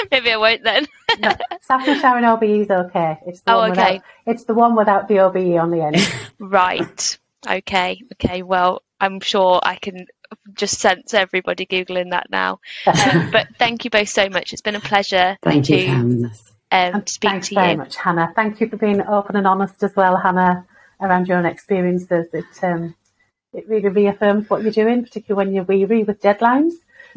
Maybe 0.10 0.32
I 0.32 0.36
won't 0.36 0.62
then. 0.64 0.86
no, 1.18 1.30
SAPHNA 1.68 2.00
Sharon 2.00 2.24
OBE 2.24 2.42
is 2.42 2.70
okay. 2.70 3.18
It's 3.26 3.40
the 3.40 3.52
oh, 3.52 3.58
one 3.58 3.72
okay. 3.72 3.92
Without, 3.94 4.04
it's 4.26 4.44
the 4.44 4.54
one 4.54 4.76
without 4.76 5.08
the 5.08 5.20
OBE 5.20 5.58
on 5.58 5.70
the 5.70 5.82
end. 5.82 5.96
right. 6.38 7.18
Okay. 7.48 8.02
Okay. 8.14 8.42
Well, 8.42 8.82
I'm 9.00 9.20
sure 9.20 9.60
I 9.62 9.76
can 9.76 10.06
just 10.54 10.78
sense 10.78 11.14
everybody 11.14 11.66
googling 11.66 12.10
that 12.10 12.30
now. 12.30 12.60
Um, 12.86 13.30
but 13.32 13.48
thank 13.58 13.84
you 13.84 13.90
both 13.90 14.08
so 14.08 14.28
much. 14.28 14.52
It's 14.52 14.62
been 14.62 14.76
a 14.76 14.80
pleasure. 14.80 15.36
Thank 15.42 15.66
to, 15.66 15.76
you 15.76 15.86
for 15.86 15.92
having 15.92 16.24
us. 16.26 16.52
Um, 16.72 17.02
to 17.02 17.12
speak 17.12 17.30
Thanks 17.30 17.48
to 17.48 17.54
very 17.56 17.72
you. 17.72 17.78
much, 17.78 17.96
Hannah. 17.96 18.32
Thank 18.36 18.60
you 18.60 18.68
for 18.68 18.76
being 18.76 19.02
open 19.02 19.34
and 19.36 19.46
honest 19.46 19.82
as 19.82 19.96
well, 19.96 20.16
Hannah, 20.16 20.66
around 21.00 21.26
your 21.26 21.38
own 21.38 21.46
experiences. 21.46 22.28
It 22.32 22.44
um, 22.62 22.94
it 23.52 23.68
really 23.68 23.88
reaffirms 23.88 24.48
what 24.48 24.62
you're 24.62 24.70
doing, 24.70 25.02
particularly 25.02 25.46
when 25.46 25.54
you're 25.54 25.64
weary 25.64 26.04
with 26.04 26.20
deadlines. 26.20 26.72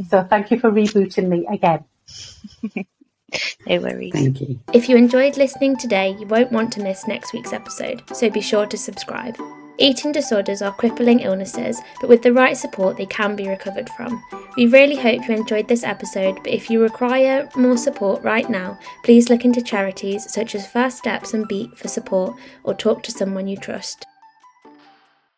So 0.09 0.23
thank 0.23 0.49
you 0.49 0.59
for 0.59 0.71
rebooting 0.71 1.27
me 1.27 1.45
again. 1.45 1.85
no 3.67 3.79
worries. 3.79 4.13
Thank 4.13 4.41
you. 4.41 4.59
If 4.73 4.89
you 4.89 4.95
enjoyed 4.97 5.37
listening 5.37 5.77
today, 5.77 6.15
you 6.19 6.27
won't 6.27 6.51
want 6.51 6.71
to 6.73 6.83
miss 6.83 7.07
next 7.07 7.33
week's 7.33 7.53
episode, 7.53 8.03
so 8.13 8.29
be 8.29 8.41
sure 8.41 8.65
to 8.65 8.77
subscribe. 8.77 9.37
Eating 9.79 10.11
disorders 10.11 10.61
are 10.61 10.71
crippling 10.71 11.21
illnesses, 11.21 11.81
but 11.99 12.07
with 12.07 12.21
the 12.21 12.31
right 12.31 12.55
support, 12.55 12.95
they 12.95 13.07
can 13.07 13.35
be 13.35 13.47
recovered 13.47 13.89
from. 13.97 14.23
We 14.55 14.67
really 14.67 14.95
hope 14.95 15.27
you 15.27 15.33
enjoyed 15.33 15.67
this 15.67 15.83
episode, 15.83 16.35
but 16.43 16.53
if 16.53 16.69
you 16.69 16.79
require 16.79 17.49
more 17.55 17.77
support 17.77 18.23
right 18.23 18.47
now, 18.47 18.77
please 19.03 19.31
look 19.31 19.45
into 19.45 19.63
charities 19.63 20.31
such 20.31 20.53
as 20.53 20.67
First 20.67 20.99
Steps 20.99 21.33
and 21.33 21.47
Beat 21.47 21.75
for 21.75 21.87
support 21.87 22.37
or 22.63 22.75
talk 22.75 23.01
to 23.03 23.11
someone 23.11 23.47
you 23.47 23.57
trust. 23.57 24.05